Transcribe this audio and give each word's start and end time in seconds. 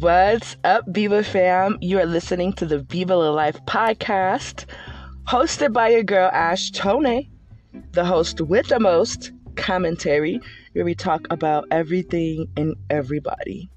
What's 0.00 0.58
up, 0.62 0.84
Viva 0.88 1.24
fam? 1.24 1.78
You 1.80 1.98
are 2.00 2.04
listening 2.04 2.52
to 2.54 2.66
the 2.66 2.84
La 3.06 3.30
Life 3.30 3.58
podcast, 3.64 4.66
hosted 5.26 5.72
by 5.72 5.88
your 5.88 6.02
girl 6.02 6.28
Ash 6.34 6.70
Tonee, 6.70 7.30
the 7.92 8.04
host 8.04 8.42
with 8.42 8.68
the 8.68 8.78
most 8.78 9.32
commentary, 9.54 10.38
where 10.74 10.84
we 10.84 10.94
talk 10.94 11.26
about 11.30 11.64
everything 11.70 12.46
and 12.58 12.76
everybody. 12.90 13.70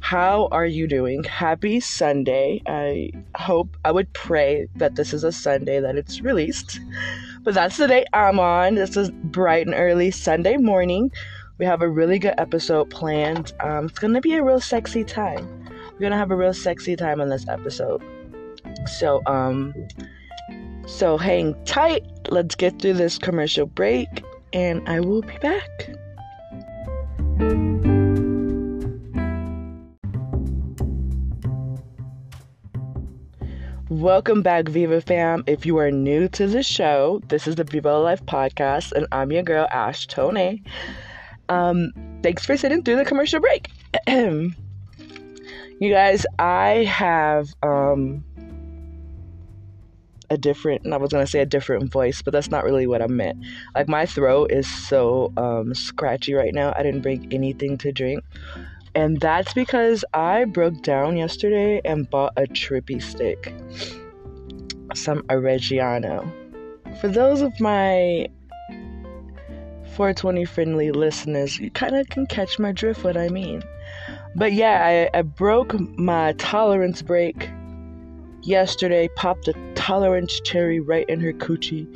How 0.00 0.48
are 0.52 0.66
you 0.66 0.86
doing? 0.86 1.24
Happy 1.24 1.80
Sunday. 1.80 2.60
I 2.66 3.12
hope, 3.34 3.78
I 3.82 3.92
would 3.92 4.12
pray 4.12 4.68
that 4.76 4.96
this 4.96 5.14
is 5.14 5.24
a 5.24 5.32
Sunday 5.32 5.80
that 5.80 5.96
it's 5.96 6.20
released. 6.20 6.78
But 7.44 7.54
that's 7.54 7.78
the 7.78 7.88
day 7.88 8.04
I'm 8.12 8.38
on. 8.38 8.74
This 8.74 8.94
is 8.94 9.10
bright 9.10 9.66
and 9.66 9.74
early 9.74 10.10
Sunday 10.10 10.58
morning. 10.58 11.10
We 11.58 11.64
have 11.64 11.80
a 11.80 11.88
really 11.88 12.18
good 12.18 12.34
episode 12.36 12.90
planned. 12.90 13.54
Um, 13.60 13.86
it's 13.86 13.98
gonna 13.98 14.20
be 14.20 14.34
a 14.34 14.42
real 14.42 14.60
sexy 14.60 15.04
time. 15.04 15.64
We're 15.92 16.00
gonna 16.00 16.18
have 16.18 16.30
a 16.30 16.36
real 16.36 16.52
sexy 16.52 16.96
time 16.96 17.18
on 17.18 17.30
this 17.30 17.48
episode. 17.48 18.02
So, 18.98 19.22
um, 19.24 19.74
so 20.86 21.16
hang 21.16 21.54
tight. 21.64 22.04
Let's 22.28 22.54
get 22.56 22.78
through 22.78 22.94
this 22.94 23.16
commercial 23.16 23.64
break, 23.64 24.22
and 24.52 24.86
I 24.86 25.00
will 25.00 25.22
be 25.22 25.38
back. 25.38 25.96
Welcome 33.88 34.42
back, 34.42 34.68
Viva 34.68 35.00
fam. 35.00 35.42
If 35.46 35.64
you 35.64 35.78
are 35.78 35.90
new 35.90 36.28
to 36.28 36.46
the 36.46 36.62
show, 36.62 37.22
this 37.28 37.46
is 37.46 37.54
the 37.54 37.64
Viva 37.64 37.96
Life 37.96 38.26
podcast, 38.26 38.92
and 38.92 39.06
I'm 39.10 39.32
your 39.32 39.42
girl, 39.42 39.66
Ash 39.70 40.06
Tonee. 40.06 40.62
Um, 41.48 41.92
thanks 42.22 42.44
for 42.44 42.56
sitting 42.56 42.82
through 42.82 42.96
the 42.96 43.04
commercial 43.04 43.40
break. 43.40 43.68
you 44.08 44.54
guys, 45.80 46.26
I 46.38 46.84
have 46.84 47.48
um 47.62 48.24
a 50.28 50.36
different 50.36 50.84
and 50.84 50.92
I 50.92 50.96
was 50.96 51.12
gonna 51.12 51.26
say 51.26 51.40
a 51.40 51.46
different 51.46 51.92
voice, 51.92 52.22
but 52.22 52.32
that's 52.32 52.50
not 52.50 52.64
really 52.64 52.86
what 52.86 53.02
I 53.02 53.06
meant. 53.06 53.44
Like 53.74 53.88
my 53.88 54.06
throat 54.06 54.50
is 54.50 54.66
so 54.68 55.32
um 55.36 55.74
scratchy 55.74 56.34
right 56.34 56.54
now. 56.54 56.72
I 56.76 56.82
didn't 56.82 57.02
bring 57.02 57.32
anything 57.32 57.78
to 57.78 57.92
drink. 57.92 58.24
And 58.94 59.20
that's 59.20 59.52
because 59.52 60.06
I 60.14 60.44
broke 60.44 60.82
down 60.82 61.18
yesterday 61.18 61.82
and 61.84 62.08
bought 62.08 62.32
a 62.38 62.44
trippy 62.44 63.02
stick. 63.02 63.52
Some 64.94 65.22
Oregano. 65.30 66.32
For 67.02 67.08
those 67.08 67.42
of 67.42 67.60
my 67.60 68.28
420 69.96 70.44
friendly 70.44 70.90
listeners, 70.90 71.58
you 71.58 71.70
kind 71.70 71.96
of 71.96 72.06
can 72.10 72.26
catch 72.26 72.58
my 72.58 72.70
drift 72.70 73.02
what 73.02 73.16
I 73.16 73.28
mean. 73.28 73.62
But 74.34 74.52
yeah, 74.52 75.08
I, 75.14 75.18
I 75.18 75.22
broke 75.22 75.72
my 75.98 76.34
tolerance 76.34 77.00
break 77.00 77.48
yesterday, 78.42 79.08
popped 79.16 79.48
a 79.48 79.54
tolerance 79.74 80.38
cherry 80.40 80.80
right 80.80 81.08
in 81.08 81.20
her 81.20 81.32
coochie, 81.32 81.86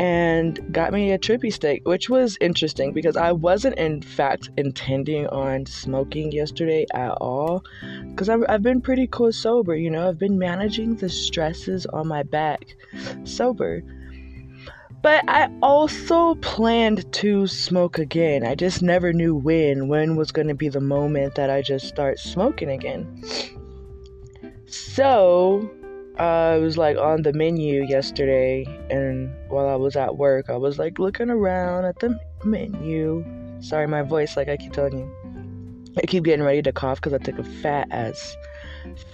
and 0.00 0.58
got 0.72 0.92
me 0.92 1.12
a 1.12 1.18
trippy 1.18 1.52
stick, 1.52 1.86
which 1.86 2.10
was 2.10 2.36
interesting 2.40 2.92
because 2.92 3.16
I 3.16 3.30
wasn't, 3.30 3.78
in 3.78 4.02
fact, 4.02 4.50
intending 4.56 5.28
on 5.28 5.66
smoking 5.66 6.32
yesterday 6.32 6.84
at 6.94 7.12
all. 7.12 7.62
Because 8.08 8.28
I've, 8.28 8.42
I've 8.48 8.62
been 8.64 8.80
pretty 8.80 9.06
cool 9.06 9.30
sober, 9.30 9.76
you 9.76 9.88
know, 9.88 10.08
I've 10.08 10.18
been 10.18 10.36
managing 10.36 10.96
the 10.96 11.08
stresses 11.08 11.86
on 11.86 12.08
my 12.08 12.24
back 12.24 12.74
sober. 13.22 13.84
But 15.02 15.24
I 15.28 15.50
also 15.62 16.34
planned 16.36 17.10
to 17.14 17.46
smoke 17.46 17.98
again. 17.98 18.44
I 18.44 18.54
just 18.54 18.82
never 18.82 19.12
knew 19.12 19.34
when. 19.34 19.88
When 19.88 20.16
was 20.16 20.30
going 20.30 20.48
to 20.48 20.54
be 20.54 20.68
the 20.68 20.80
moment 20.80 21.36
that 21.36 21.48
I 21.48 21.62
just 21.62 21.88
start 21.88 22.18
smoking 22.18 22.68
again. 22.68 23.22
So, 24.66 25.70
uh, 26.18 26.22
I 26.22 26.58
was 26.58 26.76
like 26.76 26.98
on 26.98 27.22
the 27.22 27.32
menu 27.32 27.84
yesterday, 27.84 28.66
and 28.90 29.32
while 29.48 29.68
I 29.68 29.76
was 29.76 29.96
at 29.96 30.18
work, 30.18 30.50
I 30.50 30.56
was 30.56 30.78
like 30.78 30.98
looking 30.98 31.30
around 31.30 31.86
at 31.86 31.98
the 32.00 32.18
menu. 32.44 33.24
Sorry, 33.60 33.86
my 33.86 34.02
voice, 34.02 34.36
like 34.36 34.48
I 34.48 34.58
keep 34.58 34.72
telling 34.72 34.98
you. 34.98 35.94
I 35.96 36.02
keep 36.06 36.24
getting 36.24 36.44
ready 36.44 36.62
to 36.62 36.72
cough 36.72 37.00
because 37.00 37.14
I 37.14 37.18
took 37.18 37.38
a 37.38 37.44
fat 37.44 37.88
ass, 37.90 38.36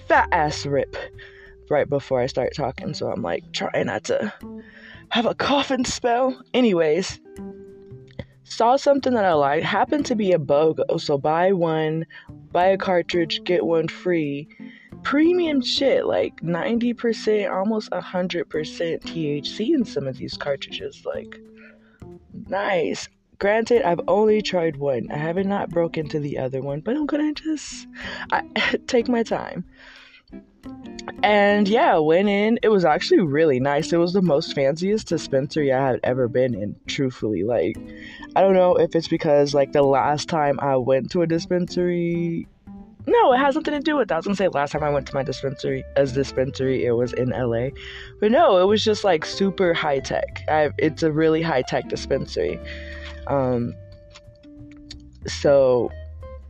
fat 0.07 0.27
ass 0.31 0.65
rip 0.65 0.95
right 1.69 1.89
before 1.89 2.19
I 2.19 2.27
start 2.27 2.53
talking. 2.53 2.93
So 2.93 3.09
I'm 3.09 3.21
like 3.21 3.51
trying 3.53 3.87
not 3.87 4.03
to 4.05 4.33
have 5.09 5.25
a 5.25 5.35
coughing 5.35 5.85
spell. 5.85 6.41
Anyways, 6.53 7.19
saw 8.43 8.75
something 8.75 9.13
that 9.13 9.25
I 9.25 9.33
liked. 9.33 9.65
Happened 9.65 10.05
to 10.07 10.15
be 10.15 10.31
a 10.31 10.39
BOGO, 10.39 10.99
so 10.99 11.17
buy 11.17 11.51
one, 11.53 12.05
buy 12.51 12.67
a 12.67 12.77
cartridge, 12.77 13.43
get 13.43 13.65
one 13.65 13.87
free. 13.87 14.47
Premium 15.03 15.61
shit, 15.61 16.05
like 16.05 16.41
90%, 16.41 17.51
almost 17.51 17.91
100% 17.91 18.45
THC 18.45 19.73
in 19.73 19.85
some 19.85 20.07
of 20.07 20.17
these 20.17 20.35
cartridges. 20.35 21.03
Like, 21.05 21.39
nice. 22.47 23.07
Granted, 23.39 23.83
I've 23.83 24.01
only 24.07 24.41
tried 24.41 24.77
one. 24.77 25.11
I 25.11 25.17
haven't 25.17 25.47
not 25.47 25.69
broke 25.69 25.97
into 25.97 26.19
the 26.19 26.39
other 26.39 26.61
one, 26.61 26.79
but 26.79 26.95
I'm 26.95 27.05
gonna 27.05 27.33
just 27.33 27.87
I, 28.31 28.41
take 28.87 29.07
my 29.07 29.21
time. 29.21 29.63
And 31.23 31.67
yeah, 31.67 31.97
went 31.97 32.29
in. 32.29 32.59
It 32.61 32.69
was 32.69 32.85
actually 32.85 33.21
really 33.21 33.59
nice. 33.59 33.91
It 33.91 33.97
was 33.97 34.13
the 34.13 34.21
most 34.21 34.53
fanciest 34.53 35.07
dispensary 35.07 35.73
I 35.73 35.87
had 35.87 35.99
ever 36.03 36.27
been 36.27 36.53
in, 36.53 36.75
truthfully. 36.85 37.43
Like, 37.43 37.77
I 38.35 38.41
don't 38.41 38.53
know 38.53 38.75
if 38.75 38.95
it's 38.95 39.07
because, 39.07 39.53
like, 39.53 39.71
the 39.71 39.81
last 39.81 40.29
time 40.29 40.59
I 40.59 40.75
went 40.75 41.11
to 41.11 41.21
a 41.23 41.27
dispensary. 41.27 42.47
No, 43.07 43.33
it 43.33 43.37
has 43.37 43.55
nothing 43.55 43.73
to 43.73 43.79
do 43.79 43.95
with 43.95 44.09
that. 44.09 44.15
I 44.15 44.17
was 44.17 44.25
gonna 44.25 44.35
say 44.35 44.49
last 44.49 44.71
time 44.71 44.83
I 44.83 44.89
went 44.89 45.07
to 45.07 45.15
my 45.15 45.23
dispensary, 45.23 45.83
as 45.95 46.11
dispensary, 46.11 46.85
it 46.85 46.91
was 46.91 47.13
in 47.13 47.29
LA. 47.29 47.69
But 48.19 48.31
no, 48.31 48.57
it 48.57 48.65
was 48.65 48.83
just 48.83 49.05
like 49.05 49.25
super 49.25 49.73
high 49.73 49.99
tech. 49.99 50.43
I, 50.49 50.71
it's 50.77 51.03
a 51.03 51.11
really 51.11 51.41
high 51.41 51.61
tech 51.61 51.87
dispensary. 51.87 52.59
Um, 53.27 53.73
so 55.25 55.89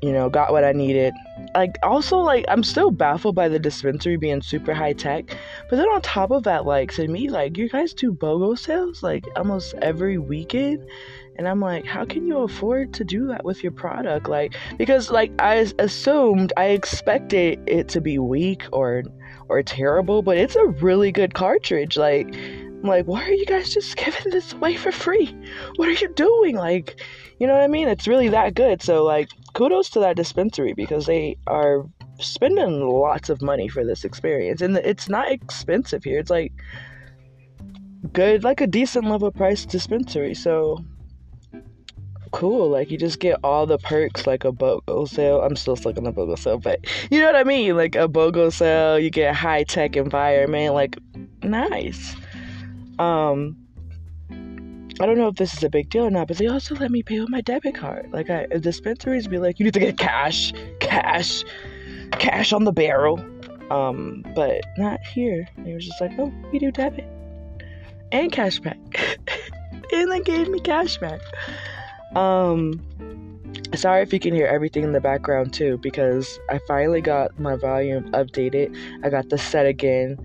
you 0.02 0.12
know, 0.12 0.30
got 0.30 0.52
what 0.52 0.63
I 0.63 0.72
needed. 0.74 1.13
Like, 1.56 1.78
also, 1.81 2.18
like, 2.19 2.46
I'm 2.47 2.63
still 2.63 2.91
baffled 2.91 3.35
by 3.35 3.47
the 3.47 3.58
dispensary 3.58 4.16
being 4.16 4.41
super 4.41 4.74
high 4.74 4.94
tech. 4.94 5.35
But 5.69 5.78
then 5.78 5.88
on 5.88 6.02
top 6.02 6.31
of 6.31 6.44
that, 6.44 6.66
like, 6.66 6.94
to 6.94 7.08
me, 7.08 7.30
like, 7.30 7.58
you 7.58 7.68
guys 7.68 7.94
do 7.94 8.13
BOGO 8.13 8.58
sales, 8.58 9.02
like, 9.02 9.25
almost 9.35 9.74
every 9.81 10.18
weekend. 10.18 10.88
And 11.38 11.47
I'm 11.47 11.59
like, 11.59 11.85
how 11.85 12.06
can 12.06 12.25
you 12.25 12.40
afford 12.40 12.94
to 12.96 13.03
do 13.03 13.28
that 13.28 13.44
with 13.44 13.63
your 13.63 13.72
product? 13.72 14.28
Like, 14.28 14.56
because, 14.78 15.09
like, 15.09 15.31
I 15.40 15.68
assumed, 15.80 16.53
I 16.58 16.66
expected 16.66 17.59
it 17.68 17.88
to 17.90 18.02
be 18.02 18.19
weak 18.19 18.64
or, 18.72 19.03
or 19.50 19.64
terrible, 19.64 20.22
but 20.22 20.38
it's 20.38 20.56
a 20.56 20.66
really 20.66 21.12
good 21.12 21.34
cartridge. 21.34 21.97
Like, 21.97 22.28
I'm 22.35 22.84
like, 22.84 23.06
why 23.06 23.24
are 23.24 23.34
you 23.34 23.46
guys 23.46 23.74
just 23.74 23.96
giving 23.97 24.31
this 24.31 24.53
away 24.53 24.75
for 24.75 24.91
free? 24.91 25.35
What 25.78 25.88
are 25.88 25.94
you 25.94 26.09
doing? 26.09 26.56
Like, 26.56 27.02
you 27.40 27.48
know 27.48 27.53
what 27.53 27.64
I 27.64 27.68
mean? 27.68 27.88
It's 27.88 28.08
really 28.08 28.30
that 28.30 28.56
good. 28.56 28.81
So, 28.81 29.03
like, 29.03 29.30
kudos 29.53 29.90
to 29.92 30.00
that 30.00 30.16
dispensary 30.16 30.74
because 30.74 31.06
they 31.06 31.38
are 31.48 31.86
spending 32.20 32.88
lots 32.88 33.30
of 33.30 33.42
money 33.42 33.68
for 33.68 33.86
this 33.86 34.03
experience. 34.03 34.62
And 34.62 34.78
it's 34.78 35.09
not 35.09 35.31
expensive 35.31 36.03
here. 36.03 36.20
It's 36.20 36.30
like 36.30 36.53
good 38.14 38.44
like 38.44 38.62
a 38.62 38.68
decent 38.68 39.06
level 39.06 39.31
price 39.31 39.66
dispensary. 39.66 40.34
So 40.34 40.84
cool. 42.31 42.70
Like 42.70 42.92
you 42.92 42.97
just 42.97 43.20
get 43.20 43.40
all 43.44 43.66
the 43.66 43.78
perks 43.78 44.28
like 44.28 44.46
a 44.46 44.52
bogo 44.52 45.08
sale. 45.08 45.42
I'm 45.42 45.56
still 45.56 45.76
stuck 45.76 45.97
on 45.97 46.03
the 46.03 46.14
bogo 46.14 46.38
sale 46.38 46.59
but 46.59 46.80
you 47.09 47.20
know 47.20 47.28
what 47.28 47.36
i 47.36 47.44
mean? 47.44 47.76
Like 47.76 47.96
a 47.96 48.08
bogo 48.08 48.52
sale 48.52 49.00
you 49.00 49.09
get 49.09 49.36
high 49.36 49.64
tech 49.64 49.96
environment 49.96 50.74
like 50.74 50.97
nice. 51.44 52.16
Um 53.00 53.56
I 54.99 55.05
don't 55.05 55.17
know 55.17 55.28
if 55.28 55.35
this 55.35 55.53
is 55.53 55.64
a 55.64 55.70
big 55.70 55.90
deal 55.90 56.05
or 56.05 56.09
not, 56.09 56.28
but 56.28 56.38
they 56.38 56.47
also 56.47 56.76
let 56.76 56.91
me 56.91 57.03
pay 57.03 57.20
with 57.20 57.29
my 57.29 57.41
debit 57.41 57.76
card. 57.76 58.09
Like, 58.11 58.29
I, 58.29 58.47
dispensaries 58.47 59.28
be 59.28 59.38
like, 59.38 59.59
you 59.59 59.66
need 59.66 59.73
to 59.76 59.79
get 59.79 59.97
cash, 59.97 60.53
cash, 60.79 61.44
cash 62.14 62.52
on 62.53 62.64
the 62.64 62.72
barrel. 62.72 63.20
Um, 63.70 64.26
but 64.34 64.61
not 64.78 65.02
here. 65.05 65.47
They 65.58 65.73
were 65.73 65.79
just 65.79 65.99
like, 65.99 66.11
oh, 66.17 66.34
we 66.52 66.59
do 66.59 66.72
debit 66.72 67.05
and 68.11 68.32
cash 68.32 68.59
back, 68.59 68.78
and 69.94 70.11
they 70.11 70.20
gave 70.22 70.49
me 70.49 70.59
cash 70.59 70.97
back. 70.97 71.22
Um, 72.16 72.82
sorry 73.76 74.02
if 74.02 74.14
you 74.14 74.20
can 74.20 74.34
hear 74.34 74.47
everything 74.47 74.84
in 74.84 74.94
the 74.94 75.02
background 75.02 75.53
too, 75.53 75.78
because 75.79 76.40
I 76.49 76.59
finally 76.67 77.02
got 77.02 77.38
my 77.40 77.55
volume 77.55 78.09
updated. 78.11 78.76
I 79.03 79.09
got 79.09 79.29
the 79.29 79.38
set 79.38 79.66
again, 79.66 80.17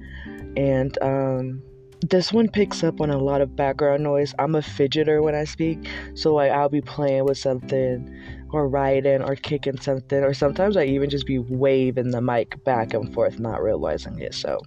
and 0.57 0.97
um 1.03 1.63
this 2.09 2.33
one 2.33 2.49
picks 2.49 2.83
up 2.83 3.01
on 3.01 3.11
a 3.11 3.19
lot 3.19 3.41
of 3.41 3.55
background 3.57 4.03
noise. 4.03 4.35
I'm 4.39 4.55
a 4.55 4.61
fidgeter 4.61 5.23
when 5.23 5.35
I 5.35 5.45
speak, 5.45 5.89
so 6.15 6.35
like 6.35 6.51
I'll 6.51 6.69
be 6.69 6.81
playing 6.81 7.25
with 7.25 7.39
something 7.39 8.15
or 8.51 8.69
writing 8.69 9.23
or 9.23 9.37
kicking 9.37 9.81
something, 9.81 10.23
or 10.23 10.35
sometimes 10.35 10.77
I 10.77 10.85
even 10.85 11.11
just 11.11 11.27
be 11.27 11.39
waving 11.39 12.11
the 12.11 12.21
mic 12.21 12.63
back 12.65 12.93
and 12.93 13.13
forth, 13.15 13.39
not 13.39 13.63
realizing 13.63 14.19
it. 14.19 14.35
So 14.35 14.61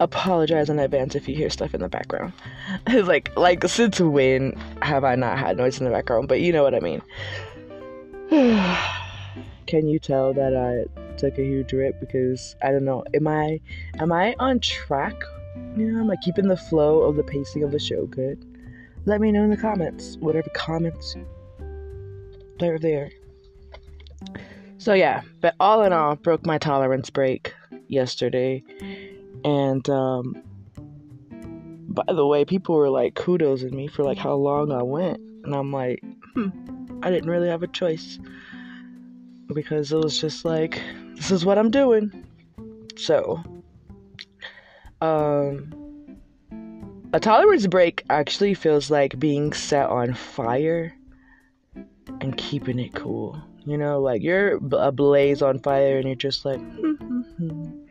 apologize 0.00 0.68
in 0.68 0.78
advance 0.78 1.14
if 1.14 1.28
you 1.28 1.36
hear 1.36 1.50
stuff 1.50 1.74
in 1.74 1.80
the 1.80 1.88
background. 1.88 2.32
like 2.92 3.34
like 3.36 3.66
since 3.68 4.00
when 4.00 4.52
have 4.82 5.04
I 5.04 5.14
not 5.14 5.38
had 5.38 5.56
noise 5.56 5.78
in 5.78 5.84
the 5.84 5.90
background? 5.90 6.28
But 6.28 6.40
you 6.40 6.52
know 6.52 6.62
what 6.62 6.74
I 6.74 6.80
mean. 6.80 7.02
can 9.66 9.88
you 9.88 9.98
tell 9.98 10.34
that 10.34 10.54
I 10.54 11.01
took 11.16 11.38
a 11.38 11.44
huge 11.44 11.72
rip? 11.72 12.00
Because 12.00 12.56
I 12.62 12.70
don't 12.70 12.84
know. 12.84 13.04
Am 13.14 13.26
I 13.26 13.60
am 13.98 14.12
I 14.12 14.34
on 14.38 14.60
track? 14.60 15.14
You 15.76 15.92
know, 15.92 16.00
am 16.00 16.10
I 16.10 16.16
keeping 16.16 16.48
the 16.48 16.56
flow 16.56 17.02
of 17.02 17.16
the 17.16 17.24
pacing 17.24 17.62
of 17.62 17.70
the 17.70 17.78
show 17.78 18.06
good? 18.06 18.44
Let 19.04 19.20
me 19.20 19.32
know 19.32 19.42
in 19.44 19.50
the 19.50 19.56
comments. 19.56 20.16
Whatever 20.20 20.48
comments 20.54 21.16
they're 22.58 22.78
there. 22.78 23.10
So 24.78 24.94
yeah, 24.94 25.22
but 25.40 25.54
all 25.60 25.82
in 25.82 25.92
all, 25.92 26.16
broke 26.16 26.44
my 26.46 26.58
tolerance 26.58 27.10
break 27.10 27.54
yesterday, 27.88 28.64
and 29.44 29.88
um, 29.88 30.42
by 31.88 32.04
the 32.08 32.26
way, 32.26 32.44
people 32.44 32.74
were 32.76 32.90
like 32.90 33.14
kudos 33.14 33.62
in 33.62 33.76
me 33.76 33.86
for 33.86 34.02
like 34.02 34.18
how 34.18 34.34
long 34.34 34.72
I 34.72 34.82
went, 34.82 35.20
and 35.44 35.54
I'm 35.54 35.72
like, 35.72 36.02
hmm, 36.34 36.48
I 37.02 37.10
didn't 37.10 37.30
really 37.30 37.48
have 37.48 37.62
a 37.62 37.68
choice 37.68 38.18
because 39.54 39.92
it 39.92 39.96
was 39.96 40.20
just 40.20 40.44
like, 40.44 40.80
this 41.14 41.30
is 41.30 41.44
what 41.44 41.58
I'm 41.58 41.70
doing. 41.70 42.26
So, 42.96 43.42
um, 45.00 45.72
a 47.12 47.20
tolerance 47.20 47.66
break 47.66 48.04
actually 48.10 48.54
feels 48.54 48.90
like 48.90 49.18
being 49.18 49.52
set 49.52 49.88
on 49.88 50.14
fire 50.14 50.94
and 52.20 52.36
keeping 52.36 52.78
it 52.78 52.94
cool. 52.94 53.40
You 53.64 53.78
know, 53.78 54.00
like 54.00 54.22
you're 54.22 54.58
ablaze 54.72 55.42
on 55.42 55.58
fire 55.60 55.98
and 55.98 56.06
you're 56.06 56.14
just 56.16 56.44
like, 56.44 56.60
hmm, 56.60 56.92
hmm, 56.92 57.20
hmm 57.20 57.81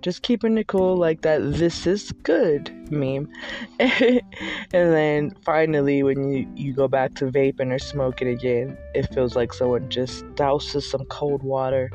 just 0.00 0.22
keeping 0.22 0.56
it 0.58 0.66
cool 0.66 0.96
like 0.96 1.22
that 1.22 1.38
this 1.54 1.86
is 1.86 2.12
good 2.22 2.70
meme 2.90 3.28
and 3.78 4.22
then 4.70 5.34
finally 5.42 6.02
when 6.02 6.32
you, 6.32 6.48
you 6.54 6.72
go 6.72 6.88
back 6.88 7.14
to 7.14 7.26
vaping 7.26 7.72
or 7.72 7.78
smoking 7.78 8.28
again 8.28 8.76
it 8.94 9.12
feels 9.14 9.36
like 9.36 9.52
someone 9.52 9.88
just 9.88 10.24
douses 10.34 10.82
some 10.82 11.04
cold 11.06 11.42
water 11.42 11.90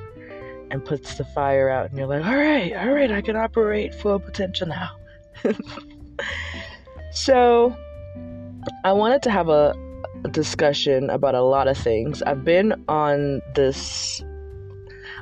and 0.69 0.83
puts 0.83 1.15
the 1.15 1.25
fire 1.25 1.69
out 1.69 1.89
and 1.89 1.97
you're 1.97 2.07
like 2.07 2.25
all 2.25 2.37
right 2.37 2.73
all 2.75 2.89
right 2.89 3.11
i 3.11 3.21
can 3.21 3.35
operate 3.35 3.93
full 3.95 4.19
potential 4.19 4.67
now 4.67 4.89
so 7.11 7.75
i 8.83 8.91
wanted 8.91 9.21
to 9.21 9.31
have 9.31 9.49
a, 9.49 9.73
a 10.23 10.29
discussion 10.29 11.09
about 11.09 11.35
a 11.35 11.41
lot 11.41 11.67
of 11.67 11.77
things 11.77 12.21
i've 12.23 12.43
been 12.43 12.73
on 12.87 13.41
this 13.55 14.21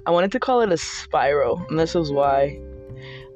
I 0.07 0.11
wanted 0.11 0.31
to 0.33 0.39
call 0.39 0.61
it 0.61 0.71
a 0.71 0.77
spiral, 0.77 1.65
and 1.67 1.79
this 1.79 1.95
is 1.95 2.11
why. 2.11 2.59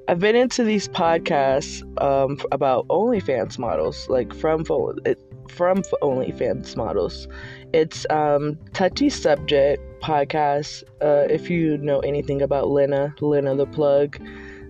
I've 0.10 0.20
been 0.20 0.36
into 0.36 0.64
these 0.64 0.88
podcasts 0.88 1.84
um, 2.02 2.40
about 2.52 2.88
OnlyFans 2.88 3.60
models, 3.60 4.10
like 4.10 4.34
from 4.34 4.66
from 4.66 5.84
OnlyFans 6.02 6.76
models. 6.76 7.28
It's 7.74 8.08
um, 8.10 8.58
touchy 8.74 9.12
subject 9.12 9.84
podcast. 10.02 10.82
Uh, 11.00 11.28
if 11.30 11.48
you 11.48 11.78
know 11.78 12.00
anything 12.00 12.42
about 12.42 12.72
Lena, 12.72 13.14
Lena 13.22 13.54
the 13.54 13.68
plug, 13.68 14.18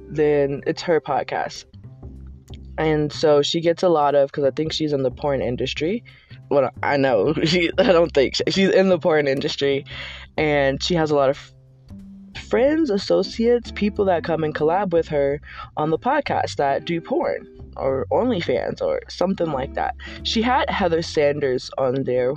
then 0.09 0.61
it's 0.67 0.81
her 0.81 0.99
podcast. 0.99 1.63
And 2.77 3.13
so 3.13 3.41
she 3.41 3.61
gets 3.61 3.81
a 3.81 3.89
lot 3.89 4.15
of 4.15 4.31
because 4.31 4.43
I 4.43 4.51
think 4.51 4.73
she's 4.73 4.91
in 4.91 5.03
the 5.03 5.11
porn 5.11 5.41
industry. 5.41 6.03
Well, 6.49 6.69
I 6.83 6.97
know 6.97 7.33
she. 7.45 7.71
I 7.77 7.93
don't 7.93 8.13
think 8.13 8.33
she's 8.49 8.71
in 8.71 8.89
the 8.89 8.99
porn 8.99 9.25
industry, 9.25 9.85
and 10.35 10.83
she 10.83 10.95
has 10.95 11.11
a 11.11 11.15
lot 11.15 11.29
of 11.29 11.53
friends, 12.49 12.89
associates, 12.89 13.71
people 13.71 14.05
that 14.05 14.23
come 14.23 14.43
and 14.43 14.55
collab 14.55 14.91
with 14.91 15.07
her 15.07 15.39
on 15.77 15.89
the 15.89 15.99
podcast 15.99 16.55
that 16.55 16.85
do 16.85 16.99
porn 16.99 17.47
or 17.77 18.07
OnlyFans 18.11 18.81
or 18.81 19.01
something 19.07 19.51
like 19.51 19.75
that. 19.75 19.95
She 20.23 20.41
had 20.41 20.69
Heather 20.69 21.01
Sanders 21.01 21.69
on 21.77 22.03
there, 22.03 22.33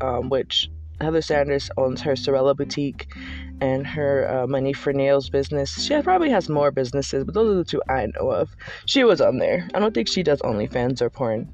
um, 0.00 0.28
which 0.28 0.70
Heather 1.00 1.20
Sanders 1.20 1.70
owns 1.76 2.00
her 2.00 2.16
Sorella 2.16 2.54
Boutique 2.54 3.12
and 3.60 3.86
her 3.86 4.28
uh, 4.28 4.46
Money 4.46 4.72
for 4.72 4.92
Nails 4.92 5.28
business. 5.28 5.82
She 5.82 6.00
probably 6.00 6.30
has 6.30 6.48
more 6.48 6.70
businesses, 6.70 7.24
but 7.24 7.34
those 7.34 7.52
are 7.52 7.58
the 7.58 7.64
two 7.64 7.82
I 7.88 8.06
know 8.06 8.30
of. 8.30 8.54
She 8.86 9.04
was 9.04 9.20
on 9.20 9.38
there. 9.38 9.68
I 9.74 9.80
don't 9.80 9.94
think 9.94 10.08
she 10.08 10.22
does 10.22 10.40
OnlyFans 10.40 11.02
or 11.02 11.10
porn, 11.10 11.52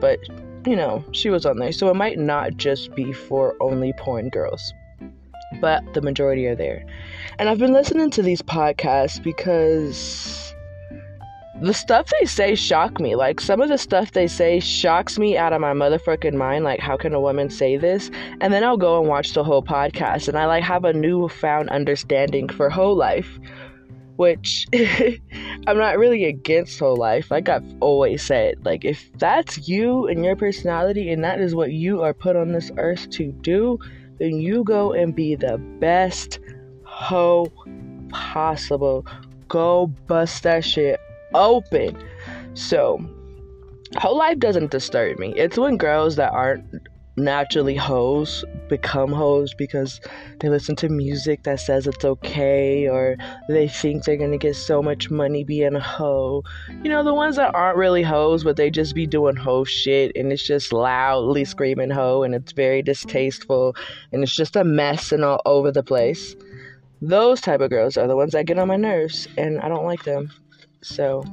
but 0.00 0.18
you 0.66 0.76
know, 0.76 1.04
she 1.12 1.30
was 1.30 1.46
on 1.46 1.58
there. 1.58 1.72
So 1.72 1.88
it 1.88 1.94
might 1.94 2.18
not 2.18 2.56
just 2.56 2.94
be 2.94 3.12
for 3.12 3.56
only 3.60 3.92
porn 3.94 4.28
girls 4.28 4.72
but 5.60 5.82
the 5.94 6.02
majority 6.02 6.46
are 6.46 6.56
there. 6.56 6.84
And 7.38 7.48
I've 7.48 7.58
been 7.58 7.72
listening 7.72 8.10
to 8.10 8.22
these 8.22 8.42
podcasts 8.42 9.22
because 9.22 10.52
the 11.62 11.72
stuff 11.72 12.10
they 12.18 12.26
say 12.26 12.54
shock 12.54 12.98
me. 12.98 13.14
Like 13.14 13.40
some 13.40 13.60
of 13.60 13.68
the 13.68 13.78
stuff 13.78 14.12
they 14.12 14.26
say 14.26 14.58
shocks 14.58 15.18
me 15.18 15.36
out 15.36 15.52
of 15.52 15.60
my 15.60 15.72
motherfucking 15.72 16.34
mind. 16.34 16.64
Like 16.64 16.80
how 16.80 16.96
can 16.96 17.14
a 17.14 17.20
woman 17.20 17.50
say 17.50 17.76
this? 17.76 18.10
And 18.40 18.52
then 18.52 18.64
I'll 18.64 18.76
go 18.76 18.98
and 19.00 19.08
watch 19.08 19.32
the 19.32 19.44
whole 19.44 19.62
podcast 19.62 20.28
and 20.28 20.36
I 20.36 20.46
like 20.46 20.64
have 20.64 20.84
a 20.84 20.92
newfound 20.92 21.70
understanding 21.70 22.48
for 22.48 22.68
whole 22.68 22.96
life. 22.96 23.38
Which 24.16 24.66
I'm 25.66 25.78
not 25.78 25.98
really 25.98 26.24
against 26.24 26.78
whole 26.78 26.96
life. 26.96 27.30
Like 27.30 27.48
I've 27.48 27.64
always 27.80 28.22
said, 28.22 28.64
like 28.64 28.84
if 28.84 29.10
that's 29.18 29.68
you 29.68 30.06
and 30.08 30.24
your 30.24 30.36
personality 30.36 31.10
and 31.10 31.24
that 31.24 31.40
is 31.40 31.54
what 31.54 31.72
you 31.72 32.02
are 32.02 32.12
put 32.12 32.36
on 32.36 32.52
this 32.52 32.70
earth 32.76 33.08
to 33.10 33.32
do, 33.32 33.78
then 34.22 34.40
you 34.40 34.62
go 34.62 34.92
and 34.92 35.16
be 35.16 35.34
the 35.34 35.58
best 35.80 36.38
hoe 36.84 37.52
possible. 38.10 39.04
Go 39.48 39.88
bust 40.06 40.44
that 40.44 40.64
shit 40.64 41.00
open. 41.34 42.00
So, 42.54 43.04
whole 43.96 44.16
life 44.16 44.38
doesn't 44.38 44.70
disturb 44.70 45.18
me. 45.18 45.32
It's 45.36 45.58
when 45.58 45.76
girls 45.76 46.14
that 46.16 46.30
aren't 46.30 46.64
naturally 47.16 47.76
hoes 47.76 48.44
become 48.68 49.12
hoes 49.12 49.52
because 49.54 50.00
they 50.40 50.48
listen 50.48 50.74
to 50.76 50.88
music 50.88 51.42
that 51.42 51.60
says 51.60 51.86
it's 51.86 52.04
okay 52.04 52.88
or 52.88 53.16
they 53.48 53.68
think 53.68 54.04
they're 54.04 54.16
gonna 54.16 54.38
get 54.38 54.56
so 54.56 54.82
much 54.82 55.10
money 55.10 55.44
being 55.44 55.74
a 55.74 55.80
hoe. 55.80 56.42
You 56.82 56.88
know, 56.88 57.04
the 57.04 57.14
ones 57.14 57.36
that 57.36 57.54
aren't 57.54 57.76
really 57.76 58.02
hoes 58.02 58.44
but 58.44 58.56
they 58.56 58.70
just 58.70 58.94
be 58.94 59.06
doing 59.06 59.36
hoe 59.36 59.64
shit 59.64 60.12
and 60.16 60.32
it's 60.32 60.46
just 60.46 60.72
loudly 60.72 61.44
screaming 61.44 61.90
hoe 61.90 62.22
and 62.22 62.34
it's 62.34 62.52
very 62.52 62.82
distasteful 62.82 63.76
and 64.12 64.22
it's 64.22 64.34
just 64.34 64.56
a 64.56 64.64
mess 64.64 65.12
and 65.12 65.24
all 65.24 65.42
over 65.44 65.70
the 65.70 65.82
place. 65.82 66.34
Those 67.02 67.40
type 67.40 67.60
of 67.60 67.70
girls 67.70 67.96
are 67.96 68.06
the 68.06 68.16
ones 68.16 68.32
that 68.32 68.46
get 68.46 68.58
on 68.58 68.68
my 68.68 68.76
nerves 68.76 69.28
and 69.36 69.60
I 69.60 69.68
don't 69.68 69.84
like 69.84 70.04
them. 70.04 70.30
So 70.82 71.24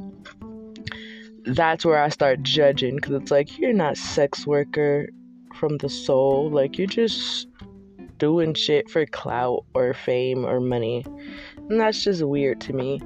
that's 1.45 1.86
where 1.86 2.01
I 2.01 2.09
start 2.09 2.43
judging 2.43 2.95
because 2.95 3.13
it's 3.13 3.31
like 3.31 3.57
you're 3.57 3.71
not 3.71 3.98
sex 3.98 4.45
worker 4.45 5.07
from 5.60 5.78
the 5.78 5.89
soul. 5.89 6.50
Like 6.50 6.78
you're 6.78 6.88
just 6.88 7.48
doing 8.18 8.54
shit 8.54 8.89
for 8.89 9.06
clout 9.06 9.66
or 9.74 9.94
fame 9.94 10.46
or 10.46 10.60
money. 10.60 11.06
And 11.70 11.80
that's 11.80 12.04
just 12.04 12.24
weird 12.24 12.62
to 12.62 12.74
me. 12.74 13.01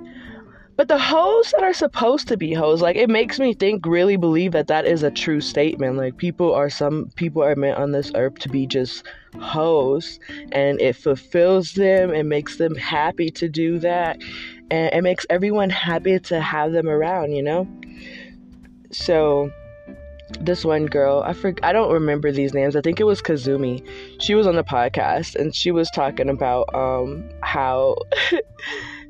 But 0.76 0.88
the 0.88 0.98
hoes 0.98 1.52
that 1.52 1.64
are 1.64 1.74
supposed 1.74 2.28
to 2.30 2.38
be 2.38 2.52
hoes, 2.52 2.82
like 2.82 2.96
it 2.96 3.10
makes 3.10 3.40
me 3.40 3.54
think, 3.54 3.86
really 3.86 4.16
believe 4.16 4.54
that 4.54 4.68
that 4.68 4.88
is 4.88 5.04
a 5.04 5.12
true 5.12 5.40
statement. 5.40 5.98
Like 5.98 6.18
people 6.18 6.52
are 6.52 6.70
some 6.70 7.12
people 7.16 7.44
are 7.44 7.56
meant 7.56 7.78
on 7.78 7.92
this 7.92 8.12
earth 8.16 8.40
to 8.40 8.50
be 8.50 8.66
just 8.66 9.06
hoes, 9.40 10.20
and 10.52 10.82
it 10.82 10.96
fulfills 10.96 11.74
them. 11.74 12.12
It 12.12 12.24
makes 12.24 12.58
them 12.58 12.74
happy 12.74 13.30
to 13.32 13.48
do 13.48 13.78
that, 13.80 14.20
and 14.72 14.92
it 14.92 15.04
makes 15.04 15.28
everyone 15.30 15.70
happy 15.70 16.18
to 16.20 16.42
have 16.42 16.72
them 16.72 16.90
around. 16.90 17.34
You 17.34 17.44
know. 17.44 17.68
So 18.92 19.52
this 20.40 20.66
one 20.66 20.86
girl, 20.86 21.24
I 21.26 21.34
for, 21.34 21.54
I 21.64 21.72
don't 21.72 21.92
remember 21.92 22.32
these 22.32 22.54
names. 22.54 22.76
I 22.76 22.82
think 22.82 23.00
it 23.00 23.06
was 23.06 23.22
Kazumi. 23.22 23.86
She 24.20 24.36
was 24.36 24.48
on 24.48 24.56
the 24.56 24.64
podcast 24.64 25.36
and 25.36 25.56
she 25.56 25.72
was 25.72 25.90
talking 25.92 26.30
about 26.30 26.74
um 26.74 27.24
how 27.42 27.96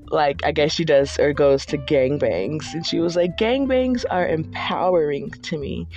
like 0.07 0.45
I 0.45 0.51
guess 0.51 0.71
she 0.71 0.85
does 0.85 1.19
or 1.19 1.33
goes 1.33 1.65
to 1.67 1.77
gangbangs 1.77 2.73
and 2.73 2.85
she 2.85 2.99
was 2.99 3.15
like 3.15 3.37
gangbangs 3.37 4.05
are 4.09 4.27
empowering 4.27 5.31
to 5.31 5.57
me. 5.57 5.87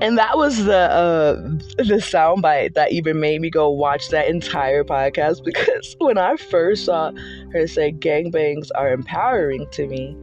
And 0.00 0.16
that 0.16 0.36
was 0.36 0.64
the 0.64 0.76
uh, 0.76 1.34
the 1.78 2.00
soundbite 2.00 2.74
that 2.74 2.92
even 2.92 3.18
made 3.18 3.40
me 3.40 3.50
go 3.50 3.68
watch 3.68 4.10
that 4.10 4.28
entire 4.28 4.84
podcast 4.84 5.44
because 5.44 5.96
when 5.98 6.18
I 6.18 6.36
first 6.36 6.84
saw 6.84 7.10
her 7.52 7.66
say 7.66 7.92
gangbangs 7.92 8.70
are 8.76 8.92
empowering 8.92 9.66
to 9.72 9.88
me, 9.88 10.16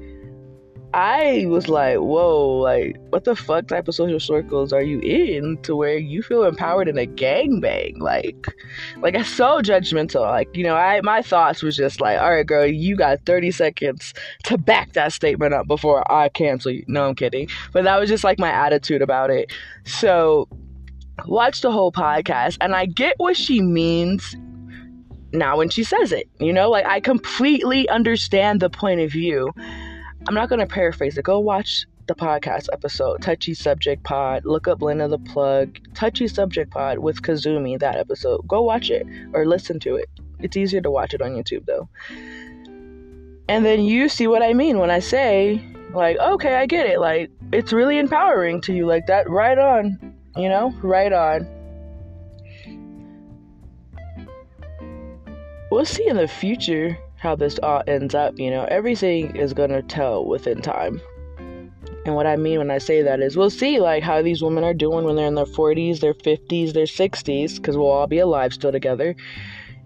I 0.96 1.46
was 1.48 1.68
like, 1.68 1.98
whoa, 1.98 2.60
like, 2.60 2.96
what 3.10 3.26
the 3.26 3.36
fuck 3.36 3.68
type 3.68 3.90
of 3.90 3.96
social 3.96 4.18
circles 4.18 4.72
are 4.72 4.82
you 4.82 5.00
in 5.02 5.58
to 5.64 5.76
where 5.76 5.98
you 5.98 6.24
feel 6.24 6.46
empowered 6.46 6.88
in 6.88 6.98
a 6.98 7.06
gangbang? 7.06 8.00
Like, 8.00 8.48
like, 9.00 9.14
it's 9.14 9.28
so 9.28 9.60
judgmental. 9.62 10.22
Like, 10.22 10.48
you 10.56 10.64
know, 10.64 10.78
I 10.78 11.02
my 11.02 11.22
thoughts 11.22 11.62
was 11.62 11.76
just 11.76 12.00
like, 12.00 12.18
all 12.18 12.32
right, 12.32 12.48
girl, 12.48 12.66
you 12.66 12.96
got 12.96 13.20
30 13.26 13.52
seconds 13.52 14.14
to 14.46 14.58
back 14.58 14.94
that 14.94 15.12
statement 15.12 15.54
up 15.54 15.68
before 15.68 16.10
I 16.10 16.30
cancel 16.30 16.72
you. 16.72 16.86
No, 16.88 17.10
I'm 17.10 17.16
kidding. 17.16 17.50
But 17.74 17.84
that 17.84 18.00
was 18.00 18.08
just 18.08 18.24
like 18.24 18.40
my 18.40 18.50
attitude 18.50 19.02
about 19.02 19.30
it. 19.30 19.52
So, 19.84 20.48
watch 21.26 21.60
the 21.60 21.74
whole 21.74 21.92
podcast, 21.92 22.56
and 22.62 22.74
I 22.74 22.86
get 22.86 23.16
what 23.18 23.36
she 23.36 23.62
means 23.62 24.34
now 25.34 25.58
when 25.58 25.70
she 25.70 25.84
says 25.84 26.14
it. 26.14 26.30
You 26.40 26.54
know, 26.54 26.70
like, 26.70 26.86
I 26.86 27.02
completely 27.02 27.90
understand 27.90 28.62
the 28.62 28.70
point 28.70 29.02
of 29.02 29.12
view 29.12 29.52
I'm 30.28 30.34
not 30.34 30.50
going 30.50 30.60
to 30.60 30.66
paraphrase 30.66 31.18
it. 31.18 31.24
Go 31.24 31.40
watch 31.40 31.86
the 32.08 32.16
podcast 32.16 32.68
episode, 32.74 33.22
Touchy 33.22 33.54
Subject 33.54 34.04
Pod. 34.04 34.46
Look 34.46 34.68
up 34.68 34.82
Lena 34.82 35.08
the 35.08 35.20
Plug, 35.20 35.78
Touchy 35.94 36.28
Subject 36.28 36.72
Pod 36.72 37.00
with 37.00 37.22
Kazumi, 37.22 37.80
that 37.80 37.98
episode. 37.98 38.48
Go 38.48 38.64
watch 38.64 38.90
it 38.90 39.06
or 39.34 39.46
listen 39.46 39.80
to 39.82 39.96
it. 39.96 40.10
It's 40.40 40.58
easier 40.58 40.82
to 40.82 40.90
watch 40.90 41.14
it 41.14 41.22
on 41.22 41.32
YouTube 41.32 41.66
though. 41.66 41.88
And 43.48 43.64
then 43.64 43.82
you 43.82 44.10
see 44.10 44.26
what 44.26 44.42
I 44.42 44.54
mean 44.54 44.80
when 44.80 44.90
I 44.90 45.00
say, 45.00 45.62
like, 45.94 46.18
okay, 46.18 46.56
I 46.56 46.66
get 46.66 46.88
it. 46.88 47.00
Like, 47.00 47.30
it's 47.54 47.72
really 47.72 48.00
empowering 48.00 48.62
to 48.62 48.74
you. 48.74 48.88
Like, 48.88 49.06
that, 49.06 49.30
right 49.30 49.58
on. 49.58 50.16
You 50.36 50.50
know, 50.50 50.74
right 50.82 51.14
on. 51.14 51.48
We'll 55.72 55.86
see 55.86 56.08
in 56.08 56.18
the 56.18 56.28
future 56.28 56.98
how 57.26 57.36
this 57.36 57.60
all 57.64 57.82
ends 57.88 58.14
up. 58.14 58.38
You 58.38 58.52
know, 58.52 58.66
everything 58.66 59.36
is 59.36 59.52
gonna 59.54 59.82
tell 59.82 60.26
within 60.26 60.62
time. 60.62 61.02
And 62.06 62.14
what 62.14 62.28
I 62.28 62.36
mean 62.36 62.60
when 62.60 62.70
I 62.70 62.78
say 62.78 63.02
that 63.02 63.20
is 63.20 63.36
we'll 63.36 63.50
see 63.50 63.80
like 63.80 64.04
how 64.04 64.22
these 64.22 64.44
women 64.44 64.64
are 64.64 64.76
doing 64.76 65.06
when 65.06 65.16
they're 65.16 65.26
in 65.26 65.34
their 65.34 65.46
40s, 65.46 66.02
their 66.02 66.14
50s, 66.14 66.74
their 66.74 66.86
60s, 66.86 67.56
because 67.56 67.76
we'll 67.76 67.88
all 67.88 68.06
be 68.06 68.20
alive 68.20 68.54
still 68.54 68.72
together 68.72 69.16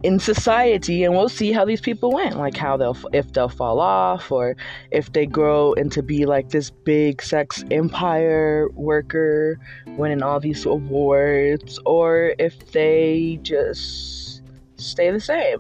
in 0.03 0.17
society 0.17 1.03
and 1.03 1.13
we'll 1.13 1.27
see 1.27 1.51
how 1.51 1.65
these 1.65 1.81
people 1.81 2.11
went 2.11 2.37
like 2.37 2.55
how 2.55 2.77
they'll 2.77 2.97
if 3.11 3.33
they'll 3.33 3.49
fall 3.49 3.81
off 3.81 4.31
or 4.31 4.55
if 4.91 5.11
they 5.11 5.25
grow 5.25 5.73
into 5.73 6.01
be 6.01 6.25
like 6.25 6.49
this 6.49 6.69
big 6.69 7.21
sex 7.21 7.65
empire 7.69 8.69
worker 8.75 9.59
winning 9.97 10.23
all 10.23 10.39
these 10.39 10.65
awards 10.65 11.79
or 11.85 12.33
if 12.39 12.71
they 12.71 13.37
just 13.41 14.41
stay 14.77 15.11
the 15.11 15.19
same 15.19 15.59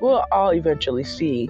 we'll 0.00 0.24
all 0.32 0.52
eventually 0.52 1.04
see 1.04 1.48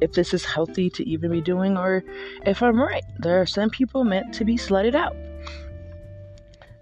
if 0.00 0.12
this 0.12 0.32
is 0.32 0.44
healthy 0.44 0.88
to 0.88 1.06
even 1.08 1.30
be 1.30 1.40
doing 1.40 1.76
or 1.76 2.02
if 2.46 2.62
i'm 2.62 2.80
right 2.80 3.04
there 3.18 3.40
are 3.40 3.46
some 3.46 3.70
people 3.70 4.04
meant 4.04 4.32
to 4.32 4.44
be 4.44 4.56
slutted 4.56 4.94
out 4.94 5.14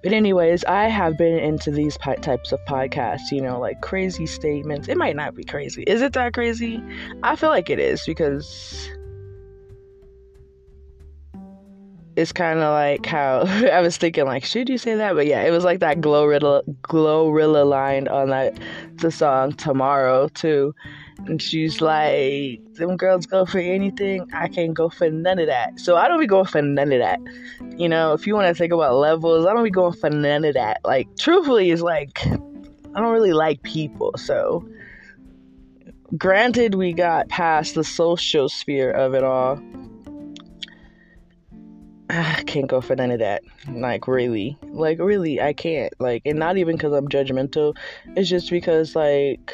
but 0.03 0.13
anyways, 0.13 0.65
I 0.65 0.85
have 0.85 1.19
been 1.19 1.39
into 1.39 1.73
these 1.73 1.97
types 1.99 2.53
of 2.53 2.65
podcasts, 2.67 3.33
you 3.33 3.41
know, 3.41 3.59
like 3.59 3.81
crazy 3.81 4.27
statements. 4.27 4.89
It 4.89 4.97
might 4.97 5.17
not 5.17 5.35
be 5.35 5.43
crazy. 5.43 5.83
Is 5.83 6.03
it 6.03 6.13
that 6.13 6.35
crazy? 6.35 6.81
I 7.25 7.35
feel 7.35 7.51
like 7.51 7.69
it 7.69 7.81
is 7.81 8.05
because 8.07 8.89
it's 12.15 12.33
kind 12.33 12.61
of 12.61 12.73
like 12.73 13.07
how 13.07 13.41
I 13.73 13.81
was 13.81 13.97
thinking, 13.97 14.25
like, 14.25 14.45
should 14.45 14.69
you 14.69 14.79
say 14.79 14.95
that? 14.95 15.15
But 15.15 15.27
yeah, 15.27 15.43
it 15.43 15.51
was 15.51 15.65
like 15.65 15.81
that 15.81 16.01
Glorilla, 16.01 16.63
Glorilla 16.83 17.69
line 17.69 18.07
on 18.07 18.31
that 18.31 18.57
the 18.95 19.11
song 19.11 19.53
"Tomorrow" 19.53 20.29
too. 20.29 20.75
And 21.27 21.43
she's 21.43 21.81
like, 21.81 22.63
them 22.75 22.97
girls 22.97 23.27
go 23.27 23.45
for 23.45 23.59
anything. 23.59 24.29
I 24.33 24.49
can't 24.49 24.73
go 24.73 24.89
for 24.89 25.11
none 25.11 25.39
of 25.39 25.49
that. 25.49 25.79
So 25.81 25.97
I 25.97 26.09
don't 26.09 26.21
be 26.21 26.27
going 26.27 26.47
for 26.47 26.63
none 26.63 26.93
of 26.93 27.01
that. 27.01 27.21
You 27.77 27.89
know, 27.89 28.13
if 28.13 28.27
you 28.27 28.35
want 28.35 28.49
to 28.49 28.55
think 28.55 28.73
about 28.73 28.95
levels, 28.95 29.45
I 29.45 29.53
don't 29.53 29.65
be 29.65 29.71
going 29.71 29.95
for 29.95 30.11
none 30.11 30.45
of 30.45 30.55
that. 30.55 30.81
Like, 30.85 31.09
truthfully, 31.19 31.71
it's 31.71 31.83
like, 31.83 32.25
I 32.25 33.01
don't 33.01 33.13
really 33.13 33.33
like 33.33 33.63
people. 33.63 34.15
So, 34.17 34.67
granted, 36.17 36.77
we 36.77 36.93
got 36.93 37.29
past 37.29 37.75
the 37.75 37.85
social 37.85 38.49
sphere 38.49 38.91
of 38.91 39.15
it 39.15 39.25
all. 39.25 39.61
I 42.11 42.43
can't 42.47 42.69
go 42.69 42.81
for 42.81 42.97
none 42.97 43.11
of 43.11 43.19
that. 43.19 43.43
Like, 43.71 44.09
really. 44.09 44.57
Like, 44.63 44.99
really, 44.99 45.43
I 45.43 45.53
can't. 45.53 45.93
Like, 46.01 46.23
and 46.25 46.39
not 46.39 46.57
even 46.57 46.77
because 46.77 46.95
I'm 46.95 47.09
judgmental. 47.09 47.77
It's 48.17 48.31
just 48.31 48.49
because, 48.49 48.97
like, 48.97 49.53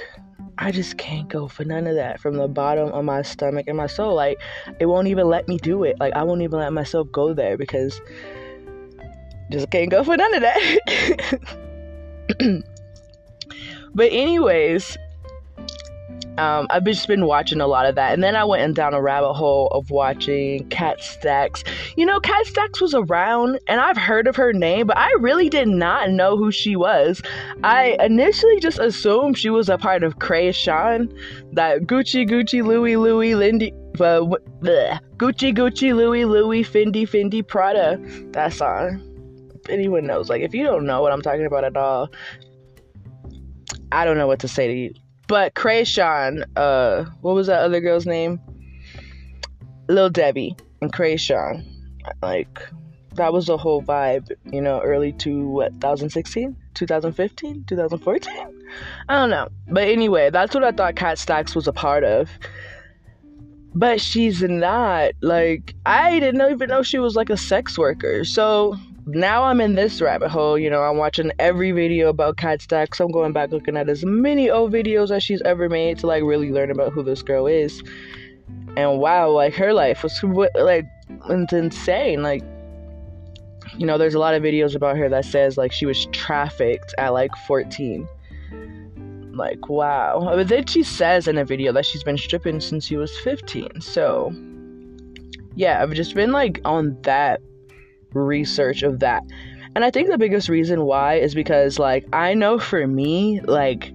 I 0.59 0.71
just 0.71 0.97
can't 0.99 1.29
go 1.29 1.49
for 1.49 1.65
none 1.65 1.87
of 1.87 1.97
that 1.97 2.21
from 2.21 2.37
the 2.37 2.49
bottom 2.49 2.89
of 2.89 3.05
my 3.05 3.23
stomach 3.23 3.67
and 3.67 3.77
my 3.77 3.87
soul. 3.87 4.15
Like, 4.15 4.41
it 4.79 4.87
won't 4.87 5.09
even 5.09 5.29
let 5.29 5.49
me 5.49 5.59
do 5.59 5.85
it. 5.85 5.99
Like, 5.99 6.15
I 6.15 6.23
won't 6.23 6.43
even 6.43 6.59
let 6.59 6.73
myself 6.73 7.11
go 7.13 7.35
there 7.35 7.57
because 7.57 8.01
just 9.51 9.71
can't 9.71 9.91
go 9.91 10.05
for 10.05 10.17
none 10.17 10.35
of 10.35 10.43
that. 10.43 11.41
but, 13.95 14.13
anyways, 14.13 14.97
um, 16.39 16.67
I've 16.71 16.85
just 16.85 17.07
been 17.07 17.27
watching 17.27 17.61
a 17.61 17.67
lot 17.67 17.87
of 17.87 17.95
that. 17.95 18.13
And 18.13 18.23
then 18.23 18.35
I 18.35 18.45
went 18.45 18.75
down 18.75 18.95
a 18.95 19.01
rabbit 19.01 19.35
hole 19.35 19.69
of 19.69 19.91
watching 19.91 20.69
Kat 20.69 21.01
Stacks. 21.01 21.63
You 21.97 22.07
know, 22.07 22.19
Kat 22.21 22.47
Stacks 22.47 22.81
was 22.81 22.95
around 22.95 23.61
and 23.69 23.81
I've 23.81 23.97
heard 23.97 24.27
of 24.27 24.37
her 24.37 24.53
name, 24.53 24.87
but 24.87 24.99
I 24.99 25.11
really 25.21 25.49
did 25.49 25.69
not 25.69 26.11
know 26.11 26.37
who 26.37 26.51
she 26.51 26.77
was. 26.77 27.23
I 27.63 27.97
initially 28.01 28.59
just 28.61 28.79
assumed 28.79 29.39
she 29.39 29.51
was 29.51 29.69
a 29.69 29.79
part 29.79 30.03
of 30.03 30.19
Kreayshawn, 30.19 31.13
that 31.53 31.83
Gucci, 31.83 32.29
Gucci, 32.29 32.65
Louis, 32.65 32.97
Louis, 32.97 33.35
Lindy. 33.35 33.73
Uh, 33.95 34.27
Gucci, 35.19 35.55
Gucci, 35.55 35.95
Louis, 35.95 36.25
Louis, 36.25 36.65
Fendi, 36.65 37.09
Fendi, 37.09 37.47
Prada. 37.47 37.97
That 38.33 38.53
song. 38.53 39.01
Anyone 39.69 40.05
knows, 40.05 40.29
like, 40.29 40.43
if 40.43 40.53
you 40.53 40.65
don't 40.65 40.85
know 40.85 41.01
what 41.01 41.13
I'm 41.13 41.23
talking 41.23 41.47
about 41.47 41.63
at 41.63 41.77
all, 41.77 42.11
I 43.93 44.05
don't 44.05 44.19
know 44.19 44.27
what 44.27 44.41
to 44.41 44.49
say 44.49 44.67
to 44.67 44.75
you 44.75 45.04
but 45.27 45.55
Kreayshawn, 45.55 46.45
uh, 46.57 47.05
what 47.21 47.35
was 47.35 47.47
that 47.47 47.61
other 47.61 47.81
girl's 47.81 48.07
name? 48.07 48.41
Lil 49.89 50.11
Debbie 50.11 50.57
and 50.81 50.93
Kreayshawn. 50.93 51.65
Like, 52.23 52.61
that 53.15 53.33
was 53.33 53.47
the 53.47 53.57
whole 53.57 53.83
vibe, 53.83 54.31
you 54.53 54.61
know, 54.61 54.81
early 54.81 55.13
to 55.13 55.49
what, 55.49 55.73
2016? 55.81 56.57
2015? 56.75 57.65
2014? 57.65 58.63
I 59.09 59.15
don't 59.15 59.31
know. 59.31 59.49
But 59.69 59.89
anyway, 59.89 60.31
that's 60.31 60.55
what 60.55 60.65
I 60.65 60.73
thought 60.73 60.97
Kat 60.97 61.19
Stacks 61.19 61.55
was 61.55 61.69
a 61.69 61.73
part 61.73 62.05
of. 62.05 62.29
But 63.75 64.01
she's 64.01 64.43
not. 64.43 65.13
Like, 65.21 65.75
I 65.87 66.19
didn't 66.21 66.51
even 66.51 66.69
know 66.69 66.83
she 66.83 66.99
was 66.99 67.17
like 67.17 67.31
a 67.31 67.37
sex 67.37 67.79
worker. 67.79 68.25
So 68.25 68.77
now 69.07 69.45
I'm 69.45 69.61
in 69.61 69.75
this 69.75 70.01
rabbit 70.01 70.31
hole. 70.31 70.59
You 70.59 70.71
know, 70.71 70.83
I'm 70.83 70.97
watching 70.97 71.31
every 71.39 71.73
video 71.73 72.09
about 72.09 72.37
Kat 72.37 72.63
Stacks. 72.63 73.01
I'm 73.01 73.11
going 73.11 73.33
back 73.33 73.51
looking 73.51 73.77
at 73.77 73.89
as 73.89 74.05
many 74.05 74.51
old 74.51 74.73
videos 74.73 75.11
as 75.11 75.23
she's 75.23 75.43
ever 75.43 75.69
made 75.69 75.99
to 75.99 76.07
like 76.07 76.23
really 76.23 76.51
learn 76.51 76.71
about 76.71 76.93
who 76.93 77.03
this 77.03 77.23
girl 77.23 77.47
is. 77.47 77.83
And 78.77 78.99
wow, 78.99 79.31
like 79.31 79.55
her 79.55 79.73
life 79.73 80.03
was 80.03 80.23
like 80.55 80.87
it's 81.29 81.53
insane. 81.53 82.23
Like, 82.23 82.43
you 83.77 83.87
know, 83.87 83.99
there's 83.99 84.15
a 84.15 84.19
lot 84.19 84.35
of 84.35 84.43
videos 84.43 84.75
about 84.75 84.97
her 84.97 85.09
that 85.09 85.25
says 85.25 85.57
like 85.57 85.73
she 85.73 85.87
was 85.87 86.07
trafficked 86.07 86.95
at 86.99 87.11
like 87.11 87.35
14. 87.47 88.09
Like, 89.33 89.69
wow. 89.69 90.21
But 90.25 90.49
then 90.49 90.67
she 90.67 90.83
says 90.83 91.29
in 91.29 91.39
a 91.39 91.45
video 91.45 91.73
that 91.73 91.85
she's 91.85 92.05
been 92.05 92.19
stripping 92.19 92.61
since 92.61 92.87
she 92.87 92.97
was 92.97 93.17
15. 93.19 93.81
So, 93.81 94.33
yeah, 95.57 95.83
I've 95.83 95.93
just 95.93 96.15
been 96.15 96.33
like 96.33 96.61
on 96.65 96.97
that 97.03 97.41
research 98.15 98.83
of 98.83 99.01
that. 99.01 99.23
And 99.75 99.85
I 99.85 99.91
think 99.91 100.09
the 100.09 100.19
biggest 100.19 100.49
reason 100.49 100.85
why 100.85 101.15
is 101.15 101.35
because, 101.35 101.79
like, 101.79 102.07
I 102.13 102.35
know 102.35 102.59
for 102.59 102.87
me, 102.87 103.41
like, 103.41 103.93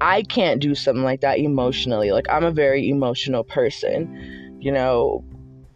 I 0.00 0.22
can't 0.22 0.60
do 0.60 0.74
something 0.74 1.04
like 1.04 1.20
that 1.20 1.38
emotionally. 1.38 2.12
Like, 2.12 2.26
I'm 2.30 2.44
a 2.44 2.50
very 2.50 2.88
emotional 2.88 3.44
person, 3.44 4.58
you 4.60 4.72
know, 4.72 5.22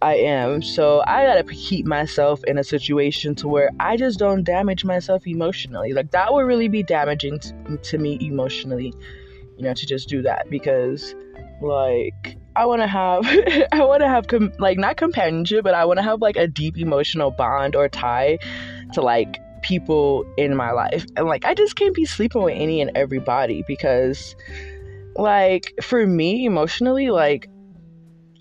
I 0.02 0.14
am. 0.16 0.62
So 0.62 1.02
I 1.06 1.24
gotta 1.26 1.44
keep 1.44 1.86
myself 1.86 2.42
in 2.44 2.58
a 2.58 2.64
situation 2.64 3.34
to 3.36 3.48
where 3.48 3.70
I 3.78 3.96
just 3.96 4.18
don't 4.18 4.42
damage 4.42 4.84
myself 4.84 5.26
emotionally. 5.26 5.92
Like, 5.92 6.10
that 6.10 6.32
would 6.32 6.46
really 6.46 6.68
be 6.68 6.82
damaging 6.82 7.38
to, 7.40 7.76
to 7.76 7.98
me 7.98 8.18
emotionally, 8.20 8.92
you 9.56 9.64
know, 9.64 9.74
to 9.74 9.86
just 9.86 10.08
do 10.08 10.22
that 10.22 10.48
because, 10.50 11.14
like, 11.60 12.38
I 12.56 12.64
want 12.64 12.80
to 12.80 12.88
have 12.88 13.26
I 13.72 13.84
want 13.84 14.00
to 14.00 14.08
have 14.08 14.28
com- 14.28 14.52
like 14.58 14.78
not 14.78 14.96
companionship, 14.96 15.62
but 15.62 15.74
I 15.74 15.84
want 15.84 15.98
to 15.98 16.02
have 16.02 16.22
like 16.22 16.36
a 16.36 16.48
deep 16.48 16.78
emotional 16.78 17.30
bond 17.30 17.76
or 17.76 17.88
tie 17.88 18.38
to 18.94 19.02
like 19.02 19.38
people 19.62 20.24
in 20.38 20.56
my 20.56 20.70
life. 20.70 21.04
And 21.16 21.26
like 21.26 21.44
I 21.44 21.54
just 21.54 21.76
can't 21.76 21.94
be 21.94 22.06
sleeping 22.06 22.42
with 22.42 22.54
any 22.56 22.80
and 22.80 22.90
everybody 22.94 23.62
because 23.68 24.34
like 25.16 25.72
for 25.82 26.06
me 26.06 26.46
emotionally 26.46 27.10
like 27.10 27.48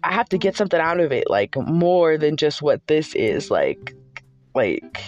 I 0.04 0.14
have 0.14 0.30
to 0.30 0.38
get 0.38 0.56
something 0.56 0.80
out 0.80 1.00
of 1.00 1.12
it 1.12 1.30
like 1.30 1.56
more 1.58 2.18
than 2.18 2.38
just 2.38 2.62
what 2.62 2.86
this 2.88 3.16
is 3.16 3.52
like 3.52 3.96
like 4.54 5.02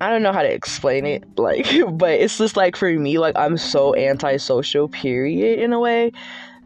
I 0.00 0.10
don't 0.10 0.24
know 0.24 0.32
how 0.32 0.42
to 0.42 0.52
explain 0.52 1.06
it, 1.06 1.22
like, 1.38 1.64
but 1.92 2.10
it's 2.10 2.36
just 2.36 2.56
like 2.56 2.74
for 2.74 2.90
me, 2.90 3.20
like, 3.20 3.36
I'm 3.38 3.56
so 3.56 3.94
antisocial, 3.94 4.88
period, 4.88 5.60
in 5.60 5.72
a 5.72 5.78
way 5.78 6.10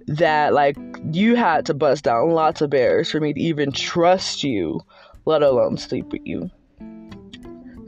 that 0.07 0.53
like 0.53 0.77
you 1.13 1.35
had 1.35 1.67
to 1.67 1.75
bust 1.75 2.05
down 2.05 2.31
lots 2.31 2.61
of 2.61 2.71
bears 2.71 3.11
for 3.11 3.21
me 3.21 3.33
to 3.33 3.41
even 3.41 3.73
trust 3.73 4.45
you, 4.45 4.81
let 5.25 5.43
alone 5.43 5.77
sleep 5.77 6.07
with 6.13 6.23
you. 6.25 6.51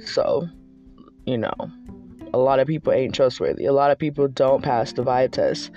So, 0.04 0.48
you 1.26 1.38
know, 1.38 1.54
a 2.32 2.38
lot 2.38 2.58
of 2.58 2.66
people 2.66 2.92
ain't 2.92 3.14
trustworthy. 3.14 3.66
A 3.66 3.72
lot 3.72 3.90
of 3.90 3.98
people 3.98 4.28
don't 4.28 4.62
pass 4.62 4.92
the 4.92 5.04
vibe 5.04 5.32
test. 5.32 5.70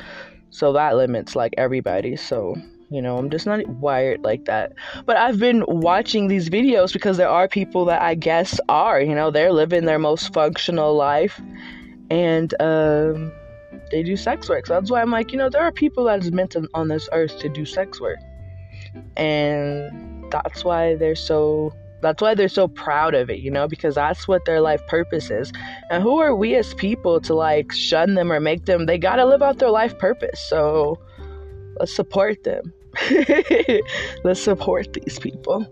So 0.50 0.74
that 0.74 0.96
limits 0.96 1.36
like 1.36 1.54
everybody. 1.58 2.16
So, 2.16 2.56
you 2.90 3.02
know, 3.02 3.18
I'm 3.18 3.30
just 3.30 3.46
not 3.46 3.66
wired 3.68 4.24
like 4.24 4.46
that. 4.46 4.74
But 5.06 5.18
I've 5.18 5.40
been 5.40 5.64
watching 5.68 6.28
these 6.28 6.50
videos 6.50 6.92
because 6.92 7.18
there 7.18 7.30
are 7.30 7.48
people 7.48 7.86
that 7.86 8.02
I 8.02 8.16
guess 8.16 8.60
are, 8.68 9.00
you 9.00 9.16
know, 9.16 9.32
they're 9.32 9.54
living 9.54 9.86
their 9.86 10.00
most 10.00 10.34
functional 10.34 10.96
life. 10.96 11.40
And 12.10 12.54
um 12.60 13.32
they 13.92 14.04
do 14.04 14.18
sex 14.18 14.50
work. 14.50 14.66
So 14.66 14.74
that's 14.74 14.90
why 14.90 15.02
I'm 15.02 15.12
like, 15.12 15.32
you 15.32 15.38
know, 15.38 15.50
there 15.50 15.62
are 15.62 15.72
people 15.72 16.06
that 16.06 16.24
is 16.24 16.32
meant 16.32 16.52
to, 16.52 16.68
on 16.74 16.88
this 16.88 17.08
earth 17.12 17.38
to 17.40 17.50
do 17.50 17.66
sex 17.66 18.02
work. 18.02 18.20
And 19.18 20.26
that's 20.32 20.64
why 20.64 20.96
they're 20.96 21.16
so 21.16 21.74
That's 22.02 22.22
why 22.22 22.34
they're 22.34 22.50
so 22.50 22.68
proud 22.68 23.14
of 23.14 23.30
it, 23.30 23.40
you 23.40 23.52
know, 23.52 23.68
because 23.68 23.94
that's 23.96 24.28
what 24.28 24.46
their 24.46 24.60
life 24.60 24.82
purpose 24.88 25.30
is. 25.30 25.52
And 25.92 26.02
who 26.02 26.18
are 26.20 26.36
we 26.36 26.56
as 26.56 26.74
people 26.74 27.22
to 27.22 27.36
like 27.36 27.72
shun 27.72 28.16
them 28.16 28.32
or 28.32 28.40
make 28.40 28.66
them? 28.66 28.88
They 28.88 28.98
got 28.98 29.18
to 29.18 29.26
live 29.26 29.44
out 29.44 29.60
their 29.60 29.70
life 29.70 29.98
purpose. 30.00 30.40
So 30.40 30.98
let's 31.80 31.94
support 31.94 32.44
them. 32.44 32.74
let's 34.24 34.42
support 34.42 34.94
these 34.94 35.20
people. 35.20 35.68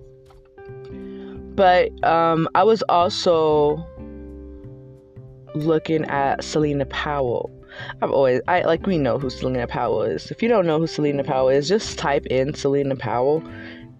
But 1.55 1.91
um, 2.05 2.47
I 2.55 2.63
was 2.63 2.83
also 2.83 3.83
looking 5.55 6.05
at 6.05 6.43
Celina 6.43 6.85
Powell. 6.85 7.51
I've 8.01 8.11
always, 8.11 8.41
I 8.47 8.61
like, 8.61 8.85
we 8.85 8.97
know 8.97 9.19
who 9.19 9.29
Celina 9.29 9.67
Powell 9.67 10.03
is. 10.03 10.31
If 10.31 10.41
you 10.41 10.49
don't 10.49 10.65
know 10.65 10.79
who 10.79 10.87
Celina 10.87 11.23
Powell 11.23 11.49
is, 11.49 11.67
just 11.67 11.97
type 11.97 12.25
in 12.27 12.53
Celina 12.53 12.95
Powell 12.95 13.43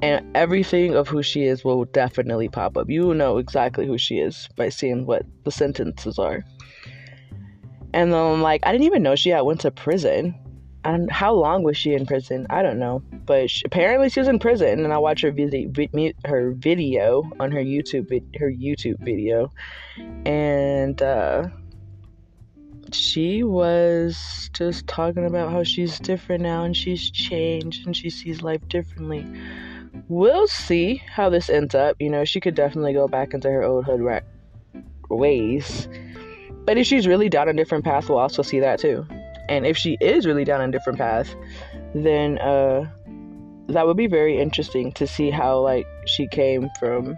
and 0.02 0.26
everything 0.36 0.96
of 0.96 1.08
who 1.08 1.22
she 1.22 1.44
is 1.44 1.64
will 1.64 1.86
definitely 1.86 2.48
pop 2.48 2.78
up. 2.78 2.90
You 2.90 3.08
will 3.08 3.16
know 3.16 3.38
exactly 3.38 3.86
who 3.86 3.98
she 3.98 4.20
is 4.20 4.48
by 4.56 4.70
seeing 4.70 5.06
what 5.06 5.26
the 5.44 5.52
sentences 5.52 6.18
are. 6.18 6.46
And 7.94 8.14
then, 8.14 8.42
like, 8.42 8.62
I 8.66 8.72
didn't 8.72 8.86
even 8.86 9.04
know 9.04 9.16
she 9.16 9.30
had 9.32 9.42
went 9.42 9.62
to 9.62 9.72
prison. 9.72 10.36
And 10.86 11.12
how 11.12 11.34
long 11.34 11.64
was 11.64 11.76
she 11.76 11.94
in 11.94 12.06
prison? 12.06 12.48
I 12.50 12.62
don't 12.62 12.80
know, 12.80 13.04
but 13.26 13.50
she, 13.50 13.64
apparently 13.66 14.10
she 14.10 14.22
was 14.22 14.30
in 14.30 14.40
prison. 14.40 14.86
And 14.86 14.94
I 14.94 14.98
watched 14.98 15.24
her 15.24 15.32
video, 15.32 15.70
her 16.24 16.52
video 16.52 17.30
on 17.40 17.52
her 17.52 17.62
YouTube, 17.62 18.10
her 18.40 18.50
YouTube 18.50 18.98
video, 19.04 19.52
and 20.26 21.02
uh, 21.02 21.48
she 22.94 23.44
was 23.44 24.50
just 24.54 24.88
talking 24.88 25.26
about 25.26 25.52
how 25.52 25.64
she's 25.64 26.00
different 26.00 26.44
now 26.44 26.64
and 26.64 26.76
she's 26.76 27.10
changed 27.10 27.86
and 27.86 27.96
she 27.96 28.10
sees 28.10 28.42
life 28.42 28.68
differently 28.68 29.26
we'll 30.08 30.48
see 30.48 30.96
how 30.96 31.30
this 31.30 31.50
ends 31.50 31.76
up. 31.76 31.96
You 32.00 32.10
know, 32.10 32.26
she 32.26 32.40
could 32.40 32.56
definitely 32.56 32.94
go 32.94 33.08
back 33.08 33.34
into 33.34 33.50
her 33.50 33.64
old 33.64 33.86
hood 33.86 34.02
rat 34.02 34.26
ways. 35.10 35.88
But 36.66 36.78
if 36.78 36.86
she's 36.86 37.08
really 37.08 37.30
down 37.30 37.48
a 37.48 37.54
different 37.54 37.84
path, 37.84 38.10
we'll 38.10 38.20
also 38.20 38.42
see 38.42 38.60
that 38.60 38.80
too. 38.80 39.06
And 39.48 39.66
if 39.66 39.78
she 39.78 39.98
is 40.02 40.26
really 40.26 40.44
down 40.44 40.62
a 40.62 40.72
different 40.72 41.00
path, 41.00 41.34
then 41.96 42.38
uh, 42.40 42.88
that 43.68 43.88
would 43.88 43.98
be 43.98 44.08
very 44.08 44.40
interesting 44.40 44.92
to 44.94 45.08
see 45.08 45.32
how 45.32 45.60
like 45.60 45.88
she 46.06 46.28
came 46.28 46.70
from 46.80 47.18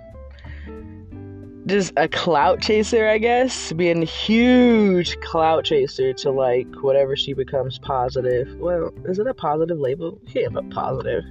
just 1.68 1.94
a 1.96 2.08
clout 2.08 2.60
chaser, 2.62 3.08
I 3.08 3.18
guess, 3.18 3.72
being 3.74 4.02
a 4.02 4.06
huge 4.06 5.20
clout 5.22 5.66
chaser 5.66 6.12
to 6.14 6.32
like 6.32 6.68
whatever 6.82 7.16
she 7.16 7.34
becomes 7.34 7.78
positive. 7.80 8.56
Well, 8.60 8.92
is 9.06 9.20
it 9.20 9.28
a 9.28 9.34
positive 9.34 9.80
label? 9.80 10.20
Yeah, 10.28 10.48
but 10.50 10.70
positive. 10.72 11.24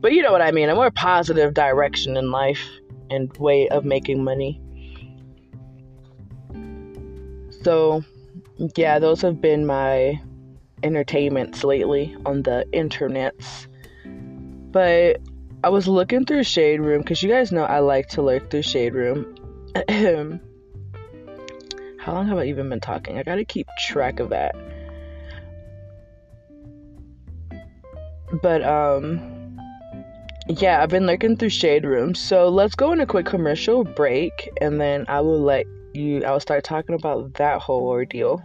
But 0.00 0.12
you 0.12 0.22
know 0.22 0.32
what 0.32 0.42
I 0.42 0.50
mean, 0.50 0.68
a 0.68 0.74
more 0.74 0.90
positive 0.90 1.52
direction 1.52 2.16
in 2.16 2.30
life 2.30 2.62
and 3.10 3.34
way 3.36 3.68
of 3.68 3.84
making 3.84 4.24
money. 4.24 4.60
So, 7.62 8.04
yeah, 8.76 8.98
those 8.98 9.20
have 9.22 9.40
been 9.40 9.66
my 9.66 10.20
entertainments 10.82 11.64
lately 11.64 12.16
on 12.24 12.42
the 12.42 12.64
internets. 12.72 13.66
But 14.70 15.20
I 15.64 15.68
was 15.68 15.88
looking 15.88 16.24
through 16.24 16.44
Shade 16.44 16.80
Room 16.80 17.02
because 17.02 17.22
you 17.22 17.28
guys 17.28 17.50
know 17.50 17.64
I 17.64 17.80
like 17.80 18.08
to 18.10 18.22
lurk 18.22 18.50
through 18.50 18.62
Shade 18.62 18.94
Room 18.94 19.35
How 21.98 22.14
long 22.14 22.28
have 22.28 22.38
I 22.38 22.46
even 22.46 22.70
been 22.70 22.80
talking? 22.80 23.18
I 23.18 23.22
gotta 23.22 23.44
keep 23.44 23.66
track 23.78 24.20
of 24.20 24.30
that. 24.30 24.54
But, 28.40 28.62
um, 28.64 29.58
yeah, 30.48 30.82
I've 30.82 30.88
been 30.88 31.04
looking 31.04 31.36
through 31.36 31.50
Shade 31.50 31.84
Room. 31.84 32.14
So 32.14 32.48
let's 32.48 32.74
go 32.74 32.92
in 32.92 33.00
a 33.00 33.06
quick 33.06 33.26
commercial 33.26 33.84
break 33.84 34.48
and 34.62 34.80
then 34.80 35.04
I 35.08 35.20
will 35.20 35.42
let 35.42 35.66
you, 35.92 36.24
I 36.24 36.30
will 36.30 36.40
start 36.40 36.64
talking 36.64 36.94
about 36.94 37.34
that 37.34 37.60
whole 37.60 37.86
ordeal. 37.86 38.42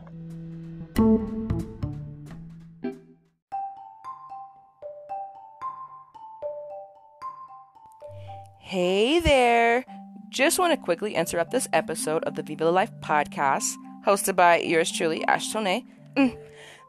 Hey 8.59 9.19
there! 9.19 9.85
Just 10.31 10.59
want 10.59 10.73
to 10.73 10.77
quickly 10.77 11.15
interrupt 11.15 11.51
this 11.51 11.67
episode 11.73 12.23
of 12.23 12.35
the 12.35 12.43
Viva 12.43 12.63
La 12.63 12.71
Life 12.71 12.91
podcast, 13.01 13.73
hosted 14.07 14.37
by 14.37 14.59
yours 14.59 14.89
truly, 14.89 15.25
Ash 15.25 15.51
Tonee, 15.51 15.85
mm, 16.15 16.37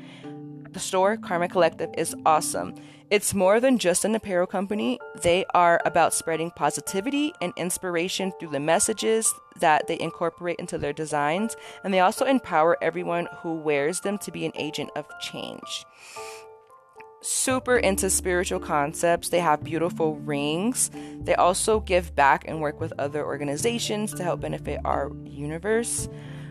The 0.72 0.80
store, 0.80 1.16
Karma 1.16 1.48
Collective, 1.48 1.88
is 1.96 2.14
awesome. 2.26 2.74
It's 3.08 3.34
more 3.34 3.60
than 3.60 3.78
just 3.78 4.04
an 4.04 4.16
apparel 4.16 4.48
company. 4.48 4.98
They 5.22 5.44
are 5.54 5.80
about 5.84 6.12
spreading 6.12 6.50
positivity 6.50 7.32
and 7.40 7.52
inspiration 7.56 8.32
through 8.38 8.50
the 8.50 8.58
messages 8.58 9.32
that 9.60 9.86
they 9.86 9.98
incorporate 10.00 10.58
into 10.58 10.76
their 10.76 10.92
designs, 10.92 11.54
and 11.84 11.94
they 11.94 12.00
also 12.00 12.24
empower 12.24 12.76
everyone 12.82 13.28
who 13.42 13.54
wears 13.54 14.00
them 14.00 14.18
to 14.18 14.32
be 14.32 14.44
an 14.44 14.50
agent 14.56 14.90
of 14.96 15.06
change. 15.20 15.84
Super 17.22 17.76
into 17.76 18.10
spiritual 18.10 18.58
concepts. 18.58 19.28
They 19.28 19.40
have 19.40 19.62
beautiful 19.62 20.16
rings. 20.16 20.90
They 21.20 21.34
also 21.36 21.78
give 21.78 22.14
back 22.16 22.44
and 22.48 22.60
work 22.60 22.80
with 22.80 22.92
other 22.98 23.24
organizations 23.24 24.14
to 24.14 24.24
help 24.24 24.40
benefit 24.40 24.80
our 24.84 25.12
universe. 25.24 26.08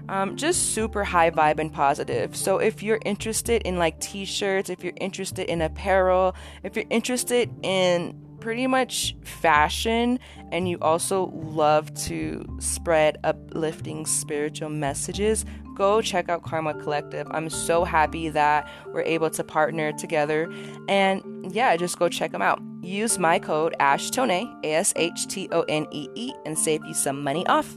Um, 0.08 0.36
just 0.36 0.74
super 0.74 1.04
high 1.04 1.32
vibe 1.32 1.60
and 1.60 1.72
positive. 1.74 2.36
So 2.36 2.60
if 2.60 2.84
you're 2.84 3.00
interested 3.06 3.64
in 3.64 3.78
like 3.78 4.00
t-shirts, 4.00 4.70
if 4.70 4.84
you're 4.84 4.94
interested 4.98 5.50
in 5.50 5.62
apparel, 5.62 6.36
if 6.64 6.76
you're 6.76 6.86
interested 6.90 7.50
in 7.64 8.22
pretty 8.40 8.68
much 8.68 9.16
fashion 9.24 10.20
and 10.52 10.70
you 10.70 10.78
also 10.80 11.32
love 11.34 11.92
to 11.96 12.46
spread 12.60 13.18
uplifting 13.24 14.06
spiritual 14.06 14.70
messages, 14.70 15.46
go 15.76 16.02
check 16.02 16.30
out 16.30 16.44
Karma 16.44 16.76
Collective. 16.76 17.28
I'm 17.32 17.50
so 17.50 17.84
happy 17.84 18.30
that 18.30 18.70
we're 18.94 19.02
able 19.02 19.32
to 19.32 19.44
partner 19.44 19.92
together. 19.92 20.52
And 20.88 21.52
yeah, 21.52 21.76
just 21.78 21.98
go 21.98 22.08
check 22.08 22.32
them 22.32 22.44
out. 22.44 22.62
Use 22.82 23.18
my 23.18 23.40
code 23.40 23.76
ASHTONEE, 23.80 24.64
A 24.64 24.74
S 24.76 24.94
H 24.96 25.28
T 25.28 25.50
O 25.52 25.62
N 25.64 25.88
E 25.92 26.08
E, 26.14 26.32
and 26.46 26.58
save 26.58 26.86
you 26.86 26.94
some 26.94 27.24
money 27.24 27.46
off. 27.48 27.76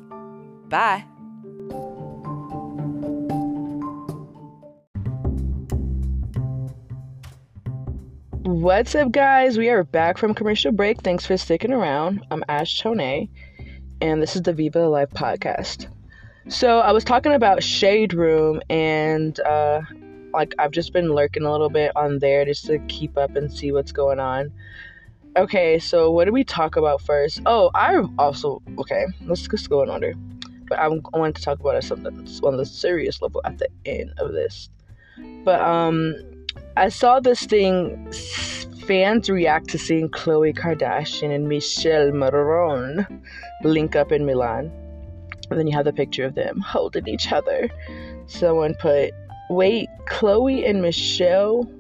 Bye. 0.69 1.07
What's 8.59 8.97
up, 8.97 9.13
guys? 9.13 9.57
We 9.57 9.69
are 9.69 9.85
back 9.85 10.19
from 10.19 10.35
commercial 10.35 10.73
break. 10.73 11.01
Thanks 11.03 11.25
for 11.25 11.37
sticking 11.37 11.73
around. 11.73 12.27
I'm 12.33 12.43
Ash 12.49 12.83
Tonee, 12.83 13.29
and 14.01 14.21
this 14.21 14.35
is 14.35 14.43
the 14.43 14.53
Viva 14.53 14.89
Life 14.89 15.11
podcast. 15.11 15.87
So, 16.49 16.81
I 16.81 16.91
was 16.91 17.05
talking 17.05 17.35
about 17.35 17.63
Shade 17.63 18.15
Room, 18.15 18.61
and 18.69 19.39
uh, 19.39 19.83
like 20.35 20.57
I've 20.59 20.73
just 20.73 20.93
been 20.93 21.15
lurking 21.15 21.45
a 21.45 21.53
little 21.53 21.71
bit 21.71 21.93
on 21.95 22.19
there 22.19 22.45
just 22.45 22.67
to 22.67 22.81
keep 22.89 23.17
up 23.17 23.37
and 23.37 23.49
see 23.49 23.71
what's 23.71 23.93
going 23.93 24.19
on. 24.19 24.51
Okay, 25.37 25.79
so 25.79 26.11
what 26.11 26.25
do 26.25 26.33
we 26.33 26.43
talk 26.43 26.75
about 26.75 27.01
first? 27.01 27.41
Oh, 27.47 27.71
I 27.77 28.03
also 28.19 28.61
okay. 28.77 29.07
Let's 29.25 29.47
just 29.47 29.71
go 29.71 29.85
in 29.85 29.89
order. 29.89 30.15
But 30.69 30.81
I'm, 30.81 31.01
want 31.13 31.37
to 31.37 31.43
talk 31.43 31.61
about 31.61 31.85
something 31.85 32.27
on 32.43 32.57
the 32.57 32.67
serious 32.67 33.23
level 33.23 33.41
at 33.45 33.59
the 33.59 33.69
end 33.87 34.15
of 34.19 34.33
this. 34.33 34.69
But 35.45 35.61
um 35.61 36.17
I 36.77 36.89
saw 36.89 37.21
this 37.21 37.45
thing 37.45 38.13
fans 38.87 39.29
react 39.29 39.69
to 39.69 39.79
seeing 39.79 40.09
Khloe 40.09 40.57
Kardashian 40.57 41.35
and 41.35 41.49
Michelle 41.49 42.11
Morrone 42.11 43.07
link 43.63 43.95
up 43.95 44.13
in 44.13 44.25
Milan. 44.25 44.73
And 45.51 45.59
then 45.59 45.67
you 45.67 45.77
have 45.77 45.85
the 45.85 45.93
picture 45.93 46.25
of 46.25 46.35
them 46.35 46.61
holding 46.61 47.07
each 47.07 47.33
other. 47.33 47.69
Someone 48.27 48.75
put, 48.75 49.13
wait, 49.51 49.89
Khloe 50.07 50.69
and 50.69 50.81
Michelle, 50.81 51.71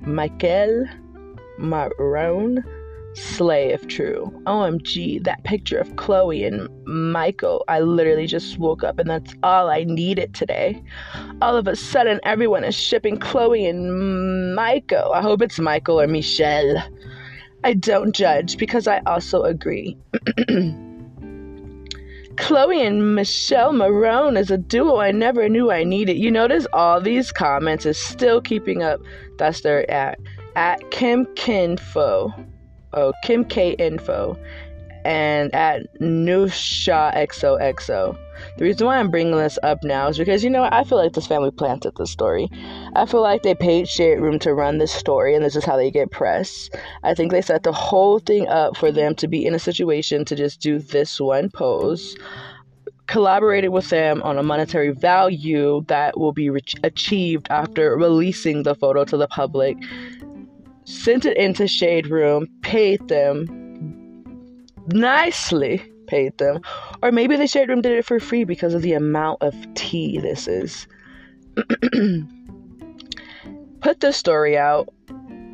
Michael 0.00 0.86
Morrone 1.58 2.64
Slay 3.14 3.72
if 3.72 3.86
true. 3.88 4.32
OMG, 4.46 5.22
that 5.24 5.44
picture 5.44 5.78
of 5.78 5.88
Khloe 5.96 6.46
and 6.46 6.68
Michael. 6.86 7.64
I 7.68 7.80
literally 7.80 8.26
just 8.26 8.58
woke 8.58 8.82
up 8.82 8.98
and 8.98 9.10
that's 9.10 9.34
all 9.42 9.68
I 9.68 9.84
needed 9.84 10.34
today. 10.34 10.82
All 11.42 11.56
of 11.56 11.66
a 11.66 11.76
sudden, 11.76 12.20
everyone 12.22 12.64
is 12.64 12.74
shipping 12.74 13.18
Khloe 13.18 13.68
and 13.68 14.54
Michael. 14.54 15.12
I 15.12 15.20
hope 15.20 15.42
it's 15.42 15.58
Michael 15.58 16.00
or 16.00 16.06
Michelle. 16.06 16.82
I 17.64 17.74
don't 17.74 18.14
judge 18.14 18.56
because 18.56 18.86
I 18.86 19.00
also 19.06 19.42
agree. 19.42 19.96
Khloe 22.36 22.86
and 22.86 23.14
Michelle 23.14 23.74
Morrone 23.74 24.38
is 24.38 24.50
a 24.50 24.56
duo 24.56 24.96
I 24.96 25.12
never 25.12 25.50
knew 25.50 25.70
I 25.70 25.84
needed. 25.84 26.16
You 26.16 26.30
notice 26.30 26.66
all 26.72 26.98
these 26.98 27.30
comments 27.30 27.84
is 27.84 27.98
still 27.98 28.40
keeping 28.40 28.82
up. 28.82 29.00
That's 29.36 29.60
their 29.60 29.88
at 29.90 30.18
at 30.56 30.90
Kim 30.90 31.26
Kinfo 31.34 32.32
oh, 32.94 33.12
Kim 33.22 33.44
K 33.44 33.72
Info 33.72 34.38
and 35.04 35.54
at 35.54 35.82
Nusha 36.00 37.14
XOXO. 37.14 38.16
The 38.56 38.64
reason 38.64 38.86
why 38.86 38.98
I'm 38.98 39.10
bringing 39.10 39.36
this 39.36 39.58
up 39.62 39.82
now 39.82 40.08
is 40.08 40.18
because 40.18 40.42
you 40.42 40.50
know 40.50 40.68
I 40.70 40.84
feel 40.84 40.98
like 40.98 41.12
this 41.12 41.26
family 41.26 41.50
planted 41.50 41.94
this 41.96 42.10
story. 42.10 42.48
I 42.94 43.06
feel 43.06 43.22
like 43.22 43.42
they 43.42 43.54
paid 43.54 43.88
Shade 43.88 44.20
Room 44.20 44.38
to 44.40 44.54
run 44.54 44.78
this 44.78 44.92
story, 44.92 45.34
and 45.34 45.44
this 45.44 45.56
is 45.56 45.64
how 45.64 45.76
they 45.76 45.90
get 45.90 46.10
press. 46.10 46.70
I 47.02 47.14
think 47.14 47.30
they 47.30 47.42
set 47.42 47.62
the 47.62 47.72
whole 47.72 48.18
thing 48.18 48.48
up 48.48 48.76
for 48.76 48.90
them 48.90 49.14
to 49.16 49.28
be 49.28 49.44
in 49.44 49.54
a 49.54 49.58
situation 49.58 50.24
to 50.26 50.36
just 50.36 50.60
do 50.60 50.78
this 50.78 51.20
one 51.20 51.50
pose. 51.50 52.16
Collaborated 53.06 53.70
with 53.70 53.90
them 53.90 54.22
on 54.22 54.38
a 54.38 54.42
monetary 54.42 54.90
value 54.90 55.84
that 55.88 56.18
will 56.18 56.32
be 56.32 56.48
re- 56.48 56.62
achieved 56.82 57.46
after 57.50 57.96
releasing 57.96 58.62
the 58.62 58.74
photo 58.74 59.04
to 59.04 59.16
the 59.16 59.28
public. 59.28 59.76
Sent 60.84 61.24
it 61.24 61.36
into 61.36 61.66
Shade 61.66 62.08
Room, 62.08 62.46
paid 62.62 63.06
them 63.08 63.62
nicely 64.88 65.82
paid 66.06 66.36
them. 66.38 66.60
Or 67.02 67.12
maybe 67.12 67.36
the 67.36 67.46
shade 67.46 67.68
room 67.68 67.80
did 67.80 67.92
it 67.92 68.04
for 68.04 68.20
free 68.20 68.44
because 68.44 68.74
of 68.74 68.82
the 68.82 68.92
amount 68.92 69.40
of 69.42 69.54
tea 69.74 70.18
this 70.18 70.46
is. 70.46 70.86
Put 73.80 74.00
the 74.00 74.12
story 74.12 74.58
out. 74.58 74.92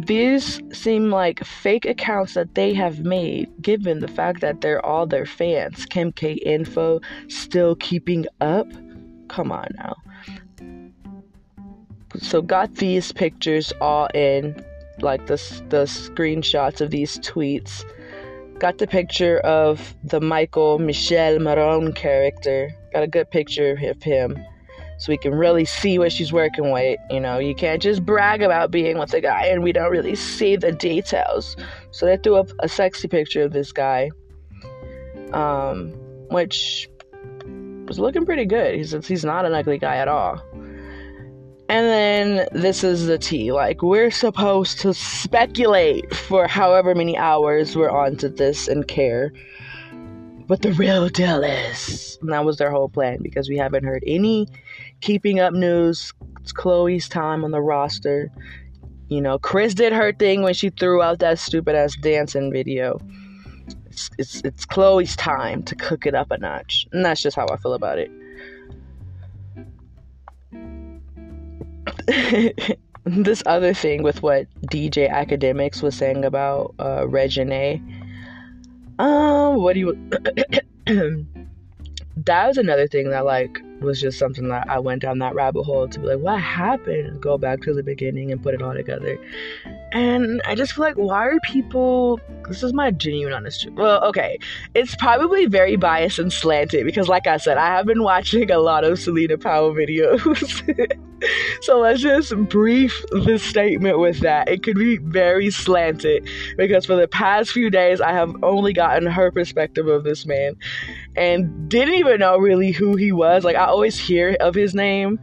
These 0.01 0.61
seem 0.73 1.11
like 1.11 1.45
fake 1.45 1.85
accounts 1.85 2.35
that 2.35 2.55
they 2.55 2.73
have 2.75 3.01
made, 3.01 3.51
given 3.61 4.01
the 4.01 4.09
fact 4.09 4.41
that 4.41 4.61
they're 4.61 4.85
all 4.85 5.07
their 5.07 5.27
fans. 5.27 5.87
Kim 5.87 6.13
K 6.13 6.33
Info 6.35 7.01
still 7.29 7.75
keeping 7.77 8.27
up? 8.41 8.67
Come 9.29 9.53
on 9.53 9.69
now. 9.77 9.97
So, 12.17 12.41
got 12.43 12.77
these 12.77 13.13
pictures 13.13 13.73
all 13.81 14.09
in, 14.15 14.57
like 15.03 15.27
the, 15.27 15.37
the 15.69 15.85
screenshots 15.85 16.81
of 16.81 16.91
these 16.91 17.19
tweets 17.19 17.85
Got 18.59 18.79
the 18.79 18.89
picture 18.89 19.39
of 19.39 19.95
the 20.03 20.21
Michael 20.21 20.81
Michel 20.81 21.39
Morrone 21.39 21.95
character. 21.95 22.75
Got 22.93 23.05
a 23.05 23.07
good 23.07 23.31
picture 23.31 23.79
of 23.85 24.03
him 24.03 24.37
so 24.99 25.13
we 25.13 25.17
can 25.17 25.33
really 25.33 25.65
see 25.65 25.97
what 25.97 26.11
she's 26.11 26.33
working 26.33 26.73
with. 26.73 26.99
You 27.09 27.21
know, 27.21 27.39
you 27.39 27.55
can't 27.55 27.81
just 27.81 28.05
brag 28.05 28.43
about 28.43 28.73
being 28.73 28.99
with 28.99 29.15
a 29.15 29.21
guy 29.21 29.47
and 29.47 29.63
we 29.63 29.71
don't 29.71 29.93
really 29.93 30.17
see 30.17 30.57
the 30.57 30.73
details. 30.73 31.57
So 31.93 32.05
they 32.05 32.17
threw 32.17 32.35
up 32.35 32.49
a 32.59 32.69
sexy 32.69 33.07
picture 33.07 33.43
of 33.43 33.53
this 33.53 33.71
guy, 33.71 34.11
um, 35.33 35.93
which 36.31 36.91
was 37.87 38.01
looking 38.01 38.27
pretty 38.27 38.45
good. 38.45 38.75
He's 38.75 39.07
he's 39.07 39.25
not 39.25 39.45
an 39.45 39.55
ugly 39.55 39.79
guy 39.79 39.99
at 39.99 40.09
all. 40.09 40.43
And 41.71 41.87
then 41.87 42.49
this 42.53 42.83
is 42.83 43.07
the 43.07 43.19
tea. 43.19 43.53
Like, 43.53 43.83
we're 43.83 44.11
supposed 44.11 44.81
to 44.81 44.95
speculate 44.95 46.15
for 46.15 46.47
however 46.47 46.95
many 46.95 47.17
hours 47.17 47.77
we're 47.77 47.91
on 47.91 48.17
to 48.17 48.29
this 48.31 48.69
and 48.69 48.89
care. 48.89 49.33
But 50.47 50.63
the 50.63 50.73
real 50.73 51.11
deal 51.11 51.45
is, 51.45 52.17
and 52.23 52.33
that 52.33 52.47
was 52.47 52.57
their 52.57 52.71
whole 52.71 52.89
plan 52.89 53.19
because 53.21 53.51
we 53.51 53.59
haven't 53.59 53.85
heard 53.85 54.03
any 54.07 54.49
keeping 55.03 55.41
up 55.41 55.53
news. 55.53 56.15
It's 56.41 56.55
Khloe's 56.55 57.07
time 57.07 57.45
on 57.45 57.51
the 57.51 57.61
roster. 57.61 58.31
You 59.09 59.21
know, 59.21 59.39
Chris 59.39 59.75
did 59.75 59.93
her 59.93 60.15
thing 60.15 60.43
when 60.43 60.55
she 60.55 60.71
threw 60.71 61.03
out 61.03 61.19
that 61.19 61.39
stupid 61.39 61.75
ass 61.75 61.95
dancing 61.97 62.51
video. 62.51 62.99
It's, 63.87 64.09
it's, 64.17 64.41
it's 64.41 64.65
Khloe's 64.65 65.17
time 65.17 65.63
to 65.65 65.75
cook 65.75 66.07
it 66.07 66.15
up 66.15 66.31
a 66.31 66.39
notch. 66.39 66.87
And 66.93 67.05
that's 67.05 67.21
just 67.21 67.37
how 67.37 67.47
I 67.51 67.59
feel 67.59 67.75
about 67.75 67.99
it. 67.99 68.11
this 73.05 73.43
other 73.47 73.75
thing 73.75 74.03
with 74.03 74.23
what 74.23 74.47
DJ 74.63 75.11
Akademiks 75.11 75.83
was 75.83 75.97
saying 75.97 76.25
about 76.25 76.75
uh, 76.79 77.03
Reginae. 77.03 77.81
Um, 78.99 79.63
what 79.63 79.75
do 79.75 79.81
you? 79.81 80.11
that 82.17 82.47
was 82.47 82.59
another 82.59 82.87
thing 82.87 83.11
that 83.11 83.25
like 83.25 83.59
was 83.81 84.01
just 84.01 84.19
something 84.19 84.49
that 84.49 84.69
I 84.69 84.79
went 84.79 85.03
down 85.03 85.19
that 85.19 85.35
rabbit 85.35 85.63
hole 85.63 85.89
to 85.89 86.01
be 86.01 86.07
like, 86.07 86.19
what 86.19 86.41
happened? 86.41 87.21
Go 87.21 87.39
back 87.39 87.63
to 87.63 87.75
the 87.75 87.83
beginning 87.83 88.33
and 88.33 88.43
put 88.43 88.55
it 88.55 88.63
all 88.63 88.75
together. 88.75 89.19
And 89.93 90.43
I 90.45 90.55
just 90.55 90.73
feel 90.73 90.85
like, 90.85 90.97
why 90.97 91.27
are 91.27 91.39
people? 91.45 92.21
This 92.49 92.63
is 92.63 92.73
my 92.73 92.91
genuine 92.91 93.33
honest. 93.33 93.69
Well, 93.71 94.03
okay, 94.05 94.39
it's 94.75 94.95
probably 94.97 95.47
very 95.47 95.77
biased 95.77 96.19
and 96.19 96.33
slanted 96.33 96.85
because, 96.85 97.09
like 97.09 97.27
I 97.27 97.37
said, 97.37 97.59
I 97.59 97.67
have 97.67 97.87
been 97.87 98.03
watching 98.03 98.51
a 98.51 98.59
lot 98.59 98.85
of 98.85 98.99
Celina 98.99 99.39
Powell 99.39 99.73
videos. 99.73 100.19
so 101.63 101.81
let's 101.81 102.01
just 102.01 102.35
brief 102.49 103.05
the 103.11 103.39
statement 103.39 103.99
with 103.99 104.21
that. 104.21 104.49
It 104.49 104.63
could 104.63 104.77
be 104.77 104.99
very 104.99 105.51
slanted 105.51 106.29
because 106.57 106.85
for 106.85 106.97
the 106.97 107.09
past 107.09 107.53
few 107.53 107.71
days, 107.71 108.01
I 108.01 108.13
have 108.13 108.35
only 108.43 108.73
gotten 108.73 109.07
her 109.07 109.31
perspective 109.31 109.87
of 109.87 110.05
this 110.05 110.27
man 110.27 110.57
and 111.17 111.69
didn't 111.69 111.95
even 111.95 112.21
know 112.21 112.39
really 112.39 112.73
who 112.73 112.97
he 112.97 113.13
was. 113.13 113.45
Like, 113.45 113.57
I 113.57 113.68
always 113.69 113.99
hear 113.99 114.37
of 114.41 114.55
his 114.55 114.75
name 114.75 115.19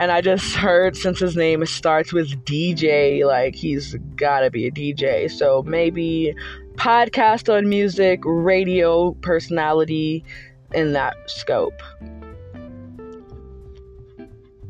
and 0.00 0.12
I 0.12 0.20
just 0.20 0.54
heard 0.54 0.96
since 0.96 1.18
his 1.18 1.36
name 1.36 1.64
starts 1.66 2.12
with 2.12 2.44
DJ, 2.44 3.26
like 3.26 3.54
he's 3.54 3.94
gotta 4.16 4.50
be 4.50 4.66
a 4.66 4.70
DJ. 4.70 5.30
So 5.30 5.62
maybe 5.64 6.34
podcast 6.74 7.52
on 7.52 7.68
music, 7.68 8.20
radio 8.24 9.12
personality 9.22 10.24
in 10.72 10.92
that 10.92 11.16
scope. 11.26 11.82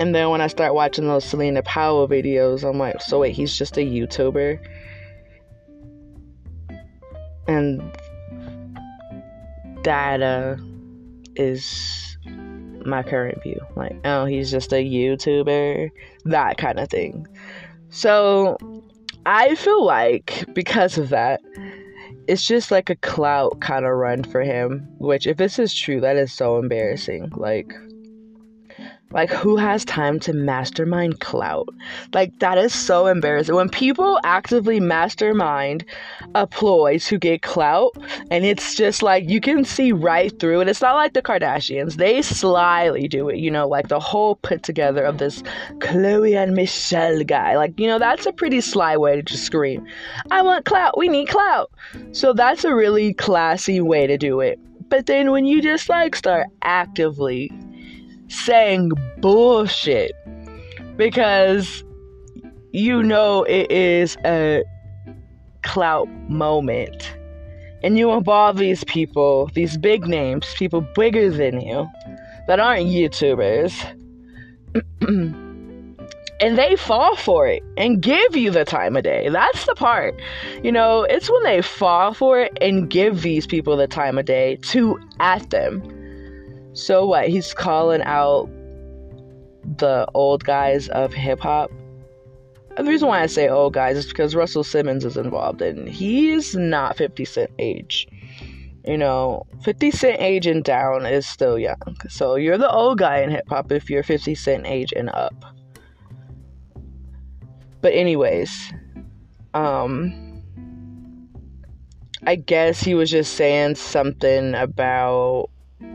And 0.01 0.15
then 0.15 0.31
when 0.31 0.41
I 0.41 0.47
start 0.47 0.75
watching 0.75 1.09
those 1.09 1.25
Celina 1.25 1.63
Powell 1.63 2.09
videos, 2.09 2.67
I'm 2.67 2.79
like, 2.79 3.01
so 3.03 3.19
wait, 3.19 3.35
he's 3.35 3.57
just 3.57 3.77
a 3.77 3.81
YouTuber? 3.81 4.59
And 7.49 7.83
that 9.83 10.23
uh, 10.23 10.57
is 11.35 12.08
my 12.89 13.03
current 13.03 13.43
view. 13.43 13.61
Like, 13.77 13.97
oh, 14.05 14.25
he's 14.25 14.51
just 14.51 14.73
a 14.73 14.85
YouTuber, 14.85 15.91
that 16.25 16.59
kind 16.59 16.79
of 16.79 16.89
thing. 16.89 17.27
So, 17.91 18.57
I 19.27 19.55
feel 19.55 19.85
like 19.85 20.45
because 20.55 20.99
of 20.99 21.11
that, 21.11 21.41
it's 22.27 22.47
just 22.47 22.71
like 22.71 22.91
a 22.91 22.97
clout 22.97 23.61
kind 23.61 23.85
of 23.85 23.93
run 23.93 24.25
for 24.25 24.43
him. 24.43 24.87
Which, 24.99 25.27
if 25.27 25.37
this 25.37 25.59
is 25.59 25.75
true, 25.75 26.01
that 26.01 26.17
is 26.17 26.33
so 26.33 26.59
embarrassing. 26.59 27.31
Like, 27.37 27.73
like, 29.11 29.31
who 29.31 29.57
has 29.57 29.85
time 29.85 30.21
to 30.21 30.33
mastermind 30.33 31.21
clout? 31.21 31.69
Like, 32.13 32.39
that 32.41 32.59
is 32.59 32.75
so 32.75 33.07
embarrassing. 33.07 33.55
When 33.55 33.71
people 33.71 34.21
actively 34.25 34.81
mastermind 34.81 35.85
a 36.35 36.47
ploy 36.47 36.99
to 36.99 37.19
get 37.19 37.43
clout, 37.43 37.97
and 38.31 38.45
it's 38.45 38.75
just 38.75 39.03
like 39.03 39.29
you 39.29 39.41
can 39.41 39.65
see 39.65 39.93
right 39.93 40.39
through 40.39 40.61
it. 40.61 40.69
It's 40.69 40.83
not 40.83 40.95
like 40.95 41.15
the 41.15 41.23
Kardashians, 41.23 41.95
they 41.95 42.21
slyly 42.21 43.09
do 43.09 43.29
it, 43.29 43.39
you 43.39 43.51
know, 43.51 43.67
like 43.67 43.89
the 43.89 44.01
whole 44.01 44.37
put 44.37 44.63
together 44.63 45.05
of 45.05 45.19
this 45.19 45.43
Khloe 45.79 46.37
and 46.37 46.55
Michelle 46.55 47.25
guy. 47.25 47.57
Like, 47.57 47.79
you 47.81 47.87
know, 47.87 47.99
that's 47.99 48.27
a 48.27 48.33
pretty 48.33 48.61
sly 48.61 48.97
way 48.97 49.17
to 49.17 49.23
just 49.23 49.45
scream, 49.45 49.87
I 50.31 50.43
want 50.43 50.67
clout, 50.67 50.99
we 50.99 51.09
need 51.09 51.29
clout. 51.29 51.71
So, 52.13 52.33
that's 52.33 52.65
a 52.65 52.75
really 52.75 53.15
classy 53.15 53.81
way 53.81 54.07
to 54.07 54.19
do 54.19 54.41
it. 54.41 54.59
But 54.89 55.07
then 55.07 55.31
when 55.31 55.45
you 55.45 55.61
just 55.61 55.89
like 55.89 56.17
start 56.17 56.47
actively 56.63 57.53
saying 58.29 58.93
bullshit 59.19 60.13
because 60.97 61.85
you 62.73 63.03
know 63.03 63.45
it 63.45 63.71
is 63.71 64.17
a 64.25 64.63
clout 65.63 66.09
moment. 66.29 67.15
And 67.83 67.97
you 67.97 68.11
involve 68.13 68.57
these 68.57 68.83
people, 68.85 69.51
these 69.55 69.77
big 69.77 70.07
names, 70.07 70.53
people 70.55 70.81
bigger 70.97 71.31
than 71.31 71.61
you 71.61 71.87
that 72.49 72.59
aren't 72.59 72.89
YouTubers. 72.89 73.73
and 76.41 76.59
they 76.59 76.77
fall 76.77 77.17
for 77.17 77.47
it 77.47 77.63
and 77.77 78.01
give 78.01 78.37
you 78.37 78.51
the 78.51 78.65
time 78.65 78.97
of 78.97 79.05
day. 79.05 79.29
That's 79.29 79.67
the 79.67 79.75
part. 79.75 80.21
You 80.63 80.73
know, 80.73 81.03
it's 81.03 81.31
when 81.31 81.43
they 81.43 81.63
fall 81.63 82.15
for 82.15 82.41
it 82.41 82.57
and 82.61 82.89
give 82.89 83.23
these 83.23 83.47
people 83.47 83.77
the 83.77 83.87
time 83.87 84.19
of 84.19 84.25
day 84.25 84.57
to 84.57 84.99
at 85.21 85.51
them. 85.51 85.98
So 86.73 87.07
what? 87.07 87.29
He's 87.29 87.55
calling 87.55 88.03
out 88.03 88.49
the 89.79 90.07
old 90.15 90.45
guys 90.45 90.89
of 90.89 91.13
hip 91.13 91.41
hop. 91.41 91.71
The 92.77 92.85
reason 92.85 93.09
why 93.09 93.23
I 93.23 93.27
say 93.27 93.49
old 93.49 93.75
guys 93.75 93.97
is 93.97 94.07
because 94.07 94.35
Russell 94.35 94.63
Simmons 94.63 95.05
is 95.05 95.17
involved 95.17 95.61
and 95.63 95.89
he's 95.89 96.55
not 96.55 96.97
50 96.97 97.25
Cent 97.25 97.51
age. 97.59 98.07
You 98.87 98.97
know, 98.97 99.45
50 99.65 99.91
Cent 99.91 100.21
age 100.21 100.47
and 100.47 100.63
down 100.63 101.05
is 101.05 101.27
still 101.27 101.59
young. 101.59 101.97
So 102.09 102.37
you're 102.37 102.59
the 102.59 102.71
old 102.71 102.99
guy 102.99 103.19
in 103.21 103.31
hip 103.31 103.49
hop 103.49 103.73
if 103.73 103.91
you're 103.91 104.05
50 104.05 104.35
Cent 104.35 104.67
age 104.67 104.93
and 104.95 105.11
up. 105.11 105.35
But 107.81 107.93
anyways, 107.95 108.73
um 109.55 110.29
I 112.27 112.35
guess 112.37 112.81
he 112.81 112.95
was 112.95 113.11
just 113.11 113.35
saying 113.35 113.77
something 113.77 114.55
about 114.55 115.51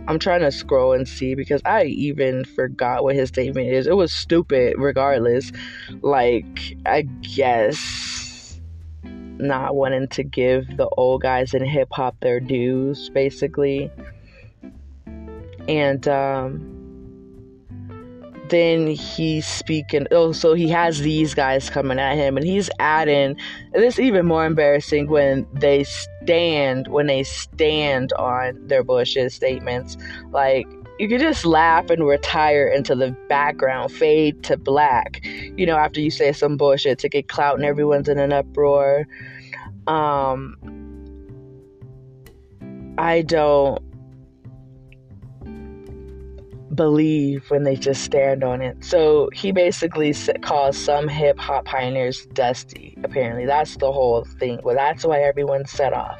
I'm 0.07 0.19
trying 0.19 0.41
to 0.41 0.51
scroll 0.51 0.93
and 0.93 1.07
see 1.07 1.35
because 1.35 1.61
I 1.65 1.85
even 1.85 2.43
forgot 2.43 3.03
what 3.03 3.15
his 3.15 3.29
statement 3.29 3.69
is. 3.69 3.87
It 3.87 3.95
was 3.95 4.11
stupid 4.11 4.75
regardless. 4.77 5.51
Like, 6.01 6.77
I 6.85 7.03
guess 7.03 8.59
not 9.03 9.75
wanting 9.75 10.07
to 10.09 10.23
give 10.23 10.77
the 10.77 10.87
old 10.97 11.21
guys 11.21 11.53
in 11.53 11.63
hip 11.65 11.89
hop 11.91 12.19
their 12.19 12.39
dues, 12.39 13.09
basically. 13.09 13.91
And 15.67 16.07
um, 16.07 16.72
then 18.53 18.87
he's 18.87 19.47
speaking. 19.47 20.07
Oh, 20.11 20.31
so 20.31 20.53
he 20.53 20.69
has 20.69 20.99
these 20.99 21.33
guys 21.33 21.69
coming 21.69 21.99
at 21.99 22.15
him, 22.15 22.37
and 22.37 22.45
he's 22.45 22.69
adding. 22.79 23.35
This 23.73 23.99
even 23.99 24.25
more 24.25 24.45
embarrassing 24.45 25.09
when 25.09 25.47
they 25.53 25.83
stand 25.83 26.87
when 26.87 27.07
they 27.07 27.23
stand 27.23 28.13
on 28.13 28.67
their 28.67 28.83
bullshit 28.83 29.31
statements. 29.31 29.97
Like 30.31 30.67
you 30.99 31.09
could 31.09 31.21
just 31.21 31.45
laugh 31.45 31.89
and 31.89 32.05
retire 32.05 32.67
into 32.67 32.95
the 32.95 33.11
background, 33.27 33.91
fade 33.91 34.43
to 34.43 34.57
black. 34.57 35.25
You 35.25 35.65
know, 35.65 35.77
after 35.77 35.99
you 35.99 36.11
say 36.11 36.31
some 36.31 36.55
bullshit 36.57 36.99
to 36.99 37.09
get 37.09 37.27
clout 37.27 37.55
and 37.55 37.65
everyone's 37.65 38.07
in 38.07 38.19
an 38.19 38.31
uproar. 38.31 39.07
Um, 39.87 40.55
I 42.97 43.23
don't 43.23 43.81
believe 46.73 47.49
when 47.49 47.63
they 47.63 47.75
just 47.75 48.03
stand 48.03 48.43
on 48.43 48.61
it. 48.61 48.83
So 48.83 49.29
he 49.33 49.51
basically 49.51 50.13
calls 50.41 50.77
some 50.77 51.07
hip 51.07 51.39
hop 51.39 51.65
pioneers 51.65 52.25
dusty. 52.27 52.97
Apparently, 53.03 53.45
that's 53.45 53.77
the 53.77 53.91
whole 53.91 54.25
thing. 54.39 54.59
Well, 54.63 54.75
that's 54.75 55.05
why 55.05 55.21
everyone 55.21 55.65
set 55.65 55.93
off. 55.93 56.19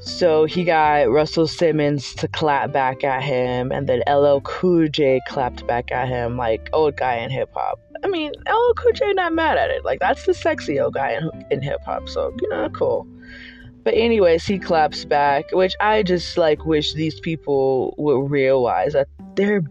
So 0.00 0.46
he 0.46 0.64
got 0.64 1.10
Russell 1.10 1.46
Simmons 1.46 2.12
to 2.14 2.26
clap 2.26 2.72
back 2.72 3.04
at 3.04 3.22
him, 3.22 3.70
and 3.70 3.88
then 3.88 4.02
LL 4.08 4.40
Cool 4.40 4.88
J 4.88 5.20
clapped 5.28 5.64
back 5.68 5.92
at 5.92 6.08
him, 6.08 6.36
like 6.36 6.68
old 6.72 6.96
guy 6.96 7.16
in 7.18 7.30
hip 7.30 7.50
hop. 7.54 7.78
I 8.02 8.08
mean, 8.08 8.32
LL 8.48 8.74
Cool 8.74 8.92
J 8.92 9.12
not 9.12 9.32
mad 9.32 9.58
at 9.58 9.70
it. 9.70 9.84
Like 9.84 10.00
that's 10.00 10.26
the 10.26 10.34
sexy 10.34 10.80
old 10.80 10.94
guy 10.94 11.12
in, 11.12 11.46
in 11.52 11.62
hip 11.62 11.82
hop. 11.84 12.08
So 12.08 12.34
you 12.40 12.48
know, 12.48 12.68
cool. 12.70 13.06
But 13.84 13.94
anyways, 13.94 14.46
he 14.46 14.58
claps 14.58 15.04
back, 15.04 15.50
which 15.52 15.74
I 15.80 16.02
just 16.02 16.36
like 16.36 16.64
wish 16.64 16.94
these 16.94 17.18
people 17.20 17.94
would 17.98 18.30
realize 18.30 18.92
that 18.92 19.08
they're 19.34 19.62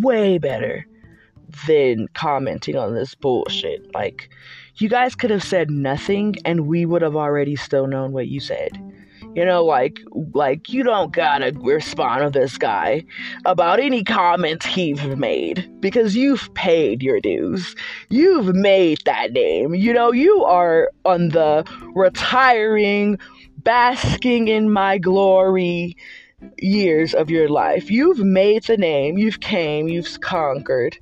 way 0.00 0.38
better 0.38 0.86
than 1.66 2.08
commenting 2.14 2.76
on 2.76 2.94
this 2.94 3.14
bullshit. 3.14 3.92
Like, 3.94 4.30
you 4.76 4.88
guys 4.88 5.14
could 5.14 5.30
have 5.30 5.42
said 5.42 5.70
nothing 5.70 6.36
and 6.44 6.66
we 6.66 6.86
would 6.86 7.02
have 7.02 7.16
already 7.16 7.56
still 7.56 7.86
known 7.86 8.12
what 8.12 8.28
you 8.28 8.40
said. 8.40 8.78
You 9.36 9.44
know, 9.44 9.64
like 9.64 10.00
like 10.34 10.72
you 10.72 10.82
don't 10.82 11.12
gotta 11.12 11.52
respond 11.60 12.32
to 12.32 12.40
this 12.40 12.58
guy 12.58 13.04
about 13.44 13.78
any 13.78 14.02
comments 14.02 14.66
he's 14.66 15.00
made 15.04 15.70
because 15.80 16.16
you've 16.16 16.52
paid 16.54 17.00
your 17.00 17.20
dues. 17.20 17.76
You've 18.08 18.56
made 18.56 18.98
that 19.04 19.32
name. 19.32 19.72
You 19.72 19.92
know, 19.92 20.10
you 20.10 20.44
are 20.44 20.90
on 21.04 21.28
the 21.28 21.64
retiring, 21.94 23.20
basking 23.64 24.48
in 24.48 24.70
my 24.70 24.98
glory 24.98 25.96
years 26.58 27.14
of 27.14 27.30
your 27.30 27.48
life. 27.48 27.90
You've 27.90 28.20
made 28.20 28.64
the 28.64 28.76
name, 28.76 29.18
you've 29.18 29.40
came, 29.40 29.88
you've 29.88 30.20
conquered. 30.20 30.98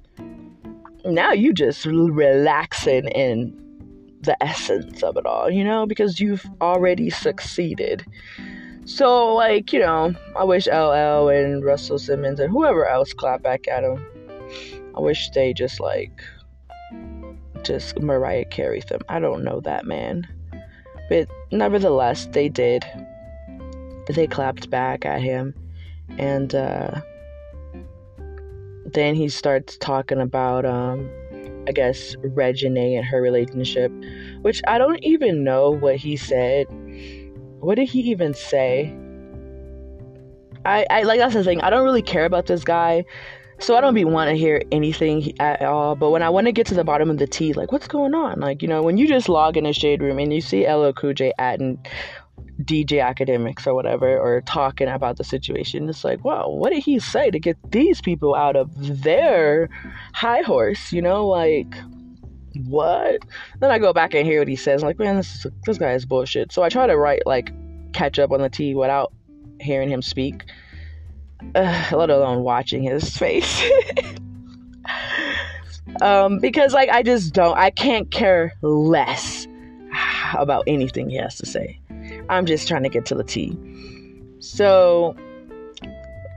Now 1.04 1.32
you 1.32 1.52
just 1.52 1.84
relaxing 1.86 3.08
in 3.08 3.56
the 4.22 4.36
essence 4.42 5.02
of 5.02 5.16
it 5.16 5.26
all, 5.26 5.50
you 5.50 5.64
know, 5.64 5.86
because 5.86 6.20
you've 6.20 6.44
already 6.60 7.08
succeeded. 7.10 8.04
So, 8.84 9.34
like, 9.34 9.72
you 9.72 9.80
know, 9.80 10.14
I 10.34 10.44
wish 10.44 10.66
LL 10.66 11.28
and 11.28 11.64
Russell 11.64 11.98
Simmons 11.98 12.40
and 12.40 12.50
whoever 12.50 12.88
else 12.88 13.12
clap 13.12 13.42
back 13.42 13.68
at 13.68 13.84
him. 13.84 14.04
I 14.96 15.00
wish 15.00 15.30
they 15.30 15.52
just, 15.52 15.78
like, 15.78 16.22
just 17.62 18.00
Mariah 18.00 18.46
Carey 18.46 18.80
them. 18.88 19.00
I 19.08 19.20
don't 19.20 19.44
know 19.44 19.60
that 19.60 19.84
man. 19.84 20.26
But 21.08 21.28
nevertheless, 21.50 22.26
they 22.26 22.48
did. 22.48 22.84
They 24.08 24.26
clapped 24.26 24.70
back 24.70 25.04
at 25.04 25.20
him. 25.20 25.54
And, 26.18 26.54
uh, 26.54 27.00
then 28.84 29.14
he 29.14 29.28
starts 29.28 29.76
talking 29.76 30.20
about, 30.20 30.64
um, 30.64 31.10
I 31.68 31.72
guess, 31.72 32.16
Reginae 32.16 32.96
and 32.96 33.04
her 33.04 33.20
relationship, 33.20 33.92
which 34.40 34.62
I 34.66 34.78
don't 34.78 34.98
even 35.02 35.44
know 35.44 35.70
what 35.70 35.96
he 35.96 36.16
said. 36.16 36.66
What 37.60 37.74
did 37.74 37.88
he 37.88 38.00
even 38.10 38.32
say? 38.34 38.94
I, 40.64 40.86
I 40.90 41.02
like 41.02 41.18
that's 41.18 41.34
the 41.34 41.44
thing. 41.44 41.60
I 41.60 41.70
don't 41.70 41.84
really 41.84 42.02
care 42.02 42.24
about 42.24 42.46
this 42.46 42.64
guy, 42.64 43.04
so 43.60 43.76
I 43.76 43.80
don't 43.80 43.94
be 43.94 44.04
want 44.04 44.30
to 44.30 44.36
hear 44.36 44.62
anything 44.72 45.38
at 45.40 45.62
all. 45.62 45.94
But 45.94 46.10
when 46.10 46.22
I 46.22 46.30
want 46.30 46.46
to 46.46 46.52
get 46.52 46.66
to 46.68 46.74
the 46.74 46.84
bottom 46.84 47.10
of 47.10 47.18
the 47.18 47.26
tea, 47.26 47.52
like 47.52 47.72
what's 47.72 47.88
going 47.88 48.14
on? 48.14 48.40
Like 48.40 48.62
you 48.62 48.68
know, 48.68 48.82
when 48.82 48.96
you 48.98 49.06
just 49.06 49.28
log 49.28 49.56
in 49.56 49.66
a 49.66 49.72
shade 49.72 50.02
room 50.02 50.18
and 50.18 50.32
you 50.32 50.40
see 50.40 50.68
LL 50.68 50.92
Cool 50.92 51.14
J 51.14 51.32
adding 51.38 51.78
DJ 52.62 53.00
Akademiks 53.00 53.66
or 53.66 53.74
whatever, 53.74 54.18
or 54.18 54.40
talking 54.42 54.88
about 54.88 55.16
the 55.16 55.24
situation. 55.24 55.88
It's 55.88 56.04
like, 56.04 56.24
wow, 56.24 56.48
what 56.48 56.70
did 56.70 56.82
he 56.82 56.98
say 56.98 57.30
to 57.30 57.38
get 57.38 57.56
these 57.70 58.00
people 58.00 58.34
out 58.34 58.56
of 58.56 59.02
their 59.02 59.68
high 60.12 60.42
horse? 60.42 60.92
You 60.92 61.02
know, 61.02 61.26
like 61.26 61.72
what? 62.64 63.20
Then 63.60 63.70
I 63.70 63.78
go 63.78 63.92
back 63.92 64.14
and 64.14 64.26
hear 64.26 64.40
what 64.40 64.48
he 64.48 64.56
says. 64.56 64.82
Like, 64.82 64.98
man, 64.98 65.16
this 65.16 65.44
is, 65.44 65.52
this 65.66 65.78
guy 65.78 65.92
is 65.92 66.04
bullshit. 66.04 66.52
So 66.52 66.62
I 66.62 66.68
try 66.68 66.86
to 66.86 66.96
write 66.96 67.26
like 67.26 67.52
catch 67.92 68.18
up 68.18 68.32
on 68.32 68.40
the 68.40 68.48
tea 68.48 68.74
without 68.74 69.12
hearing 69.60 69.88
him 69.88 70.02
speak, 70.02 70.44
let 71.54 72.10
alone 72.10 72.42
watching 72.42 72.82
his 72.82 73.16
face. 73.16 73.62
um, 76.02 76.38
because 76.40 76.72
like 76.72 76.88
I 76.90 77.02
just 77.02 77.32
don't, 77.32 77.56
I 77.56 77.70
can't 77.70 78.10
care 78.10 78.52
less 78.62 79.46
about 80.36 80.64
anything 80.66 81.10
he 81.10 81.16
has 81.16 81.36
to 81.36 81.46
say. 81.46 81.80
I'm 82.28 82.46
just 82.46 82.68
trying 82.68 82.82
to 82.82 82.88
get 82.88 83.06
to 83.06 83.14
the 83.14 83.24
T. 83.24 83.56
So 84.40 85.16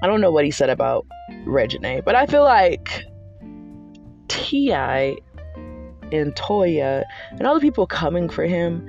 I 0.01 0.07
don't 0.07 0.21
know 0.21 0.31
what 0.31 0.45
he 0.45 0.51
said 0.51 0.69
about 0.69 1.05
Reginae, 1.45 2.03
but 2.03 2.15
I 2.15 2.25
feel 2.25 2.43
like 2.43 3.05
T.I. 4.27 5.17
and 6.11 6.35
Toya 6.35 7.03
and 7.31 7.45
all 7.45 7.55
the 7.55 7.61
people 7.61 7.85
coming 7.85 8.29
for 8.29 8.45
him, 8.45 8.87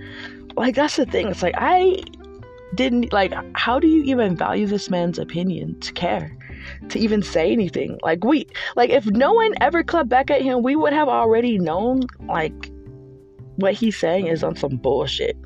like 0.57 0.75
that's 0.75 0.97
the 0.97 1.07
thing. 1.07 1.29
It's 1.29 1.43
like 1.43 1.55
I 1.57 2.03
didn't 2.75 3.13
like 3.13 3.33
how 3.55 3.79
do 3.79 3.87
you 3.87 4.03
even 4.05 4.37
value 4.37 4.67
this 4.67 4.91
man's 4.91 5.19
opinion 5.19 5.79
to 5.81 5.93
care? 5.93 6.37
To 6.91 6.99
even 6.99 7.23
say 7.23 7.53
anything. 7.53 7.99
Like 8.03 8.25
we 8.25 8.47
like 8.77 8.91
if 8.91 9.07
no 9.07 9.33
one 9.33 9.53
ever 9.61 9.83
clapped 9.83 10.09
back 10.09 10.31
at 10.31 10.43
him, 10.43 10.63
we 10.63 10.77
would 10.77 10.93
have 10.93 11.09
already 11.09 11.59
known 11.59 12.03
like 12.29 12.71
what 13.57 13.75
he's 13.75 13.97
saying 13.97 14.27
is 14.27 14.43
on 14.43 14.57
some 14.57 14.77
bullshit 14.77 15.37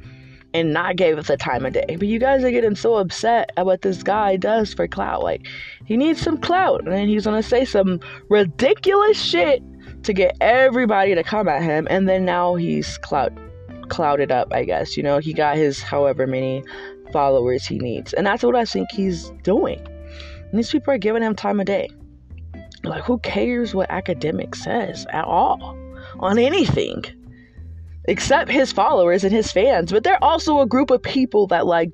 and 0.54 0.72
not 0.72 0.96
gave 0.96 1.18
us 1.18 1.26
the 1.26 1.36
time 1.36 1.66
of 1.66 1.72
day. 1.72 1.96
But 1.98 2.08
you 2.08 2.18
guys 2.18 2.42
are 2.44 2.50
getting 2.50 2.76
so 2.76 2.94
upset 2.96 3.50
at 3.56 3.66
what 3.66 3.82
this 3.82 4.02
guy 4.02 4.36
does 4.36 4.72
for 4.72 4.88
clout. 4.88 5.22
Like, 5.22 5.46
he 5.84 5.96
needs 5.96 6.20
some 6.20 6.38
clout, 6.38 6.86
and 6.88 7.10
he's 7.10 7.24
gonna 7.24 7.42
say 7.42 7.64
some 7.64 8.00
ridiculous 8.30 9.20
shit 9.20 9.62
to 10.04 10.12
get 10.12 10.36
everybody 10.40 11.14
to 11.14 11.22
come 11.22 11.48
at 11.48 11.62
him, 11.62 11.86
and 11.90 12.08
then 12.08 12.24
now 12.24 12.54
he's 12.54 12.96
clout 12.98 13.32
clouded 13.88 14.32
up, 14.32 14.48
I 14.52 14.64
guess. 14.64 14.96
You 14.96 15.02
know, 15.02 15.18
he 15.18 15.32
got 15.32 15.56
his 15.56 15.80
however 15.82 16.26
many 16.26 16.64
followers 17.16 17.66
he 17.66 17.78
needs. 17.78 18.12
And 18.12 18.26
that's 18.26 18.42
what 18.42 18.56
I 18.56 18.64
think 18.64 18.90
he's 18.90 19.30
doing. 19.42 19.80
And 20.50 20.58
these 20.58 20.70
people 20.70 20.92
are 20.92 20.98
giving 20.98 21.22
him 21.22 21.34
time 21.34 21.60
of 21.60 21.66
day. 21.66 21.88
Like, 22.84 23.04
who 23.04 23.18
cares 23.18 23.74
what 23.74 23.88
Akademiks 23.90 24.56
says 24.56 25.06
at 25.10 25.24
all 25.24 25.76
on 26.20 26.38
anything? 26.38 27.04
except 28.08 28.50
his 28.50 28.72
followers 28.72 29.24
and 29.24 29.32
his 29.32 29.50
fans, 29.52 29.90
but 29.92 30.04
they're 30.04 30.22
also 30.22 30.60
a 30.60 30.66
group 30.66 30.90
of 30.90 31.02
people 31.02 31.46
that 31.48 31.66
like 31.66 31.90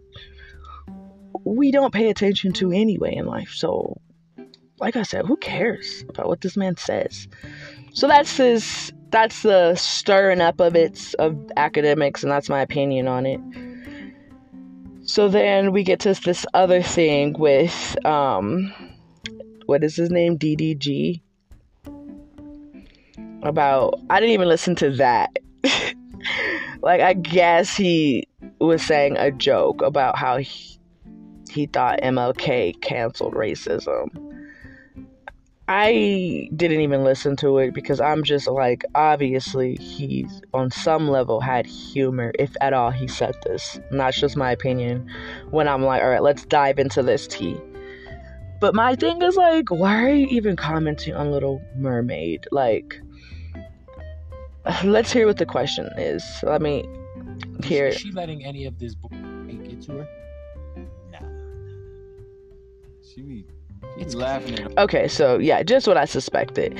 we 1.45 1.71
don't 1.71 1.95
pay 1.95 2.09
attention 2.09 2.53
to 2.53 2.71
anyway 2.71 3.15
in 3.15 3.27
life. 3.27 3.51
So, 3.51 4.01
like 4.79 4.97
I 4.97 5.03
said, 5.03 5.27
who 5.27 5.37
cares 5.37 6.05
about 6.09 6.29
what 6.29 6.41
this 6.41 6.57
man 6.57 6.77
says? 6.77 7.29
So 7.95 8.07
that's 8.07 8.37
his 8.37 8.93
that's 9.11 9.43
the 9.43 9.75
stirring 9.75 10.41
up 10.41 10.61
of 10.61 10.77
its 10.77 11.15
of 11.15 11.33
Akademiks, 11.57 12.23
and 12.23 12.31
that's 12.31 12.49
my 12.49 12.61
opinion 12.61 13.09
on 13.09 13.27
it. 13.27 13.41
So 15.13 15.29
then 15.29 15.73
we 15.73 15.83
get 15.83 16.01
to 16.01 16.15
this 16.15 16.47
other 16.55 16.83
thing 16.83 17.35
with 17.35 18.03
um 18.07 18.73
what 19.67 19.85
is 19.85 19.95
his 19.95 20.11
name? 20.11 20.39
DDG. 20.39 21.21
About 23.43 24.01
I 24.09 24.21
didn't 24.21 24.33
even 24.33 24.49
listen 24.49 24.75
to 24.77 24.91
that. 24.93 25.39
like 26.81 27.03
I 27.03 27.13
guess 27.13 27.77
he 27.77 28.27
was 28.59 28.81
saying 28.81 29.19
a 29.19 29.31
joke 29.31 29.83
about 29.83 30.17
how 30.17 30.39
he, 30.39 30.79
he 31.51 31.67
thought 31.67 32.01
MLK 32.01 32.81
canceled 32.81 33.35
racism. 33.35 34.32
I 35.75 36.51
didn't 36.55 36.83
even 36.83 37.03
listen 37.03 37.35
to 37.37 37.57
it 37.57 37.73
because 37.73 37.99
I'm 37.99 38.25
just 38.25 38.47
like, 38.47 38.85
obviously, 38.95 39.77
he's 39.77 40.43
on 40.53 40.71
some 40.71 41.09
level 41.09 41.41
had 41.41 41.65
humor, 41.65 42.31
if 42.39 42.55
at 42.61 42.75
all 42.75 42.91
he 42.91 43.09
said 43.09 43.35
this. 43.47 43.81
And 43.91 43.99
that's 43.99 44.21
just 44.21 44.37
my 44.37 44.53
opinion. 44.53 45.11
When 45.51 45.69
I'm 45.69 45.83
like, 45.83 46.03
all 46.03 46.11
right, 46.11 46.23
let's 46.23 46.45
dive 46.45 46.79
into 46.79 47.03
this 47.03 47.27
tea. 47.27 47.57
But 48.61 48.75
my 48.75 48.95
thing 48.95 49.23
is 49.23 49.35
like, 49.37 49.71
why 49.71 50.03
are 50.05 50.13
you 50.13 50.27
even 50.27 50.57
commenting 50.57 51.15
on 51.15 51.33
Little 51.33 51.63
Mermaid? 51.75 52.49
Like, 52.53 53.01
let's 54.85 55.11
hear 55.11 55.27
what 55.27 55.39
the 55.39 55.47
question 55.47 55.89
is. 55.97 56.23
Let 56.43 56.61
me 56.61 56.85
hear. 57.65 57.87
Is 57.87 57.97
she 57.97 58.13
letting 58.13 58.45
any 58.45 58.67
of 58.67 58.79
this 58.79 58.95
get 58.95 59.81
to 59.85 59.93
her? 59.93 60.09
Nah. 61.13 61.29
She 63.03 63.23
be, 63.23 63.47
she 63.47 63.62
It's 63.99 64.15
laughing 64.15 64.59
at 64.59 64.79
Okay, 64.79 65.09
so 65.09 65.39
yeah, 65.39 65.63
just 65.63 65.87
what 65.87 65.97
I 65.97 66.05
suspected. 66.05 66.79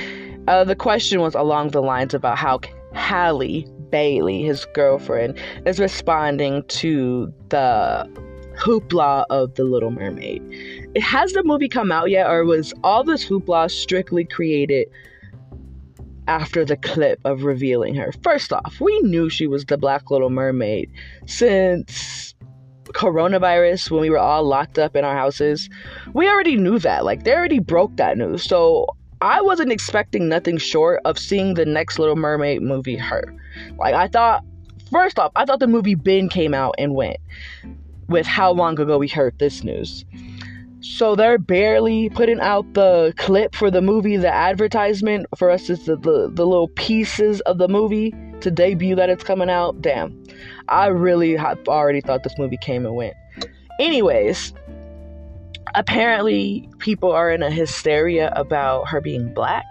Uh, 0.49 0.65
the 0.65 0.77
question 0.77 1.21
was 1.21 1.35
along 1.35 1.69
the 1.69 1.83
lines 1.83 2.15
about 2.15 2.39
how 2.39 2.61
Halle 2.95 3.67
Bailey, 3.91 4.43
his 4.43 4.67
girlfriend, 4.75 5.39
is 5.67 5.79
responding 5.79 6.65
to 6.69 7.33
the 7.51 8.09
hoopla 8.57 9.25
of 9.31 9.55
The 9.55 9.65
Little 9.65 9.91
Mermaid. 9.91 10.43
Has 10.97 11.33
the 11.33 11.43
movie 11.45 11.69
come 11.69 11.93
out 11.93 12.11
yet, 12.11 12.29
or 12.29 12.45
was 12.45 12.73
all 12.83 13.05
this 13.05 13.25
hoopla 13.25 13.71
strictly 13.71 14.25
created 14.25 14.89
after 16.29 16.65
the 16.65 16.77
clip 16.77 17.21
of 17.25 17.45
revealing 17.45 17.95
her? 17.95 18.13
First 18.23 18.53
off, 18.53 18.81
we 18.81 18.99
knew 19.01 19.29
she 19.29 19.47
was 19.47 19.65
the 19.65 19.79
Black 19.79 20.11
Little 20.11 20.31
Mermaid 20.31 20.91
since 21.27 22.32
coronavirus 22.93 23.91
when 23.91 24.01
we 24.01 24.11
were 24.11 24.19
all 24.19 24.45
locked 24.45 24.79
up 24.79 24.95
in 24.97 25.05
our 25.05 25.17
houses. 25.17 25.69
We 26.13 26.29
already 26.29 26.57
knew 26.57 26.79
that. 26.79 27.05
Like, 27.05 27.25
they 27.25 27.35
already 27.35 27.59
broke 27.59 27.97
that 27.97 28.17
news. 28.17 28.45
So, 28.45 28.87
I 29.23 29.41
wasn't 29.41 29.71
expecting 29.71 30.29
nothing 30.29 30.59
short 30.59 31.01
of 31.05 31.17
seeing 31.17 31.55
the 31.55 31.65
next 31.65 32.01
Little 32.01 32.17
Mermaid 32.17 32.61
movie 32.61 32.97
her. 32.97 33.33
Like 33.79 33.95
I 33.95 34.09
thought 34.09 34.45
first 34.91 35.17
off, 35.17 35.31
I 35.37 35.45
thought 35.45 35.61
the 35.61 35.69
movie 35.69 35.95
Ben 35.95 36.29
came 36.29 36.55
out 36.55 36.75
and 36.77 36.97
went 36.97 37.19
with 38.09 38.27
how 38.27 38.51
long 38.51 38.81
ago 38.81 38.99
we 38.99 39.07
heard 39.07 39.39
this 39.39 39.63
news. 39.63 40.05
So 40.81 41.15
they're 41.15 41.39
barely 41.39 42.11
putting 42.11 42.41
out 42.41 42.75
the 42.75 43.15
clip 43.17 43.55
for 43.55 43.71
the 43.71 43.81
movie, 43.81 44.17
the 44.17 44.33
advertisement 44.33 45.27
for 45.37 45.51
us 45.51 45.71
is 45.71 45.87
the, 45.87 45.97
the, 45.97 46.29
the 46.33 46.45
little 46.45 46.69
pieces 46.69 47.41
of 47.43 47.59
the 47.59 47.69
movie 47.69 48.13
to 48.43 48.51
debut 48.51 48.95
that 48.97 49.09
it's 49.09 49.25
coming 49.25 49.51
out. 49.51 49.81
Damn. 49.81 50.23
I 50.69 50.87
really 50.87 51.37
have 51.37 51.59
already 51.69 52.01
thought 52.01 52.23
this 52.23 52.39
movie 52.39 52.59
came 52.59 52.87
and 52.87 52.95
went. 52.95 53.15
Anyways, 53.81 54.53
apparently 55.75 56.69
people 56.79 57.11
are 57.11 57.31
in 57.31 57.43
a 57.43 57.51
hysteria 57.51 58.33
about 58.37 58.89
her 58.89 59.01
being 59.01 59.33
black 59.33 59.65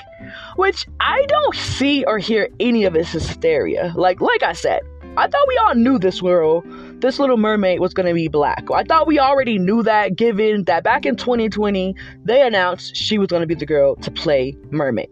which 0.56 0.88
i 1.00 1.24
don't 1.28 1.56
see 1.56 2.04
or 2.06 2.18
hear 2.18 2.50
any 2.60 2.84
of 2.86 2.94
this 2.94 3.12
hysteria 3.12 3.94
like 3.96 4.20
like 4.20 4.42
i 4.42 4.54
said 4.54 4.82
i 5.18 5.28
thought 5.28 5.48
we 5.48 5.58
all 5.58 5.76
knew 5.76 6.00
this 6.00 6.22
girl 6.22 6.64
this 7.00 7.20
little 7.20 7.38
mermaid 7.38 7.80
was 7.80 7.94
going 7.94 8.08
to 8.08 8.14
be 8.14 8.28
black 8.28 8.64
i 8.74 8.84
thought 8.84 9.06
we 9.06 9.20
already 9.20 9.60
knew 9.60 9.84
that 9.84 10.16
given 10.16 10.64
that 10.64 10.84
back 10.84 11.06
in 11.06 11.16
2020 11.16 11.96
they 12.24 12.46
announced 12.46 12.96
she 12.96 13.18
was 13.18 13.28
going 13.28 13.42
to 13.42 13.48
be 13.48 13.56
the 13.56 13.66
girl 13.66 13.96
to 13.98 14.10
play 14.10 14.56
mermaid 14.72 15.10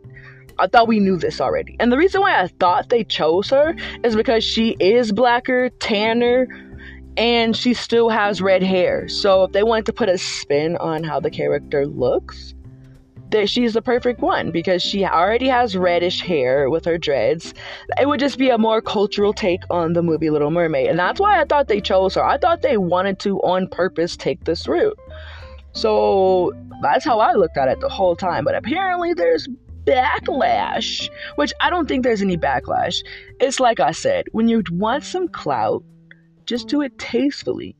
I 0.59 0.67
thought 0.67 0.87
we 0.87 0.99
knew 0.99 1.17
this 1.17 1.39
already. 1.39 1.75
And 1.79 1.91
the 1.91 1.97
reason 1.97 2.21
why 2.21 2.41
I 2.41 2.47
thought 2.47 2.89
they 2.89 3.03
chose 3.03 3.49
her 3.49 3.75
is 4.03 4.15
because 4.15 4.43
she 4.43 4.75
is 4.79 5.11
blacker, 5.11 5.69
tanner, 5.69 6.47
and 7.17 7.55
she 7.55 7.73
still 7.73 8.09
has 8.09 8.41
red 8.41 8.63
hair. 8.63 9.07
So 9.07 9.43
if 9.43 9.51
they 9.51 9.63
wanted 9.63 9.85
to 9.87 9.93
put 9.93 10.09
a 10.09 10.17
spin 10.17 10.77
on 10.77 11.03
how 11.03 11.19
the 11.19 11.31
character 11.31 11.85
looks, 11.85 12.53
that 13.31 13.49
she's 13.49 13.73
the 13.73 13.81
perfect 13.81 14.21
one 14.21 14.51
because 14.51 14.81
she 14.81 15.05
already 15.05 15.47
has 15.47 15.77
reddish 15.77 16.21
hair 16.21 16.69
with 16.69 16.85
her 16.85 16.97
dreads. 16.97 17.53
It 17.99 18.07
would 18.07 18.19
just 18.19 18.37
be 18.37 18.49
a 18.49 18.57
more 18.57 18.81
cultural 18.81 19.33
take 19.33 19.61
on 19.69 19.93
the 19.93 20.01
movie 20.01 20.29
Little 20.29 20.51
Mermaid. 20.51 20.87
And 20.87 20.97
that's 20.97 21.19
why 21.19 21.39
I 21.39 21.45
thought 21.45 21.67
they 21.67 21.81
chose 21.81 22.15
her. 22.15 22.25
I 22.25 22.37
thought 22.37 22.61
they 22.61 22.77
wanted 22.77 23.19
to 23.19 23.39
on 23.41 23.67
purpose 23.67 24.17
take 24.17 24.45
this 24.45 24.67
route. 24.67 24.97
So 25.73 26.53
that's 26.81 27.05
how 27.05 27.19
I 27.19 27.33
looked 27.33 27.57
at 27.57 27.67
it 27.67 27.79
the 27.81 27.89
whole 27.89 28.15
time. 28.15 28.43
But 28.45 28.55
apparently 28.55 29.13
there's 29.13 29.47
backlash, 29.89 31.09
which 31.35 31.51
I 31.59 31.69
don't 31.69 31.87
think 31.87 32.03
there's 32.03 32.21
any 32.21 32.37
backlash. 32.37 33.03
It's 33.39 33.59
like 33.59 33.79
I 33.79 33.91
said, 33.91 34.25
when 34.31 34.47
you 34.47 34.63
want 34.71 35.03
some 35.03 35.27
clout, 35.27 35.83
just 36.45 36.67
do 36.67 36.81
it 36.81 36.97
tastefully. 36.99 37.75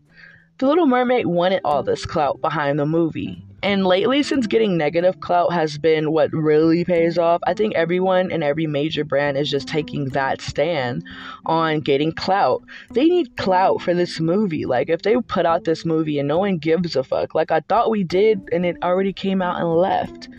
The 0.58 0.67
Little 0.67 0.88
Mermaid 0.88 1.28
wanted 1.28 1.62
all 1.63 1.84
this 1.84 2.06
clout 2.06 2.41
behind 2.41 2.80
the 2.80 2.86
movie. 2.86 3.45
And 3.62 3.86
lately, 3.86 4.24
since 4.24 4.48
getting 4.48 4.78
negative 4.78 5.19
clout 5.19 5.52
has 5.52 5.78
been 5.78 6.12
what 6.12 6.32
really 6.32 6.86
pays 6.86 7.17
off, 7.17 7.41
I 7.45 7.54
think 7.54 7.76
everyone 7.76 8.32
and 8.32 8.41
every 8.41 8.67
major 8.67 9.04
brand 9.04 9.38
is 9.38 9.50
just 9.50 9.67
taking 9.67 10.06
that 10.10 10.39
stand 10.39 11.04
on 11.45 11.82
getting 11.82 12.13
clout. 12.13 12.63
They 12.91 13.06
need 13.06 13.36
clout 13.36 13.82
for 13.82 13.93
this 13.93 14.19
movie. 14.19 14.65
Like, 14.65 14.89
if 14.89 15.02
they 15.02 15.15
put 15.28 15.45
out 15.45 15.65
this 15.65 15.86
movie 15.86 16.19
and 16.19 16.28
no 16.28 16.39
one 16.39 16.58
gives 16.58 16.95
a 16.95 17.04
fuck, 17.04 17.36
like 17.36 17.52
I 17.52 17.60
thought 17.62 17.91
we 17.91 18.04
did, 18.04 18.48
and 18.54 18.65
it 18.65 18.78
already 18.82 19.12
came 19.12 19.41
out 19.41 19.60
and 19.60 19.69
left, 19.69 20.30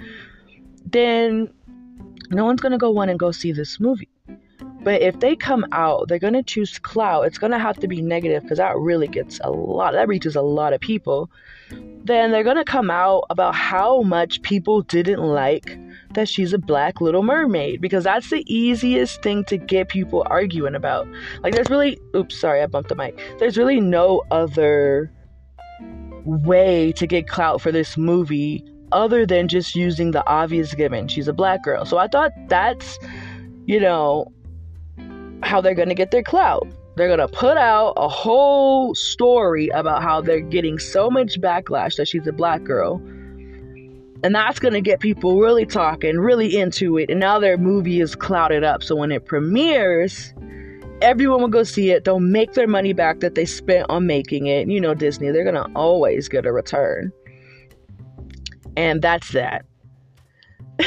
then 0.86 1.50
no 2.30 2.44
one's 2.44 2.60
gonna 2.60 2.78
go 2.78 2.90
want 2.90 3.10
and 3.10 3.18
go 3.18 3.30
see 3.30 3.52
this 3.52 3.80
movie. 3.80 4.08
But 4.82 5.02
if 5.02 5.20
they 5.20 5.36
come 5.36 5.66
out, 5.72 6.08
they're 6.08 6.18
gonna 6.18 6.42
choose 6.42 6.78
clout. 6.78 7.26
It's 7.26 7.38
gonna 7.38 7.58
have 7.58 7.78
to 7.80 7.88
be 7.88 8.00
negative 8.00 8.42
because 8.42 8.58
that 8.58 8.76
really 8.78 9.08
gets 9.08 9.38
a 9.42 9.50
lot. 9.50 9.92
That 9.92 10.08
reaches 10.08 10.36
a 10.36 10.42
lot 10.42 10.72
of 10.72 10.80
people. 10.80 11.30
Then 11.70 12.30
they're 12.30 12.44
gonna 12.44 12.64
come 12.64 12.90
out 12.90 13.24
about 13.30 13.54
how 13.54 14.02
much 14.02 14.40
people 14.42 14.82
didn't 14.82 15.20
like 15.20 15.78
that 16.14 16.28
she's 16.28 16.52
a 16.52 16.58
black 16.58 17.00
little 17.00 17.22
mermaid 17.22 17.80
because 17.80 18.04
that's 18.04 18.30
the 18.30 18.44
easiest 18.52 19.22
thing 19.22 19.44
to 19.44 19.56
get 19.56 19.88
people 19.88 20.26
arguing 20.26 20.74
about. 20.74 21.06
Like 21.42 21.54
there's 21.54 21.70
really 21.70 21.98
oops, 22.16 22.38
sorry, 22.38 22.62
I 22.62 22.66
bumped 22.66 22.88
the 22.88 22.94
mic. 22.94 23.20
There's 23.38 23.58
really 23.58 23.80
no 23.80 24.22
other 24.30 25.12
way 26.24 26.92
to 26.92 27.06
get 27.06 27.28
clout 27.28 27.60
for 27.60 27.72
this 27.72 27.96
movie 27.96 28.64
other 28.92 29.26
than 29.26 29.48
just 29.48 29.74
using 29.74 30.10
the 30.10 30.26
obvious 30.26 30.74
given. 30.74 31.08
She's 31.08 31.28
a 31.28 31.32
black 31.32 31.62
girl. 31.62 31.84
So 31.84 31.98
I 31.98 32.08
thought 32.08 32.32
that's, 32.48 32.98
you 33.66 33.80
know, 33.80 34.32
how 35.42 35.60
they're 35.60 35.74
going 35.74 35.88
to 35.88 35.94
get 35.94 36.10
their 36.10 36.22
clout. 36.22 36.66
They're 36.96 37.14
going 37.14 37.26
to 37.26 37.28
put 37.28 37.56
out 37.56 37.94
a 37.96 38.08
whole 38.08 38.94
story 38.94 39.68
about 39.68 40.02
how 40.02 40.20
they're 40.20 40.40
getting 40.40 40.78
so 40.78 41.10
much 41.10 41.40
backlash 41.40 41.96
that 41.96 42.08
she's 42.08 42.26
a 42.26 42.32
black 42.32 42.62
girl. 42.64 42.96
And 44.22 44.34
that's 44.34 44.58
going 44.58 44.74
to 44.74 44.82
get 44.82 45.00
people 45.00 45.38
really 45.38 45.64
talking, 45.64 46.18
really 46.18 46.58
into 46.58 46.98
it. 46.98 47.10
And 47.10 47.20
now 47.20 47.38
their 47.38 47.56
movie 47.56 48.00
is 48.00 48.14
clouded 48.14 48.64
up. 48.64 48.82
So 48.82 48.94
when 48.96 49.12
it 49.12 49.24
premieres, 49.24 50.34
everyone 51.00 51.40
will 51.40 51.48
go 51.48 51.62
see 51.62 51.90
it. 51.90 52.04
They'll 52.04 52.20
make 52.20 52.52
their 52.52 52.68
money 52.68 52.92
back 52.92 53.20
that 53.20 53.34
they 53.34 53.46
spent 53.46 53.86
on 53.88 54.06
making 54.06 54.46
it. 54.46 54.68
You 54.68 54.80
know, 54.80 54.92
Disney, 54.92 55.30
they're 55.30 55.50
going 55.50 55.54
to 55.54 55.70
always 55.74 56.28
get 56.28 56.44
a 56.44 56.52
return. 56.52 57.12
And 58.76 59.02
that's 59.02 59.32
that. 59.32 59.64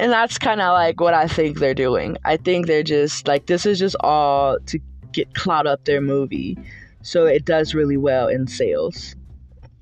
and 0.00 0.12
that's 0.12 0.38
kind 0.38 0.60
of 0.60 0.72
like 0.72 1.00
what 1.00 1.14
I 1.14 1.28
think 1.28 1.58
they're 1.58 1.74
doing. 1.74 2.16
I 2.24 2.36
think 2.36 2.66
they're 2.66 2.82
just 2.82 3.28
like 3.28 3.46
this 3.46 3.66
is 3.66 3.78
just 3.78 3.96
all 4.00 4.58
to 4.66 4.78
get 5.12 5.34
clout 5.34 5.66
up 5.66 5.84
their 5.84 6.00
movie, 6.00 6.58
so 7.02 7.26
it 7.26 7.44
does 7.44 7.74
really 7.74 7.96
well 7.96 8.28
in 8.28 8.46
sales. 8.46 9.14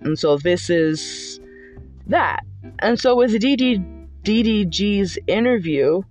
And 0.01 0.19
so 0.19 0.37
this 0.37 0.69
is 0.69 1.41
that. 2.09 2.45
And 2.81 2.99
so 2.99 3.17
with 3.17 3.33
DD, 3.33 4.09
DDG's 4.25 5.19
interview, 5.27 6.03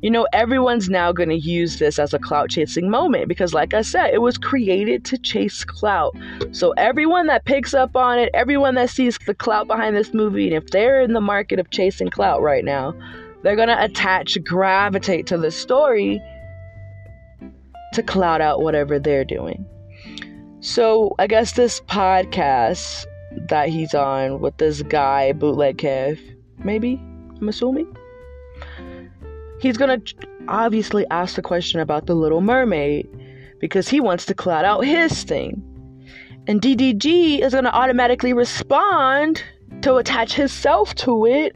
you 0.00 0.10
know, 0.10 0.28
everyone's 0.32 0.88
now 0.88 1.10
going 1.10 1.28
to 1.28 1.36
use 1.36 1.78
this 1.78 1.98
as 1.98 2.14
a 2.14 2.18
clout 2.18 2.50
chasing 2.50 2.88
moment 2.88 3.26
because, 3.26 3.52
like 3.52 3.74
I 3.74 3.82
said, 3.82 4.10
it 4.14 4.22
was 4.22 4.38
created 4.38 5.04
to 5.06 5.18
chase 5.18 5.64
clout. 5.64 6.14
So, 6.52 6.70
everyone 6.72 7.26
that 7.26 7.44
picks 7.44 7.74
up 7.74 7.96
on 7.96 8.18
it, 8.18 8.30
everyone 8.32 8.76
that 8.76 8.90
sees 8.90 9.18
the 9.26 9.34
clout 9.34 9.66
behind 9.66 9.96
this 9.96 10.14
movie, 10.14 10.46
and 10.46 10.56
if 10.56 10.70
they're 10.70 11.00
in 11.00 11.14
the 11.14 11.20
market 11.20 11.58
of 11.58 11.70
chasing 11.70 12.10
clout 12.10 12.42
right 12.42 12.64
now, 12.64 12.94
they're 13.42 13.56
going 13.56 13.68
to 13.68 13.82
attach, 13.82 14.38
gravitate 14.44 15.26
to 15.26 15.38
the 15.38 15.50
story 15.50 16.22
to 17.94 18.02
cloud 18.02 18.40
out 18.40 18.60
whatever 18.60 19.00
they're 19.00 19.24
doing. 19.24 19.66
So, 20.60 21.16
I 21.18 21.26
guess 21.26 21.52
this 21.52 21.80
podcast 21.80 23.04
that 23.48 23.68
he's 23.68 23.94
on 23.94 24.40
with 24.40 24.58
this 24.58 24.82
guy, 24.82 25.32
Bootleg 25.32 25.78
Kev, 25.78 26.20
maybe, 26.62 27.00
I'm 27.40 27.48
assuming 27.48 27.97
he's 29.60 29.76
gonna 29.76 30.00
obviously 30.48 31.06
ask 31.10 31.36
the 31.36 31.42
question 31.42 31.80
about 31.80 32.06
the 32.06 32.14
Little 32.14 32.40
Mermaid 32.40 33.08
because 33.60 33.88
he 33.88 34.00
wants 34.00 34.26
to 34.26 34.34
cloud 34.34 34.64
out 34.64 34.84
his 34.84 35.24
thing. 35.24 35.62
And 36.46 36.60
DDG 36.60 37.40
is 37.40 37.54
gonna 37.54 37.70
automatically 37.70 38.32
respond 38.32 39.42
to 39.82 39.96
attach 39.96 40.34
himself 40.34 40.94
to 40.96 41.26
it 41.26 41.54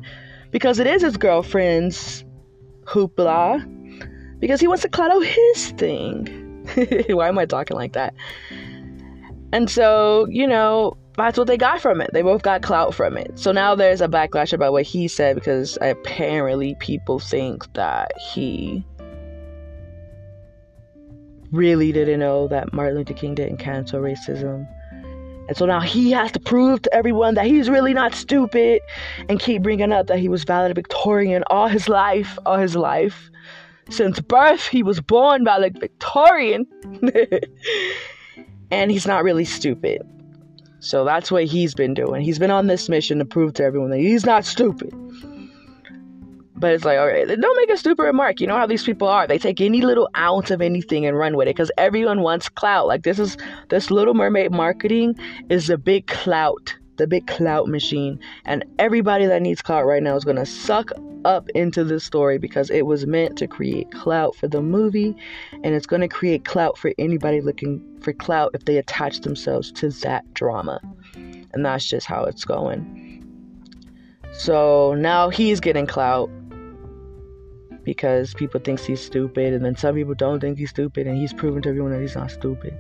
because 0.51 0.79
it 0.79 0.87
is 0.87 1.03
his 1.03 1.17
girlfriend's 1.17 2.25
hoopla 2.85 3.69
because 4.39 4.61
he 4.61 4.67
wants 4.67 4.83
to 4.83 4.89
cloud 4.89 5.11
out 5.11 5.25
his 5.25 5.71
thing. 5.73 6.67
Why 7.09 7.29
am 7.29 7.39
I 7.39 7.47
talking 7.47 7.77
like 7.77 7.93
that? 7.95 8.15
And 9.53 9.71
so, 9.71 10.27
you 10.31 10.47
know, 10.47 10.97
that's 11.17 11.37
what 11.37 11.47
they 11.47 11.59
got 11.59 11.81
from 11.81 12.01
it. 12.01 12.11
They 12.13 12.23
both 12.23 12.43
got 12.43 12.63
clout 12.63 12.95
from 12.95 13.17
it. 13.19 13.39
So 13.39 13.53
now 13.53 13.75
there's 13.75 14.01
a 14.01 14.09
backlash 14.09 14.53
about 14.53 14.73
what 14.73 14.85
he 14.85 15.09
said 15.09 15.35
because 15.35 15.77
apparently 15.83 16.75
people 16.81 17.19
think 17.19 17.71
that 17.75 18.13
he 18.19 18.85
really 21.53 21.93
didn't 21.93 22.21
know 22.21 22.49
that 22.49 22.73
Martin 22.73 22.97
Luther 22.97 23.13
King 23.13 23.35
didn't 23.35 23.59
cancel 23.59 24.01
racism. 24.01 24.67
And 25.49 25.57
so 25.57 25.67
now 25.67 25.81
he 25.81 26.13
has 26.13 26.33
to 26.33 26.41
prove 26.41 26.81
to 26.83 26.95
everyone 26.95 27.35
that 27.35 27.45
he's 27.47 27.69
really 27.69 27.93
not 27.93 28.15
stupid 28.15 28.81
and 29.29 29.39
keep 29.39 29.63
bringing 29.63 29.93
up 29.93 30.07
that 30.07 30.19
he 30.19 30.29
was 30.29 30.45
valedictorian 30.45 31.45
all 31.49 31.69
his 31.69 31.89
life, 31.89 32.39
all 32.47 32.57
his 32.57 32.75
life. 32.75 33.31
since 33.91 34.21
birth. 34.21 34.67
He 34.67 34.83
was 34.83 35.01
born 35.01 35.45
valedictorian. 35.45 36.67
and 38.73 38.91
he's 38.91 39.07
not 39.07 39.23
really 39.23 39.45
stupid. 39.45 40.03
So 40.81 41.05
that's 41.05 41.31
what 41.31 41.45
he's 41.45 41.75
been 41.75 41.95
doing. 41.95 42.23
He's 42.23 42.41
been 42.41 42.51
on 42.51 42.67
this 42.67 42.89
mission 42.89 43.19
to 43.19 43.25
prove 43.25 43.53
to 43.55 43.63
everyone 43.63 43.91
that 43.91 43.99
he's 43.99 44.27
not 44.27 44.45
stupid. 44.45 44.93
But 46.57 46.73
it's 46.73 46.85
like, 46.85 46.99
all 46.99 47.07
right, 47.07 47.29
don't 47.29 47.57
make 47.57 47.71
a 47.71 47.77
stupid 47.77 48.03
remark. 48.03 48.41
You 48.41 48.47
know 48.47 48.57
how 48.57 48.67
these 48.67 48.85
people 48.85 49.09
are. 49.09 49.27
They 49.27 49.39
take 49.39 49.61
any 49.61 49.83
little 49.83 50.09
ounce 50.17 50.51
of 50.51 50.63
anything 50.63 51.07
and 51.07 51.19
run 51.19 51.37
with 51.37 51.49
it 51.49 51.57
because 51.57 51.71
everyone 51.77 52.23
wants 52.23 52.49
clout. 52.49 52.87
Like 52.87 53.03
this 53.03 53.19
is 53.19 53.37
this 53.69 53.91
Little 53.91 54.15
Mermaid 54.15 54.53
marketing 54.53 55.17
is 55.49 55.69
a 55.71 55.77
big 55.77 56.07
clout, 56.07 56.75
the 56.97 57.07
big 57.07 57.27
clout 57.27 57.69
machine, 57.69 58.19
and 58.45 58.65
everybody 58.79 59.27
that 59.27 59.43
needs 59.43 59.63
clout 59.63 59.87
right 59.87 60.03
now 60.03 60.15
is 60.17 60.25
gonna 60.25 60.47
suck 60.47 60.93
up 61.25 61.49
into 61.51 61.85
this 61.85 62.05
story 62.05 62.39
because 62.39 62.69
it 62.71 62.83
was 62.83 63.07
meant 63.07 63.39
to 63.39 63.47
create 63.47 63.91
clout 63.91 64.35
for 64.37 64.49
the 64.49 64.61
movie, 64.61 65.15
and 65.65 65.75
it's 65.75 65.87
gonna 65.87 66.09
create 66.09 66.45
clout 66.45 66.77
for 66.77 66.93
anybody 66.99 67.41
looking 67.41 67.83
for 68.01 68.13
clout 68.13 68.51
if 68.55 68.65
they 68.65 68.77
attach 68.77 69.21
themselves 69.21 69.73
to 69.73 69.89
that 69.91 70.23
drama, 70.35 70.81
and 71.15 71.65
that's 71.65 71.87
just 71.87 72.07
how 72.07 72.25
it's 72.25 72.45
going. 72.45 73.25
So 74.33 74.95
now 74.95 75.29
he's 75.29 75.61
getting 75.61 75.87
clout 75.87 76.31
because 77.85 78.33
people 78.35 78.61
think 78.61 78.81
he's 78.81 79.01
stupid, 79.01 79.53
and 79.53 79.65
then 79.65 79.77
some 79.77 79.95
people 79.95 80.15
don't 80.15 80.41
think 80.41 80.59
he's 80.59 80.71
stupid, 80.71 81.07
and 81.07 81.17
he's 81.17 81.33
proven 81.33 81.63
to 81.63 81.69
everyone 81.69 81.93
that 81.93 82.01
he's 82.01 82.17
not 82.17 82.31
stupid. 82.31 82.77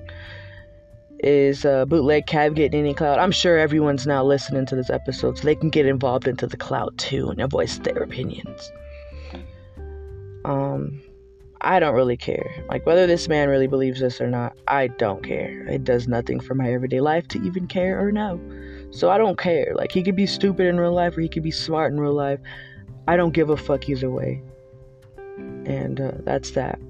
Is 1.23 1.65
uh, 1.65 1.85
Bootleg 1.85 2.27
Kev 2.27 2.55
getting 2.55 2.81
any 2.81 2.95
clout? 2.95 3.21
I'm 3.21 3.31
sure 3.31 3.57
everyone's 3.57 4.07
now 4.07 4.25
listening 4.25 4.67
to 4.67 4.75
this 4.75 4.91
episode, 4.91 5.39
so 5.39 5.45
they 5.45 5.55
can 5.55 5.71
get 5.71 5.87
involved 5.87 6.27
into 6.27 6.49
the 6.49 6.57
clout 6.57 6.99
too 6.99 7.31
and 7.31 7.49
voice 7.49 7.79
their 7.79 8.03
opinions. 8.03 8.73
Um, 10.45 11.01
I 11.61 11.79
don't 11.79 11.95
really 11.95 12.17
care. 12.17 12.65
Like 12.69 12.85
whether 12.87 13.07
this 13.07 13.29
man 13.29 13.49
really 13.49 13.69
believes 13.69 14.01
this 14.01 14.21
or 14.21 14.27
not, 14.27 14.57
I 14.67 14.89
don't 14.89 15.23
care. 15.23 15.65
It 15.69 15.85
does 15.85 16.09
nothing 16.09 16.41
for 16.41 16.55
my 16.55 16.73
everyday 16.73 17.01
life 17.01 17.29
to 17.29 17.43
even 17.43 17.69
care 17.69 18.05
or 18.05 18.11
know. 18.11 18.41
So 18.91 19.09
I 19.11 19.17
don't 19.17 19.39
care. 19.39 19.73
Like 19.77 19.93
he 19.93 20.03
could 20.03 20.17
be 20.17 20.27
stupid 20.27 20.67
in 20.67 20.81
real 20.81 20.93
life 20.93 21.17
or 21.17 21.21
he 21.21 21.29
could 21.29 21.45
be 21.45 21.53
smart 21.53 21.93
in 21.93 22.01
real 22.01 22.15
life. 22.15 22.41
I 23.07 23.17
don't 23.17 23.33
give 23.33 23.51
a 23.51 23.57
fuck 23.57 23.89
either 23.89 24.11
way. 24.11 24.43
And 25.39 26.01
uh, 26.01 26.13
that's 26.25 26.51
that. 26.53 26.81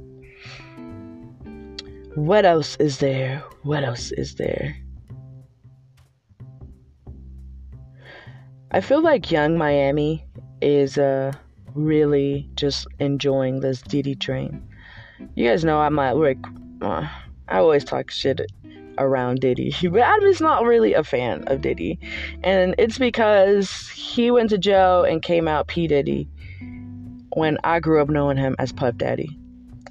What 2.15 2.45
else 2.45 2.77
is 2.77 2.99
there? 2.99 3.43
What 3.63 3.85
else 3.85 4.13
is 4.13 4.35
there? 4.35 4.77
I 8.71 8.83
feel 8.83 9.03
like 9.03 9.31
Yung 9.31 9.57
Miami 9.57 10.27
is 10.61 10.99
uh, 10.99 11.33
really 11.75 12.51
just 12.55 12.87
enjoying 12.99 13.61
this 13.61 13.81
Diddy 13.81 14.15
train. 14.15 14.63
You 15.37 15.49
guys 15.49 15.65
know 15.65 15.81
I'm 15.81 15.97
like, 15.97 16.39
uh, 16.83 17.09
I 17.49 17.59
always 17.59 17.85
talk 17.85 18.11
shit 18.11 18.43
around 18.99 19.41
Diddy, 19.41 19.75
but 19.83 20.03
I'm 20.03 20.21
just 20.21 20.43
not 20.43 20.65
really 20.65 20.93
a 20.93 21.05
fan 21.05 21.45
of 21.49 21.63
Diddy. 21.63 21.99
And 22.45 22.75
it's 22.77 22.99
because 22.99 23.89
he 23.89 24.31
went 24.31 24.51
to 24.51 24.59
jail 24.59 25.03
and 25.05 25.23
came 25.23 25.49
out 25.49 25.69
P. 25.69 25.87
Diddy 25.87 26.29
when 27.35 27.57
I 27.65 27.81
grew 27.81 28.03
up 28.03 28.11
knowing 28.11 28.37
him 28.37 28.55
as 28.59 28.71
Puff 28.71 28.97
Daddy. 28.97 29.39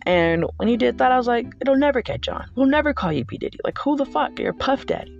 And 0.06 0.46
when 0.58 0.68
he 0.68 0.78
did 0.78 0.98
that, 0.98 1.12
I 1.12 1.18
was 1.18 1.28
like, 1.28 1.54
it'll 1.62 1.78
never 1.78 2.02
catch 2.02 2.28
on. 2.28 2.50
We'll 2.56 2.66
never 2.66 2.94
call 2.94 3.12
you 3.14 3.24
P. 3.24 3.38
Diddy. 3.38 3.60
Like, 3.64 3.78
who 3.78 3.96
the 3.96 4.06
fuck? 4.06 4.40
You're 4.40 4.54
Puff 4.54 4.88
Daddy. 4.88 5.20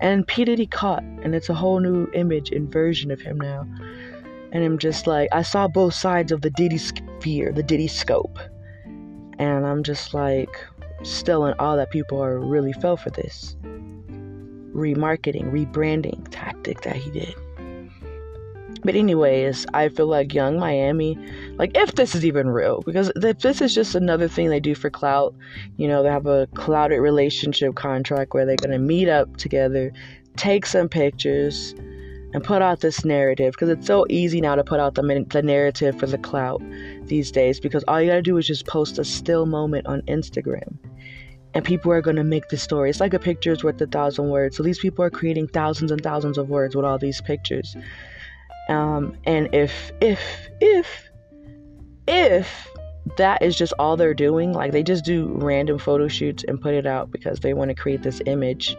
And 0.00 0.26
P. 0.26 0.44
Diddy 0.44 0.66
caught, 0.66 1.02
and 1.02 1.34
it's 1.34 1.48
a 1.48 1.54
whole 1.54 1.80
new 1.80 2.08
image 2.12 2.50
and 2.50 2.70
version 2.70 3.10
of 3.10 3.20
him 3.20 3.40
now. 3.40 3.66
And 4.52 4.64
I'm 4.64 4.78
just 4.78 5.06
like, 5.06 5.28
I 5.32 5.42
saw 5.42 5.66
both 5.68 5.94
sides 5.94 6.32
of 6.32 6.42
the 6.42 6.50
Diddy 6.50 6.78
sphere, 6.78 7.52
the 7.52 7.62
Diddy 7.62 7.88
scope. 7.88 8.38
And 9.38 9.66
I'm 9.66 9.82
just 9.82 10.14
like, 10.14 10.64
still 11.02 11.46
in 11.46 11.54
awe 11.58 11.76
that 11.76 11.90
people 11.90 12.22
are 12.22 12.38
really 12.38 12.72
fell 12.74 12.96
for 12.96 13.10
this 13.10 13.56
remarketing, 14.72 15.50
rebranding 15.50 16.26
tactic 16.30 16.82
that 16.82 16.96
he 16.96 17.10
did. 17.10 17.34
But 18.82 18.94
anyways, 18.94 19.66
I 19.74 19.88
feel 19.88 20.06
like 20.06 20.32
Yung 20.34 20.58
Miami, 20.58 21.18
like 21.56 21.76
if 21.76 21.94
this 21.94 22.14
is 22.14 22.24
even 22.24 22.48
real, 22.48 22.82
because 22.82 23.12
if 23.16 23.38
this 23.40 23.60
is 23.60 23.74
just 23.74 23.94
another 23.94 24.28
thing 24.28 24.48
they 24.48 24.60
do 24.60 24.74
for 24.74 24.90
clout, 24.90 25.34
you 25.76 25.86
know, 25.86 26.02
they 26.02 26.08
have 26.08 26.26
a 26.26 26.46
clouded 26.54 27.00
relationship 27.00 27.74
contract 27.74 28.32
where 28.32 28.46
they're 28.46 28.56
gonna 28.56 28.78
meet 28.78 29.08
up 29.08 29.36
together, 29.36 29.92
take 30.36 30.64
some 30.64 30.88
pictures, 30.88 31.74
and 32.32 32.44
put 32.44 32.62
out 32.62 32.80
this 32.80 33.04
narrative 33.04 33.52
because 33.52 33.68
it's 33.68 33.86
so 33.86 34.06
easy 34.08 34.40
now 34.40 34.54
to 34.54 34.64
put 34.64 34.80
out 34.80 34.94
the, 34.94 35.26
the 35.30 35.42
narrative 35.42 35.98
for 35.98 36.06
the 36.06 36.18
clout 36.18 36.62
these 37.04 37.30
days 37.30 37.58
because 37.58 37.84
all 37.88 38.00
you 38.00 38.08
gotta 38.08 38.22
do 38.22 38.36
is 38.38 38.46
just 38.46 38.66
post 38.66 38.98
a 38.98 39.04
still 39.04 39.46
moment 39.46 39.86
on 39.86 40.00
Instagram 40.02 40.78
and 41.54 41.64
people 41.64 41.90
are 41.92 42.00
gonna 42.00 42.24
make 42.24 42.48
the 42.48 42.56
story. 42.56 42.90
It's 42.90 43.00
like 43.00 43.14
a 43.14 43.18
picture 43.18 43.52
is 43.52 43.64
worth 43.64 43.80
a 43.80 43.86
thousand 43.86 44.28
words. 44.28 44.56
So 44.56 44.62
these 44.62 44.78
people 44.78 45.04
are 45.04 45.10
creating 45.10 45.48
thousands 45.48 45.90
and 45.90 46.00
thousands 46.00 46.38
of 46.38 46.48
words 46.48 46.76
with 46.76 46.84
all 46.84 46.98
these 46.98 47.20
pictures. 47.20 47.76
Um, 48.70 49.16
and 49.24 49.52
if 49.52 49.90
if 50.00 50.20
if 50.60 50.86
if 52.06 52.68
that 53.16 53.42
is 53.42 53.56
just 53.56 53.72
all 53.78 53.96
they're 53.96 54.14
doing, 54.14 54.52
like 54.52 54.72
they 54.72 54.82
just 54.82 55.04
do 55.04 55.26
random 55.34 55.78
photo 55.78 56.06
shoots 56.06 56.44
and 56.46 56.60
put 56.60 56.74
it 56.74 56.86
out 56.86 57.10
because 57.10 57.40
they 57.40 57.52
want 57.52 57.70
to 57.70 57.74
create 57.74 58.02
this 58.02 58.22
image 58.26 58.76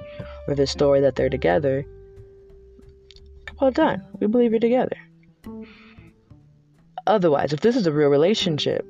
or 0.47 0.55
this 0.55 0.71
story 0.71 1.01
that 1.01 1.15
they're 1.15 1.29
together. 1.29 1.85
Well 3.59 3.71
done. 3.71 4.03
We 4.19 4.27
believe 4.27 4.51
you're 4.51 4.59
together. 4.59 4.97
Otherwise, 7.05 7.51
if 7.51 7.59
this 7.59 7.75
is 7.75 7.85
a 7.85 7.91
real 7.91 8.09
relationship, 8.09 8.85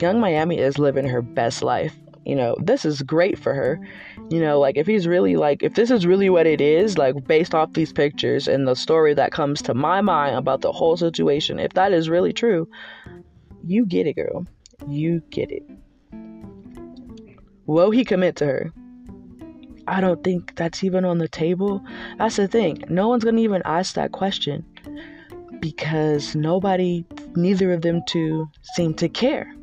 Yung 0.00 0.18
Miami 0.18 0.58
is 0.58 0.78
living 0.78 1.06
her 1.06 1.20
best 1.20 1.62
life 1.62 1.94
you 2.24 2.36
know, 2.36 2.56
this 2.60 2.84
is 2.84 3.02
great 3.02 3.38
for 3.38 3.54
her. 3.54 3.80
You 4.32 4.40
know, 4.40 4.58
like 4.58 4.78
if 4.78 4.86
he's 4.86 5.06
really 5.06 5.36
like, 5.36 5.62
if 5.62 5.74
this 5.74 5.90
is 5.90 6.06
really 6.06 6.30
what 6.30 6.46
it 6.46 6.62
is, 6.62 6.96
like 6.96 7.26
based 7.26 7.54
off 7.54 7.74
these 7.74 7.92
pictures 7.92 8.48
and 8.48 8.66
the 8.66 8.74
story 8.74 9.12
that 9.12 9.30
comes 9.30 9.60
to 9.60 9.74
my 9.74 10.00
mind 10.00 10.36
about 10.36 10.62
the 10.62 10.72
whole 10.72 10.96
situation, 10.96 11.58
if 11.58 11.74
that 11.74 11.92
is 11.92 12.08
really 12.08 12.32
true, 12.32 12.66
you 13.62 13.84
get 13.84 14.06
it, 14.06 14.14
girl. 14.14 14.46
You 14.88 15.20
get 15.28 15.50
it. 15.50 15.64
Will 17.66 17.90
he 17.90 18.06
commit 18.06 18.36
to 18.36 18.46
her? 18.46 18.72
I 19.86 20.00
don't 20.00 20.24
think 20.24 20.56
that's 20.56 20.82
even 20.82 21.04
on 21.04 21.18
the 21.18 21.28
table. 21.28 21.84
That's 22.16 22.36
the 22.36 22.48
thing. 22.48 22.84
No 22.88 23.08
one's 23.08 23.24
going 23.24 23.36
to 23.36 23.42
even 23.42 23.60
ask 23.66 23.96
that 23.96 24.12
question 24.12 24.64
because 25.60 26.34
nobody, 26.34 27.04
neither 27.36 27.70
of 27.74 27.82
them 27.82 28.00
two, 28.06 28.48
seem 28.62 28.94
to 28.94 29.10
care 29.10 29.54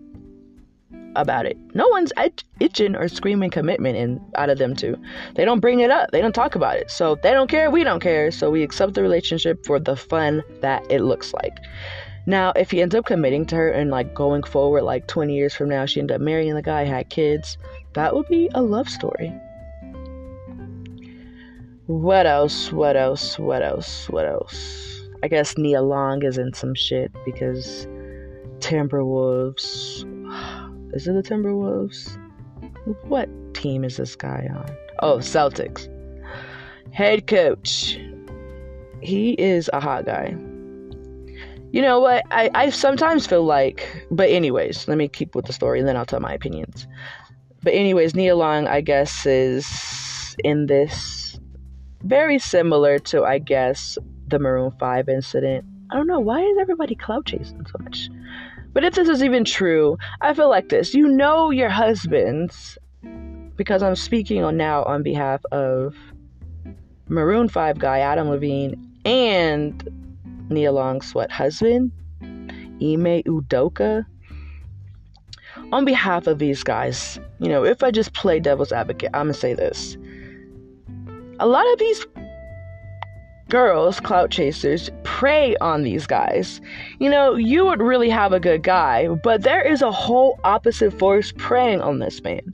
about 1.15 1.45
it. 1.45 1.57
No 1.73 1.87
one's 1.89 2.11
itching 2.59 2.95
or 2.95 3.07
screaming 3.07 3.49
commitment 3.49 3.97
in 3.97 4.21
out 4.35 4.49
of 4.49 4.57
them 4.57 4.75
two. 4.75 4.97
They 5.35 5.45
don't 5.45 5.59
bring 5.59 5.79
it 5.79 5.91
up. 5.91 6.11
They 6.11 6.21
don't 6.21 6.35
talk 6.35 6.55
about 6.55 6.77
it. 6.77 6.91
So 6.91 7.15
they 7.15 7.31
don't 7.31 7.49
care. 7.49 7.69
We 7.71 7.83
don't 7.83 7.99
care. 7.99 8.31
So 8.31 8.49
we 8.49 8.63
accept 8.63 8.93
the 8.93 9.01
relationship 9.01 9.65
for 9.65 9.79
the 9.79 9.95
fun 9.95 10.43
that 10.61 10.83
it 10.89 11.01
looks 11.01 11.33
like. 11.33 11.57
Now, 12.25 12.51
if 12.55 12.69
he 12.71 12.81
ends 12.81 12.93
up 12.93 13.05
committing 13.05 13.45
to 13.47 13.55
her 13.55 13.71
and 13.71 13.89
like 13.89 14.13
going 14.13 14.43
forward, 14.43 14.83
like 14.83 15.07
20 15.07 15.33
years 15.33 15.55
from 15.55 15.69
now, 15.69 15.85
she 15.85 15.99
ended 15.99 16.15
up 16.15 16.21
marrying 16.21 16.53
the 16.53 16.61
guy, 16.61 16.83
had 16.83 17.09
kids, 17.09 17.57
that 17.93 18.13
would 18.13 18.27
be 18.27 18.49
a 18.53 18.61
love 18.61 18.87
story. 18.89 19.33
What 21.87 22.27
else? 22.27 22.71
What 22.71 22.95
else? 22.95 23.39
What 23.39 23.63
else? 23.63 24.07
What 24.09 24.27
else? 24.27 25.01
I 25.23 25.27
guess 25.27 25.57
Nia 25.57 25.81
Long 25.81 26.23
is 26.23 26.37
in 26.37 26.53
some 26.53 26.75
shit 26.75 27.11
because 27.25 27.87
Timberwolves 28.59 30.05
is 30.93 31.07
it 31.07 31.13
the 31.13 31.23
Timberwolves? 31.23 32.17
What 33.03 33.29
team 33.53 33.83
is 33.83 33.97
this 33.97 34.15
guy 34.15 34.47
on? 34.49 34.69
Oh, 34.99 35.17
Celtics. 35.17 35.87
Head 36.91 37.27
coach. 37.27 37.99
He 39.01 39.33
is 39.33 39.69
a 39.71 39.79
hot 39.79 40.05
guy. 40.05 40.35
You 41.71 41.81
know 41.81 41.99
what? 41.99 42.23
I, 42.31 42.49
I 42.55 42.69
sometimes 42.71 43.27
feel 43.27 43.43
like, 43.43 44.05
but 44.09 44.29
anyways, 44.29 44.87
let 44.87 44.97
me 44.97 45.07
keep 45.07 45.35
with 45.35 45.45
the 45.45 45.53
story 45.53 45.79
and 45.79 45.87
then 45.87 45.95
I'll 45.95 46.05
tell 46.05 46.19
my 46.19 46.33
opinions. 46.33 46.87
But 47.61 47.73
anyways, 47.73 48.15
Nia 48.15 48.35
Long, 48.35 48.67
I 48.67 48.81
guess, 48.81 49.25
is 49.25 50.35
in 50.43 50.65
this 50.65 51.39
very 52.01 52.39
similar 52.39 52.97
to, 52.99 53.23
I 53.23 53.37
guess, 53.37 53.97
the 54.27 54.39
Maroon 54.39 54.71
5 54.79 55.09
incident. 55.09 55.65
I 55.91 55.95
don't 55.95 56.07
know, 56.07 56.19
why 56.19 56.41
is 56.41 56.57
everybody 56.59 56.95
cloud 56.95 57.25
chasing 57.25 57.65
so 57.65 57.83
much? 57.83 58.09
But 58.73 58.83
if 58.83 58.93
this 58.93 59.09
is 59.09 59.23
even 59.23 59.43
true, 59.43 59.97
I 60.21 60.33
feel 60.33 60.49
like 60.49 60.69
this. 60.69 60.93
You 60.93 61.07
know 61.07 61.49
your 61.49 61.69
husbands, 61.69 62.77
because 63.55 63.83
I'm 63.83 63.95
speaking 63.95 64.43
on 64.43 64.57
now 64.57 64.83
on 64.83 65.03
behalf 65.03 65.43
of 65.51 65.95
Maroon 67.07 67.49
5 67.49 67.79
guy 67.79 67.99
Adam 67.99 68.29
Levine 68.29 68.75
and 69.05 69.87
Nia 70.49 70.71
Long's 70.71 71.07
sweat 71.07 71.31
husband, 71.31 71.91
Ime 72.21 73.23
Udoka. 73.23 74.05
On 75.71 75.83
behalf 75.83 76.27
of 76.27 76.39
these 76.39 76.63
guys, 76.63 77.19
you 77.39 77.49
know, 77.49 77.65
if 77.65 77.83
I 77.83 77.91
just 77.91 78.13
play 78.13 78.39
devil's 78.39 78.71
advocate, 78.71 79.09
I'm 79.13 79.25
gonna 79.25 79.33
say 79.33 79.53
this. 79.53 79.97
A 81.39 81.47
lot 81.47 81.65
of 81.73 81.79
these 81.79 82.05
girls, 83.49 83.99
clout 83.99 84.31
chasers, 84.31 84.89
prey 85.03 85.55
on 85.57 85.83
these 85.83 86.07
guys. 86.07 86.61
You 86.99 87.09
know, 87.09 87.35
you 87.35 87.65
would 87.65 87.81
really 87.81 88.09
have 88.09 88.31
a 88.31 88.39
good 88.39 88.63
guy, 88.63 89.07
but 89.07 89.41
there 89.41 89.61
is 89.61 89.81
a 89.81 89.91
whole 89.91 90.39
opposite 90.43 90.97
force 90.97 91.33
preying 91.35 91.81
on 91.81 91.99
this 91.99 92.23
man. 92.23 92.53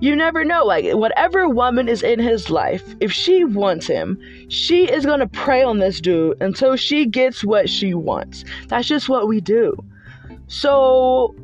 You 0.00 0.16
never 0.16 0.44
know, 0.44 0.64
like, 0.64 0.90
whatever 0.94 1.46
woman 1.48 1.86
is 1.86 2.02
in 2.02 2.18
his 2.18 2.48
life, 2.48 2.96
if 3.00 3.12
she 3.12 3.44
wants 3.44 3.86
him, 3.86 4.18
she 4.48 4.90
is 4.90 5.04
gonna 5.04 5.28
prey 5.28 5.62
on 5.62 5.78
this 5.78 6.00
dude 6.00 6.40
until 6.40 6.74
she 6.76 7.04
gets 7.04 7.44
what 7.44 7.68
she 7.68 7.92
wants. 7.92 8.44
That's 8.68 8.88
just 8.88 9.10
what 9.10 9.28
we 9.28 9.42
do. 9.42 9.76
So, 10.48 11.34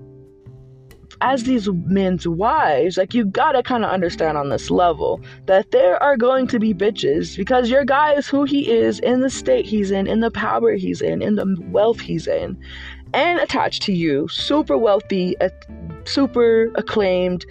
as 1.21 1.45
these 1.45 1.69
men's 1.69 2.27
wives, 2.27 2.97
like 2.97 3.15
you 3.15 3.25
gotta 3.25 3.63
kind 3.63 3.85
of 3.85 3.91
understand 3.91 4.37
on 4.37 4.51
this 4.51 4.71
level 4.71 5.21
that 5.47 5.71
there 5.71 6.03
are 6.03 6.17
going 6.17 6.47
to 6.49 6.59
be 6.59 6.75
bitches 6.75 7.37
because 7.37 7.71
your 7.71 7.85
guy 7.85 8.13
is 8.13 8.27
who 8.27 8.45
he 8.45 8.71
is 8.71 9.01
in 9.01 9.21
the 9.21 9.31
state 9.31 9.67
he's 9.67 9.91
in, 9.91 10.07
in 10.07 10.21
the 10.21 10.31
power 10.31 10.73
he's 10.73 11.01
in, 11.01 11.23
in 11.23 11.37
the 11.37 11.57
wealth 11.69 12.01
he's 12.01 12.27
in, 12.27 12.57
and 13.15 13.41
attached 13.41 13.83
to 13.83 13.93
you, 13.93 14.29
super 14.29 14.77
wealthy, 14.77 15.35
super 16.05 16.71
acclaimed, 16.75 17.47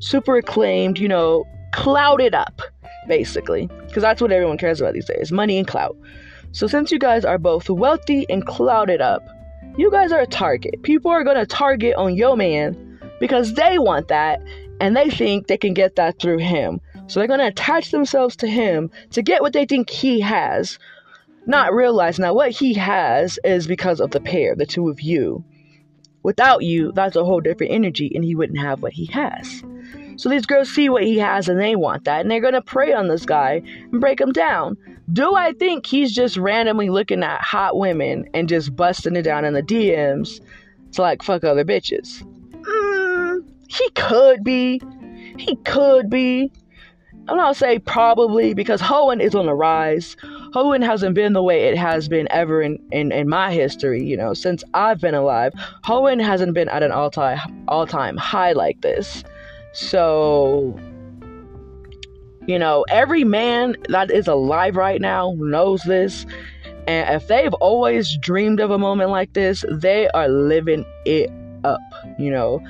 super 0.00 0.36
acclaimed, 0.36 0.98
you 0.98 1.08
know, 1.08 1.44
clouded 1.72 2.34
up, 2.34 2.60
basically, 3.08 3.68
because 3.86 4.02
that's 4.02 4.20
what 4.20 4.32
everyone 4.32 4.58
cares 4.58 4.80
about 4.80 4.94
these 4.94 5.06
days 5.06 5.32
money 5.32 5.58
and 5.58 5.66
clout. 5.66 5.96
So, 6.52 6.66
since 6.66 6.90
you 6.90 6.98
guys 6.98 7.24
are 7.24 7.38
both 7.38 7.68
wealthy 7.68 8.26
and 8.30 8.46
clouded 8.46 9.00
up, 9.00 9.26
you 9.76 9.90
guys 9.90 10.12
are 10.12 10.20
a 10.20 10.26
target. 10.26 10.82
People 10.82 11.10
are 11.10 11.24
going 11.24 11.36
to 11.36 11.46
target 11.46 11.94
on 11.96 12.16
your 12.16 12.36
man 12.36 12.98
because 13.20 13.54
they 13.54 13.78
want 13.78 14.08
that 14.08 14.40
and 14.80 14.96
they 14.96 15.10
think 15.10 15.46
they 15.46 15.58
can 15.58 15.74
get 15.74 15.96
that 15.96 16.18
through 16.18 16.38
him. 16.38 16.80
So 17.06 17.20
they're 17.20 17.28
going 17.28 17.40
to 17.40 17.46
attach 17.46 17.90
themselves 17.90 18.36
to 18.36 18.46
him 18.46 18.90
to 19.10 19.22
get 19.22 19.42
what 19.42 19.52
they 19.52 19.64
think 19.64 19.90
he 19.90 20.20
has, 20.20 20.78
not 21.46 21.74
realizing 21.74 22.22
that 22.22 22.34
what 22.34 22.50
he 22.50 22.74
has 22.74 23.38
is 23.44 23.66
because 23.66 24.00
of 24.00 24.10
the 24.10 24.20
pair, 24.20 24.56
the 24.56 24.66
two 24.66 24.88
of 24.88 25.00
you. 25.00 25.44
Without 26.22 26.64
you, 26.64 26.90
that's 26.92 27.14
a 27.14 27.24
whole 27.24 27.40
different 27.40 27.72
energy 27.72 28.10
and 28.14 28.24
he 28.24 28.34
wouldn't 28.34 28.58
have 28.58 28.82
what 28.82 28.92
he 28.92 29.06
has. 29.06 29.62
So 30.16 30.28
these 30.28 30.46
girls 30.46 30.74
see 30.74 30.88
what 30.88 31.04
he 31.04 31.18
has 31.18 31.48
and 31.48 31.60
they 31.60 31.76
want 31.76 32.04
that 32.04 32.22
and 32.22 32.30
they're 32.30 32.40
going 32.40 32.54
to 32.54 32.62
prey 32.62 32.92
on 32.92 33.08
this 33.08 33.24
guy 33.26 33.62
and 33.92 34.00
break 34.00 34.20
him 34.20 34.32
down. 34.32 34.76
Do 35.12 35.36
I 35.36 35.52
think 35.52 35.86
he's 35.86 36.12
just 36.12 36.36
randomly 36.36 36.90
looking 36.90 37.22
at 37.22 37.40
hot 37.40 37.76
women 37.76 38.28
and 38.34 38.48
just 38.48 38.74
busting 38.74 39.16
it 39.16 39.22
down 39.22 39.44
in 39.44 39.54
the 39.54 39.62
DMs 39.62 40.40
to 40.92 41.02
like 41.02 41.22
fuck 41.22 41.44
other 41.44 41.64
bitches? 41.64 42.22
Mm, 42.62 43.44
he 43.68 43.88
could 43.90 44.42
be. 44.42 44.80
He 45.38 45.56
could 45.64 46.10
be. 46.10 46.50
I'm 47.28 47.36
not 47.36 47.56
say 47.56 47.78
probably 47.80 48.54
because 48.54 48.80
hoeing 48.80 49.20
is 49.20 49.34
on 49.34 49.46
the 49.46 49.54
rise. 49.54 50.16
Hoeing 50.52 50.82
hasn't 50.82 51.14
been 51.14 51.32
the 51.32 51.42
way 51.42 51.64
it 51.64 51.76
has 51.76 52.08
been 52.08 52.28
ever 52.30 52.62
in, 52.62 52.78
in, 52.92 53.10
in 53.10 53.28
my 53.28 53.52
history, 53.52 54.02
you 54.02 54.16
know, 54.16 54.32
since 54.32 54.62
I've 54.74 55.00
been 55.00 55.14
alive. 55.14 55.52
Hoeing 55.82 56.20
hasn't 56.20 56.54
been 56.54 56.68
at 56.68 56.84
an 56.84 56.92
all 56.92 57.10
time 57.10 57.64
all 57.68 57.86
time 57.86 58.16
high 58.16 58.52
like 58.52 58.80
this. 58.80 59.24
So 59.72 60.78
you 62.46 62.58
know, 62.58 62.84
every 62.88 63.24
man 63.24 63.76
that 63.88 64.10
is 64.10 64.28
alive 64.28 64.76
right 64.76 65.00
now 65.00 65.34
knows 65.38 65.82
this. 65.82 66.26
And 66.86 67.16
if 67.16 67.26
they've 67.26 67.54
always 67.54 68.16
dreamed 68.18 68.60
of 68.60 68.70
a 68.70 68.78
moment 68.78 69.10
like 69.10 69.32
this, 69.32 69.64
they 69.70 70.08
are 70.10 70.28
living 70.28 70.84
it 71.04 71.30
up. 71.64 71.80
You 72.18 72.30
know, 72.30 72.60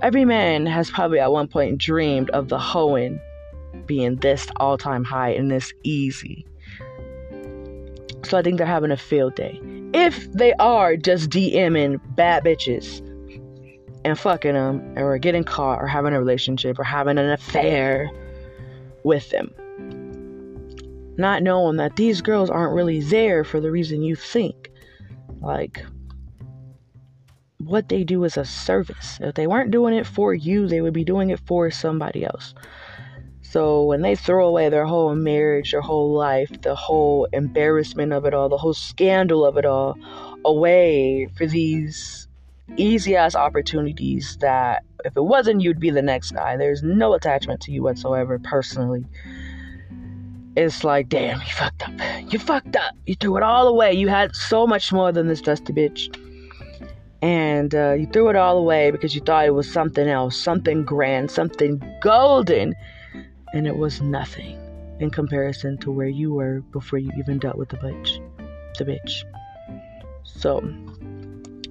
every 0.00 0.24
man 0.24 0.64
has 0.66 0.90
probably 0.90 1.20
at 1.20 1.30
one 1.30 1.48
point 1.48 1.78
dreamed 1.78 2.30
of 2.30 2.48
the 2.48 2.58
hoeing 2.58 3.20
being 3.84 4.16
this 4.16 4.46
all 4.56 4.78
time 4.78 5.04
high 5.04 5.30
and 5.30 5.50
this 5.50 5.72
easy. 5.82 6.46
So 8.24 8.38
I 8.38 8.42
think 8.42 8.56
they're 8.58 8.66
having 8.66 8.90
a 8.90 8.96
field 8.96 9.34
day. 9.34 9.60
If 9.92 10.32
they 10.32 10.52
are 10.54 10.96
just 10.96 11.30
DMing 11.30 12.00
bad 12.16 12.44
bitches 12.44 13.00
and 14.04 14.18
fucking 14.18 14.54
them, 14.54 14.94
or 14.96 15.18
getting 15.18 15.44
caught, 15.44 15.80
or 15.80 15.86
having 15.86 16.14
a 16.14 16.18
relationship, 16.18 16.78
or 16.78 16.84
having 16.84 17.18
an 17.18 17.30
affair 17.30 18.10
with 19.06 19.30
them. 19.30 19.54
Not 21.16 21.42
knowing 21.42 21.76
that 21.76 21.96
these 21.96 22.20
girls 22.20 22.50
aren't 22.50 22.74
really 22.74 23.00
there 23.00 23.44
for 23.44 23.60
the 23.60 23.70
reason 23.70 24.02
you 24.02 24.16
think. 24.16 24.70
Like, 25.40 25.86
what 27.58 27.88
they 27.88 28.04
do 28.04 28.24
is 28.24 28.36
a 28.36 28.44
service. 28.44 29.18
If 29.22 29.34
they 29.36 29.46
weren't 29.46 29.70
doing 29.70 29.94
it 29.94 30.06
for 30.06 30.34
you, 30.34 30.66
they 30.66 30.80
would 30.80 30.92
be 30.92 31.04
doing 31.04 31.30
it 31.30 31.40
for 31.46 31.70
somebody 31.70 32.24
else. 32.24 32.52
So 33.40 33.84
when 33.84 34.02
they 34.02 34.16
throw 34.16 34.48
away 34.48 34.68
their 34.68 34.86
whole 34.86 35.14
marriage, 35.14 35.70
their 35.70 35.80
whole 35.80 36.12
life, 36.12 36.50
the 36.62 36.74
whole 36.74 37.28
embarrassment 37.32 38.12
of 38.12 38.26
it 38.26 38.34
all, 38.34 38.48
the 38.48 38.58
whole 38.58 38.74
scandal 38.74 39.46
of 39.46 39.56
it 39.56 39.64
all 39.64 39.96
away 40.44 41.28
for 41.36 41.46
these 41.46 42.25
easy 42.76 43.16
ass 43.16 43.34
opportunities 43.34 44.36
that 44.40 44.82
if 45.04 45.16
it 45.16 45.22
wasn't, 45.22 45.60
you'd 45.62 45.80
be 45.80 45.90
the 45.90 46.02
next 46.02 46.32
guy. 46.32 46.56
There's 46.56 46.82
no 46.82 47.14
attachment 47.14 47.60
to 47.62 47.72
you 47.72 47.82
whatsoever, 47.82 48.38
personally. 48.38 49.04
It's 50.56 50.84
like, 50.84 51.08
damn, 51.08 51.40
you 51.40 51.52
fucked 51.52 51.82
up. 51.82 52.32
You 52.32 52.38
fucked 52.38 52.76
up. 52.76 52.94
You 53.06 53.14
threw 53.14 53.36
it 53.36 53.42
all 53.42 53.68
away. 53.68 53.92
You 53.92 54.08
had 54.08 54.34
so 54.34 54.66
much 54.66 54.92
more 54.92 55.12
than 55.12 55.28
this 55.28 55.40
dusty 55.40 55.72
bitch. 55.72 56.14
And 57.22 57.74
uh, 57.74 57.92
you 57.92 58.06
threw 58.06 58.28
it 58.30 58.36
all 58.36 58.56
away 58.58 58.90
because 58.90 59.14
you 59.14 59.20
thought 59.20 59.46
it 59.46 59.54
was 59.54 59.70
something 59.70 60.08
else, 60.08 60.36
something 60.36 60.84
grand, 60.84 61.30
something 61.30 61.82
golden. 62.00 62.74
And 63.52 63.66
it 63.66 63.76
was 63.76 64.00
nothing 64.00 64.58
in 64.98 65.10
comparison 65.10 65.76
to 65.78 65.90
where 65.90 66.08
you 66.08 66.32
were 66.32 66.60
before 66.72 66.98
you 66.98 67.10
even 67.18 67.38
dealt 67.38 67.56
with 67.56 67.68
the 67.68 67.76
bitch. 67.76 68.18
The 68.78 68.84
bitch. 68.84 69.24
So, 70.24 70.60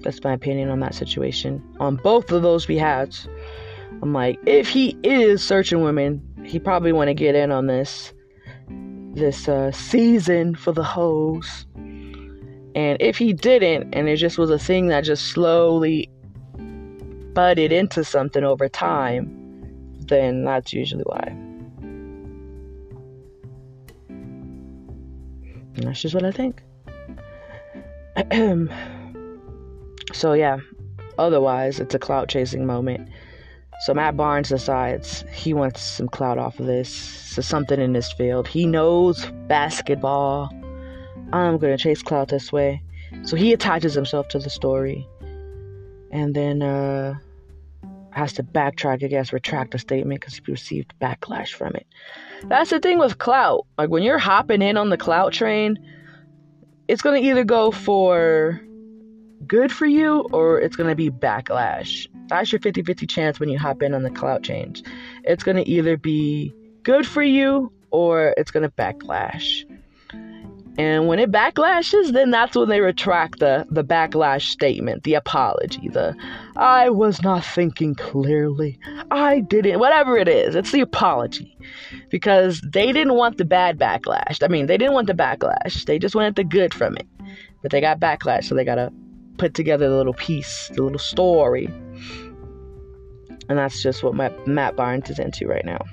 that's 0.06 0.22
my 0.22 0.32
opinion 0.32 0.70
on 0.70 0.78
that 0.78 0.94
situation. 0.94 1.60
On 1.80 1.96
both 1.96 2.30
of 2.30 2.42
those 2.42 2.64
behalves, 2.64 3.26
I'm 4.00 4.12
like, 4.12 4.38
if 4.46 4.68
he 4.68 4.96
is 5.02 5.42
searching 5.42 5.82
women, 5.82 6.22
he 6.44 6.60
probably 6.60 6.92
want 6.92 7.08
to 7.08 7.14
get 7.14 7.34
in 7.34 7.50
on 7.50 7.66
this 7.66 8.12
this 9.14 9.48
uh, 9.48 9.72
season 9.72 10.54
for 10.54 10.70
the 10.70 10.84
hoes. 10.84 11.66
And 11.74 12.96
if 13.00 13.18
he 13.18 13.32
didn't, 13.32 13.92
and 13.94 14.08
it 14.08 14.16
just 14.16 14.38
was 14.38 14.50
a 14.50 14.58
thing 14.60 14.86
that 14.88 15.00
just 15.00 15.28
slowly 15.28 16.08
budded 17.32 17.72
into 17.72 18.04
something 18.04 18.44
over 18.44 18.68
time, 18.68 19.26
then 20.06 20.44
that's 20.44 20.72
usually 20.72 21.02
why. 21.02 21.34
And 24.08 25.84
that's 25.84 26.00
just 26.00 26.14
what 26.14 26.24
I 26.24 26.30
think. 26.30 26.62
So 30.12 30.32
yeah, 30.32 30.58
otherwise 31.18 31.80
it's 31.80 31.94
a 31.94 31.98
clout 31.98 32.28
chasing 32.28 32.66
moment. 32.66 33.08
So 33.80 33.92
Matt 33.92 34.16
Barnes 34.16 34.48
decides 34.48 35.24
he 35.32 35.52
wants 35.52 35.82
some 35.82 36.08
clout 36.08 36.38
off 36.38 36.58
of 36.58 36.66
this. 36.66 36.88
So 36.90 37.42
something 37.42 37.80
in 37.80 37.92
this 37.92 38.12
field. 38.12 38.48
He 38.48 38.66
knows 38.66 39.30
basketball. 39.48 40.50
I'm 41.32 41.58
gonna 41.58 41.76
chase 41.76 42.02
clout 42.02 42.28
this 42.28 42.52
way. 42.52 42.82
So 43.22 43.36
he 43.36 43.52
attaches 43.52 43.94
himself 43.94 44.28
to 44.28 44.38
the 44.38 44.50
story. 44.50 45.06
And 46.10 46.34
then 46.34 46.62
uh 46.62 47.14
has 48.12 48.32
to 48.32 48.42
backtrack, 48.42 49.04
I 49.04 49.08
guess, 49.08 49.30
retract 49.30 49.72
the 49.72 49.78
statement 49.78 50.20
because 50.20 50.36
he 50.36 50.42
received 50.50 50.94
backlash 51.02 51.50
from 51.50 51.74
it. 51.74 51.86
That's 52.44 52.70
the 52.70 52.80
thing 52.80 52.98
with 52.98 53.18
clout. 53.18 53.66
Like 53.76 53.90
when 53.90 54.02
you're 54.02 54.16
hopping 54.16 54.62
in 54.62 54.78
on 54.78 54.88
the 54.88 54.96
clout 54.96 55.34
train, 55.34 55.76
it's 56.88 57.02
gonna 57.02 57.18
either 57.18 57.44
go 57.44 57.70
for 57.70 58.62
good 59.46 59.72
for 59.72 59.86
you 59.86 60.20
or 60.32 60.60
it's 60.60 60.76
going 60.76 60.88
to 60.88 60.96
be 60.96 61.10
backlash. 61.10 62.06
That's 62.28 62.52
your 62.52 62.60
50 62.60 62.82
50 62.82 63.06
chance 63.06 63.40
when 63.40 63.48
you 63.48 63.58
hop 63.58 63.82
in 63.82 63.94
on 63.94 64.02
the 64.02 64.10
clout 64.10 64.42
change. 64.42 64.82
It's 65.24 65.44
going 65.44 65.56
to 65.56 65.68
either 65.68 65.96
be 65.96 66.54
good 66.82 67.06
for 67.06 67.22
you 67.22 67.72
or 67.90 68.34
it's 68.36 68.50
going 68.50 68.62
to 68.62 68.70
backlash. 68.70 69.64
And 70.78 71.06
when 71.06 71.18
it 71.18 71.32
backlashes, 71.32 72.12
then 72.12 72.30
that's 72.30 72.54
when 72.54 72.68
they 72.68 72.80
retract 72.80 73.38
the, 73.38 73.66
the 73.70 73.82
backlash 73.82 74.42
statement, 74.42 75.04
the 75.04 75.14
apology, 75.14 75.88
the 75.88 76.14
I 76.54 76.90
was 76.90 77.22
not 77.22 77.44
thinking 77.44 77.94
clearly. 77.94 78.78
I 79.10 79.40
didn't, 79.40 79.78
whatever 79.78 80.18
it 80.18 80.28
is, 80.28 80.54
it's 80.54 80.72
the 80.72 80.82
apology. 80.82 81.56
Because 82.10 82.60
they 82.60 82.92
didn't 82.92 83.14
want 83.14 83.38
the 83.38 83.46
bad 83.46 83.78
backlash. 83.78 84.42
I 84.42 84.48
mean, 84.48 84.66
they 84.66 84.76
didn't 84.76 84.92
want 84.92 85.06
the 85.06 85.14
backlash. 85.14 85.86
They 85.86 85.98
just 85.98 86.14
wanted 86.14 86.36
the 86.36 86.44
good 86.44 86.74
from 86.74 86.96
it. 86.98 87.06
But 87.62 87.70
they 87.70 87.80
got 87.80 87.98
backlash, 87.98 88.44
so 88.44 88.54
they 88.54 88.64
gotta 88.64 88.92
put 89.38 89.54
together 89.54 89.88
the 89.88 89.96
little 89.96 90.14
piece, 90.14 90.68
the 90.74 90.82
little 90.82 90.98
story. 90.98 91.66
And 93.48 93.58
that's 93.58 93.82
just 93.82 94.02
what 94.02 94.14
my, 94.14 94.32
Matt 94.46 94.76
Barnes 94.76 95.08
is 95.10 95.18
into 95.18 95.46
right 95.46 95.64
now. 95.64 95.84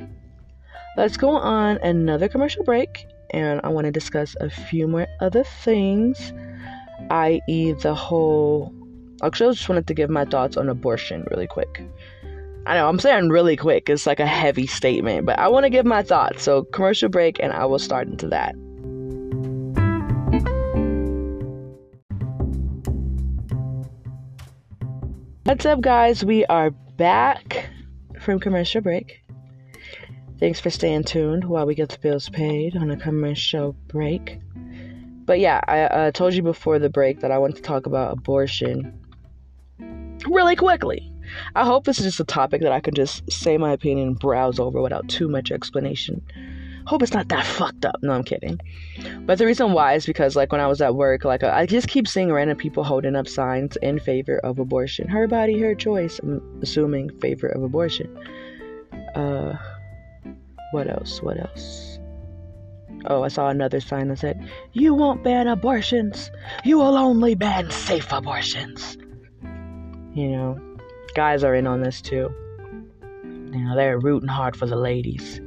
Let's 0.98 1.18
go 1.18 1.30
on 1.30 1.78
another 1.78 2.28
commercial 2.28 2.64
break, 2.64 3.08
and 3.32 3.62
I 3.64 3.70
want 3.70 3.86
to 3.86 3.92
discuss 3.92 4.36
a 4.40 4.50
few 4.50 4.88
more 4.88 5.08
other 5.22 5.44
things, 5.44 6.34
i.e., 7.10 7.74
the 7.74 7.96
whole. 7.96 8.74
Actually, 9.24 9.50
I 9.50 9.54
just 9.54 9.70
wanted 9.70 9.88
to 9.88 9.94
give 9.94 10.10
my 10.10 10.26
thoughts 10.26 10.58
on 10.58 10.70
abortion 10.70 11.26
really 11.32 11.48
quick. 11.48 11.84
I 12.66 12.76
know 12.76 12.88
I'm 12.88 13.00
saying 13.00 13.30
really 13.30 13.58
quick, 13.58 13.90
it's 13.90 14.06
like 14.06 14.20
a 14.20 14.26
heavy 14.26 14.68
statement, 14.68 15.26
but 15.26 15.38
I 15.38 15.48
want 15.48 15.66
to 15.66 15.70
give 15.70 15.86
my 15.86 16.02
thoughts. 16.02 16.44
So, 16.44 16.64
commercial 16.64 17.10
break, 17.10 17.40
and 17.40 17.52
I 17.52 17.66
will 17.66 17.80
start 17.80 18.08
into 18.08 18.28
that. 18.28 18.56
What's 25.46 25.66
up, 25.66 25.82
guys? 25.82 26.24
We 26.24 26.46
are 26.46 26.70
back 26.70 27.70
from 28.22 28.40
commercial 28.40 28.80
break. 28.80 29.26
Thanks 30.40 30.62
for 30.62 30.70
staying 30.70 31.04
tuned 31.04 31.44
while 31.44 31.66
we 31.66 31.76
get 31.76 31.90
the 31.90 32.00
bills 32.00 32.30
paid 32.30 32.78
on 32.78 32.90
a 32.90 32.96
commercial 32.96 33.74
break. 33.90 34.40
But 35.26 35.42
yeah, 35.42 35.60
I 35.68 35.82
uh, 35.82 36.12
told 36.12 36.34
you 36.34 36.44
before 36.44 36.80
the 36.80 36.90
break 36.90 37.20
that 37.20 37.32
I 37.32 37.40
want 37.40 37.58
to 37.58 37.62
talk 37.62 37.86
about 37.86 38.14
abortion 38.14 38.98
really 40.30 40.56
quickly. 40.56 41.12
I 41.56 41.66
hope 41.66 41.84
this 41.84 42.00
is 42.00 42.06
just 42.06 42.22
a 42.22 42.24
topic 42.24 42.62
that 42.62 42.72
I 42.72 42.80
can 42.80 42.94
just 42.94 43.30
say 43.30 43.58
my 43.58 43.74
opinion 43.74 44.08
and 44.08 44.20
browse 44.20 44.60
over 44.60 44.82
without 44.82 45.10
too 45.10 45.28
much 45.28 45.52
explanation. 45.52 46.26
Hope 46.86 47.02
it's 47.02 47.14
not 47.14 47.30
that 47.30 47.46
fucked 47.58 47.86
up. 47.86 47.96
No, 48.02 48.14
I'm 48.14 48.24
kidding. 48.24 48.60
But 49.26 49.38
the 49.38 49.46
reason 49.46 49.74
why 49.74 49.94
is 49.94 50.06
because, 50.06 50.36
like, 50.36 50.52
when 50.52 50.62
I 50.62 50.68
was 50.68 50.82
at 50.82 50.96
work, 50.96 51.24
like, 51.26 51.44
I 51.44 51.66
just 51.66 51.88
keep 51.88 52.08
seeing 52.08 52.32
random 52.32 52.58
people 52.58 52.84
holding 52.84 53.16
up 53.16 53.28
signs 53.28 53.76
in 53.78 54.00
favor 54.00 54.40
of 54.40 54.60
abortion. 54.60 55.08
Her 55.08 55.28
body, 55.28 55.60
her 55.60 55.76
choice. 55.76 56.20
I'm 56.20 56.60
assuming 56.62 57.10
favor 57.20 57.48
of 57.48 57.64
abortion. 57.64 58.18
Uh, 59.16 59.58
what 60.72 60.90
else? 60.90 61.22
What 61.22 61.40
else? 61.40 62.00
Oh, 63.06 63.24
I 63.24 63.28
saw 63.28 63.50
another 63.50 63.80
sign 63.80 64.08
that 64.10 64.20
said, 64.20 64.50
You 64.72 64.94
won't 64.94 65.24
ban 65.24 65.48
abortions. 65.48 66.32
You 66.64 66.78
will 66.78 66.98
only 66.98 67.36
ban 67.36 67.70
safe 67.70 68.12
abortions. 68.12 68.98
You 70.14 70.30
know, 70.30 70.78
guys 71.16 71.44
are 71.44 71.56
in 71.56 71.68
on 71.68 71.82
this 71.82 72.02
too. 72.02 72.30
You 73.24 73.66
know, 73.66 73.76
they're 73.76 74.00
rooting 74.00 74.30
hard 74.30 74.56
for 74.56 74.66
the 74.66 74.76
ladies. 74.76 75.42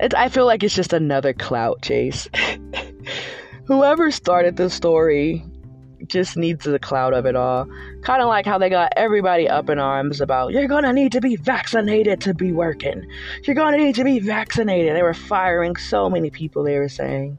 It, 0.00 0.14
I 0.14 0.28
feel 0.30 0.46
like 0.46 0.62
it's 0.62 0.74
just 0.74 0.92
another 0.92 1.32
clout 1.34 1.82
chase. 1.82 2.28
Whoever 3.66 4.10
started 4.10 4.56
this 4.56 4.72
story 4.72 5.44
just 6.06 6.38
needs 6.38 6.64
the 6.64 6.78
clout 6.78 7.12
of 7.12 7.26
it 7.26 7.36
all. 7.36 7.68
Kind 8.02 8.22
of 8.22 8.28
like 8.28 8.46
how 8.46 8.56
they 8.56 8.70
got 8.70 8.92
everybody 8.96 9.46
up 9.46 9.68
in 9.68 9.78
arms 9.78 10.20
about, 10.20 10.52
you're 10.52 10.66
gonna 10.66 10.92
need 10.92 11.12
to 11.12 11.20
be 11.20 11.36
vaccinated 11.36 12.20
to 12.22 12.34
be 12.34 12.50
working. 12.50 13.06
You're 13.44 13.54
gonna 13.54 13.76
need 13.76 13.94
to 13.96 14.04
be 14.04 14.18
vaccinated. 14.18 14.96
They 14.96 15.02
were 15.02 15.14
firing 15.14 15.76
so 15.76 16.08
many 16.08 16.30
people, 16.30 16.64
they 16.64 16.78
were 16.78 16.88
saying. 16.88 17.38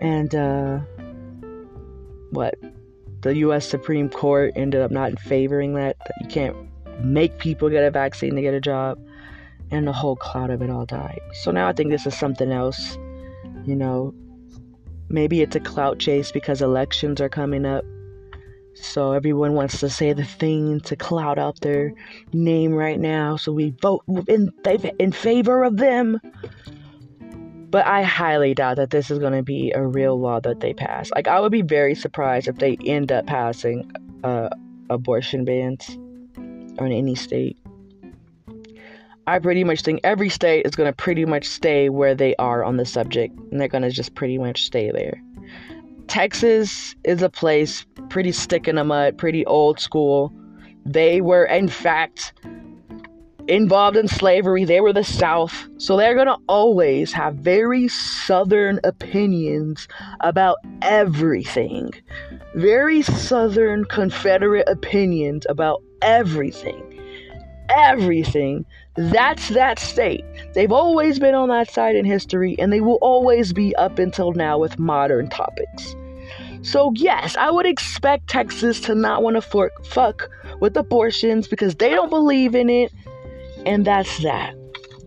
And, 0.00 0.34
uh, 0.34 0.80
what? 2.30 2.54
The 3.20 3.36
U.S. 3.36 3.68
Supreme 3.68 4.08
Court 4.08 4.52
ended 4.56 4.80
up 4.80 4.90
not 4.90 5.20
favoring 5.20 5.74
that. 5.74 5.98
That 5.98 6.14
you 6.20 6.28
can't 6.28 6.56
make 7.04 7.38
people 7.38 7.68
get 7.68 7.84
a 7.84 7.90
vaccine 7.90 8.34
to 8.34 8.42
get 8.42 8.54
a 8.54 8.60
job 8.60 8.98
and 9.70 9.86
the 9.86 9.92
whole 9.92 10.16
cloud 10.16 10.50
of 10.50 10.62
it 10.62 10.70
all 10.70 10.86
died. 10.86 11.20
So 11.32 11.50
now 11.50 11.68
I 11.68 11.72
think 11.72 11.90
this 11.90 12.06
is 12.06 12.16
something 12.16 12.50
else. 12.50 12.98
You 13.64 13.76
know, 13.76 14.14
maybe 15.08 15.42
it's 15.42 15.56
a 15.56 15.60
clout 15.60 15.98
chase 15.98 16.32
because 16.32 16.62
elections 16.62 17.20
are 17.20 17.28
coming 17.28 17.66
up. 17.66 17.84
So 18.74 19.12
everyone 19.12 19.54
wants 19.54 19.80
to 19.80 19.90
say 19.90 20.12
the 20.12 20.24
thing 20.24 20.80
to 20.80 20.96
cloud 20.96 21.38
out 21.38 21.60
their 21.60 21.92
name 22.32 22.72
right 22.72 22.98
now. 22.98 23.36
So 23.36 23.52
we 23.52 23.74
vote 23.82 24.04
in 24.28 24.52
in 24.98 25.12
favor 25.12 25.64
of 25.64 25.76
them. 25.76 26.20
But 27.70 27.86
I 27.86 28.02
highly 28.02 28.54
doubt 28.54 28.76
that 28.76 28.90
this 28.90 29.12
is 29.12 29.20
going 29.20 29.32
to 29.32 29.44
be 29.44 29.70
a 29.70 29.86
real 29.86 30.18
law 30.18 30.40
that 30.40 30.58
they 30.58 30.74
pass. 30.74 31.10
Like 31.14 31.28
I 31.28 31.38
would 31.38 31.52
be 31.52 31.62
very 31.62 31.94
surprised 31.94 32.48
if 32.48 32.56
they 32.56 32.76
end 32.84 33.12
up 33.12 33.26
passing 33.26 33.92
uh, 34.24 34.48
abortion 34.88 35.44
bans 35.44 35.88
in 36.36 36.92
any 36.92 37.14
state. 37.14 37.59
I 39.26 39.38
pretty 39.38 39.64
much 39.64 39.82
think 39.82 40.00
every 40.02 40.28
state 40.28 40.66
is 40.66 40.74
going 40.74 40.90
to 40.90 40.96
pretty 40.96 41.24
much 41.24 41.46
stay 41.46 41.88
where 41.88 42.14
they 42.14 42.34
are 42.36 42.64
on 42.64 42.76
the 42.76 42.86
subject, 42.86 43.38
and 43.50 43.60
they're 43.60 43.68
going 43.68 43.82
to 43.82 43.90
just 43.90 44.14
pretty 44.14 44.38
much 44.38 44.64
stay 44.64 44.90
there. 44.90 45.20
Texas 46.08 46.96
is 47.04 47.22
a 47.22 47.30
place 47.30 47.86
pretty 48.08 48.32
stick 48.32 48.66
in 48.66 48.76
the 48.76 48.84
mud, 48.84 49.16
pretty 49.16 49.46
old 49.46 49.78
school. 49.78 50.32
They 50.84 51.20
were, 51.20 51.44
in 51.44 51.68
fact, 51.68 52.32
involved 53.46 53.96
in 53.96 54.08
slavery. 54.08 54.64
They 54.64 54.80
were 54.80 54.92
the 54.92 55.04
South. 55.04 55.68
So 55.78 55.96
they're 55.96 56.14
going 56.14 56.26
to 56.26 56.38
always 56.48 57.12
have 57.12 57.36
very 57.36 57.88
Southern 57.88 58.80
opinions 58.84 59.86
about 60.20 60.58
everything. 60.82 61.92
Very 62.54 63.02
Southern 63.02 63.84
Confederate 63.84 64.68
opinions 64.68 65.46
about 65.48 65.82
everything. 66.02 66.82
Everything. 67.68 68.64
That's 68.96 69.48
that 69.50 69.78
state. 69.78 70.24
They've 70.54 70.72
always 70.72 71.18
been 71.18 71.34
on 71.34 71.48
that 71.48 71.70
side 71.70 71.96
in 71.96 72.04
history, 72.04 72.56
and 72.58 72.72
they 72.72 72.80
will 72.80 72.98
always 73.00 73.52
be 73.52 73.74
up 73.76 73.98
until 73.98 74.32
now 74.32 74.58
with 74.58 74.78
modern 74.78 75.28
topics. 75.28 75.94
So, 76.62 76.92
yes, 76.96 77.36
I 77.36 77.50
would 77.50 77.66
expect 77.66 78.28
Texas 78.28 78.80
to 78.82 78.94
not 78.94 79.22
want 79.22 79.36
to 79.36 79.70
fuck 79.84 80.30
with 80.60 80.76
abortions 80.76 81.48
because 81.48 81.76
they 81.76 81.90
don't 81.90 82.10
believe 82.10 82.54
in 82.54 82.68
it, 82.68 82.92
and 83.64 83.86
that's 83.86 84.22
that. 84.22 84.54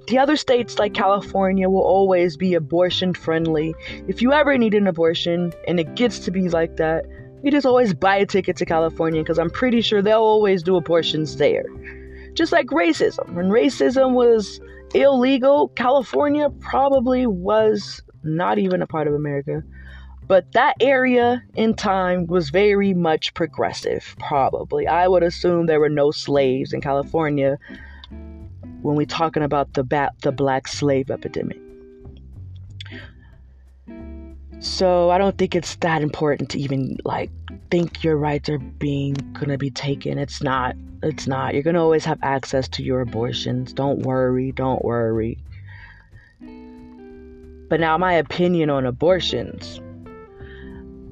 The 0.07 0.17
other 0.17 0.35
states 0.35 0.79
like 0.79 0.93
California 0.93 1.69
will 1.69 1.83
always 1.83 2.35
be 2.35 2.55
abortion 2.55 3.13
friendly. 3.13 3.75
If 4.07 4.21
you 4.21 4.33
ever 4.33 4.57
need 4.57 4.73
an 4.73 4.87
abortion 4.87 5.53
and 5.67 5.79
it 5.79 5.95
gets 5.95 6.19
to 6.19 6.31
be 6.31 6.49
like 6.49 6.77
that, 6.77 7.05
you 7.43 7.51
just 7.51 7.65
always 7.65 7.93
buy 7.93 8.17
a 8.17 8.25
ticket 8.25 8.57
to 8.57 8.65
California 8.65 9.21
because 9.21 9.39
I'm 9.39 9.49
pretty 9.49 9.81
sure 9.81 10.01
they'll 10.01 10.19
always 10.19 10.63
do 10.63 10.75
abortions 10.75 11.37
there. 11.37 11.65
Just 12.33 12.51
like 12.51 12.67
racism. 12.67 13.33
When 13.33 13.49
racism 13.49 14.13
was 14.13 14.59
illegal, 14.93 15.69
California 15.69 16.49
probably 16.59 17.27
was 17.27 18.01
not 18.23 18.57
even 18.57 18.81
a 18.81 18.87
part 18.87 19.07
of 19.07 19.13
America. 19.13 19.63
But 20.27 20.51
that 20.53 20.75
area 20.79 21.43
in 21.55 21.75
time 21.75 22.27
was 22.27 22.49
very 22.49 22.93
much 22.93 23.33
progressive, 23.33 24.15
probably. 24.19 24.87
I 24.87 25.07
would 25.07 25.21
assume 25.21 25.65
there 25.65 25.81
were 25.81 25.89
no 25.89 26.11
slaves 26.11 26.73
in 26.73 26.81
California 26.81 27.57
when 28.81 28.95
we're 28.95 29.05
talking 29.05 29.43
about 29.43 29.73
the, 29.73 29.83
ba- 29.83 30.11
the 30.21 30.31
black 30.31 30.67
slave 30.67 31.11
epidemic. 31.11 31.62
So 34.63 35.09
I 35.09 35.17
don't 35.17 35.37
think 35.37 35.55
it's 35.55 35.75
that 35.75 36.01
important 36.01 36.49
to 36.51 36.59
even 36.59 36.97
like 37.03 37.29
think 37.69 38.01
your 38.01 38.15
rights 38.15 38.47
are 38.47 38.59
being 38.59 39.13
gonna 39.33 39.57
be 39.57 39.69
taken. 39.69 40.17
It's 40.17 40.41
not. 40.41 40.77
It's 41.03 41.27
not. 41.27 41.53
You're 41.53 41.63
gonna 41.63 41.83
always 41.83 42.05
have 42.05 42.17
access 42.23 42.69
to 42.69 42.81
your 42.81 43.01
abortions. 43.01 43.73
Don't 43.73 43.99
worry. 43.99 44.53
Don't 44.53 44.83
worry. 44.83 45.37
But 47.67 47.81
now 47.81 47.97
my 47.97 48.13
opinion 48.13 48.69
on 48.69 48.85
abortions. 48.85 49.81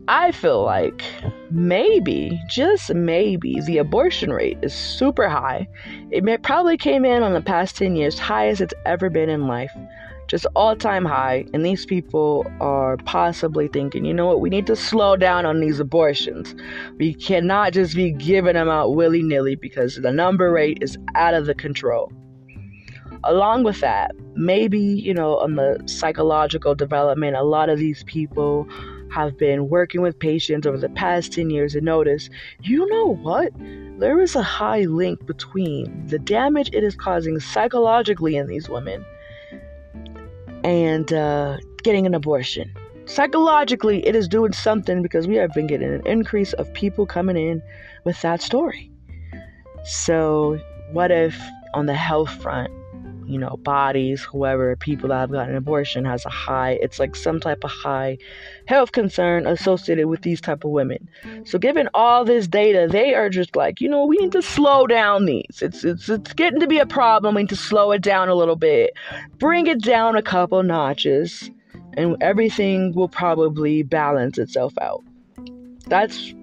I 0.08 0.32
feel 0.32 0.64
like 0.64 1.04
maybe, 1.50 2.42
just 2.50 2.94
maybe, 2.94 3.60
the 3.62 3.80
abortion 3.80 4.32
rate 4.32 4.60
is 4.62 4.74
super 4.74 5.28
high. 5.28 5.68
It 6.10 6.24
may, 6.24 6.38
probably 6.38 6.78
came 6.78 7.04
in 7.04 7.22
on 7.22 7.34
the 7.34 7.42
past 7.42 7.78
10 7.78 7.96
years, 7.96 8.18
highest 8.18 8.62
it's 8.62 8.74
ever 8.86 9.10
been 9.10 9.30
in 9.30 9.48
life 9.48 9.72
just 10.32 10.46
all 10.56 10.78
time 10.78 11.04
high. 11.04 11.46
And 11.54 11.66
these 11.66 11.86
people 11.86 12.50
are 12.62 12.96
possibly 12.98 13.68
thinking, 13.68 14.06
you 14.06 14.14
know 14.14 14.26
what, 14.26 14.40
we 14.40 14.50
need 14.50 14.66
to 14.68 14.78
slow 14.78 15.18
down 15.18 15.46
on 15.46 15.60
these 15.60 15.82
abortions. 15.82 16.56
We 16.98 17.14
cannot 17.14 17.74
just 17.74 17.96
be 17.96 18.14
giving 18.14 18.54
them 18.54 18.70
out 18.70 18.96
willy 18.96 19.24
nilly 19.24 19.56
because 19.56 19.98
the 19.98 20.12
number 20.12 20.50
rate 20.50 20.78
is 20.80 20.98
out 21.16 21.34
of 21.34 21.48
the 21.48 21.54
control. 21.54 22.14
Along 23.26 23.64
with 23.64 23.82
that, 23.82 24.16
maybe, 24.36 24.80
you 24.80 25.14
know, 25.14 25.38
on 25.38 25.58
the 25.58 25.84
psychological 25.86 26.76
development, 26.76 27.36
a 27.36 27.44
lot 27.44 27.68
of 27.68 27.78
these 27.78 28.06
people 28.06 28.66
have 29.14 29.38
been 29.38 29.68
working 29.68 30.00
with 30.00 30.18
patients 30.18 30.66
over 30.66 30.78
the 30.78 30.88
past 30.88 31.34
10 31.34 31.50
years 31.50 31.76
and 31.76 31.84
notice, 31.84 32.30
you 32.62 32.88
know 32.88 33.16
what? 33.16 33.52
There 34.00 34.22
is 34.22 34.38
a 34.38 34.42
high 34.42 34.84
link 34.86 35.26
between 35.26 36.08
the 36.08 36.20
damage 36.20 36.70
it 36.72 36.86
is 36.86 36.96
causing 36.96 37.38
psychologically 37.42 38.38
in 38.38 38.48
these 38.48 38.70
women 38.70 39.04
and 40.64 41.12
uh, 41.14 41.58
getting 41.84 42.06
an 42.06 42.14
abortion. 42.14 42.72
Psychologically, 43.06 44.06
it 44.06 44.16
is 44.16 44.28
doing 44.28 44.54
something 44.54 45.02
because 45.02 45.28
we 45.28 45.36
have 45.36 45.54
been 45.54 45.68
getting 45.68 45.94
an 45.94 46.06
increase 46.06 46.54
of 46.54 46.72
people 46.74 47.06
coming 47.06 47.36
in 47.36 47.62
with 48.06 48.22
that 48.22 48.42
story. 48.42 48.92
So, 49.84 50.60
what 50.92 51.12
if 51.12 51.40
on 51.74 51.88
the 51.88 51.96
health 51.96 52.30
front, 52.42 52.72
you 53.32 53.40
know, 53.40 53.58
bodies, 53.58 54.22
whoever, 54.22 54.76
people 54.76 55.10
that 55.10 55.20
have 55.20 55.32
gotten 55.32 55.52
an 55.52 55.58
abortion 55.58 56.04
has 56.06 56.26
a 56.26 56.30
high, 56.30 56.72
it's 56.82 57.00
like 57.00 57.16
some 57.16 57.40
type 57.40 57.64
of 57.64 57.72
high 57.72 58.18
health 58.66 58.92
concern 58.92 59.48
associated 59.48 60.08
with 60.08 60.22
these 60.22 60.42
type 60.42 60.64
of 60.64 60.72
women. 60.72 61.10
So 61.46 61.58
given 61.58 61.90
all 61.94 62.26
this 62.26 62.48
data, 62.48 62.88
they 62.90 63.14
are 63.14 63.30
just 63.30 63.56
like, 63.56 63.82
you 63.82 63.90
know, 63.90 64.06
we 64.06 64.18
need 64.18 64.32
to 64.34 64.42
slow 64.42 64.88
down 64.88 65.26
these. 65.26 65.62
It's 65.62 65.84
it's 65.84 66.10
it's 66.10 66.34
getting 66.34 66.60
to 66.60 66.68
be 66.68 66.80
a 66.80 66.86
problem. 66.86 67.36
We 67.36 67.44
need 67.44 67.50
to 67.50 67.56
slow 67.56 67.92
it 67.92 68.02
down 68.02 68.30
a 68.30 68.36
little 68.36 68.56
bit. 68.56 68.92
Bring 69.38 69.68
it 69.68 69.82
down 69.82 70.16
a 70.16 70.22
couple 70.22 70.62
notches 70.64 71.50
and 71.94 72.16
everything 72.22 72.94
will 72.94 73.10
probably 73.10 73.84
balance 73.84 74.38
itself 74.38 74.74
out. 74.82 75.04
That's 75.88 76.34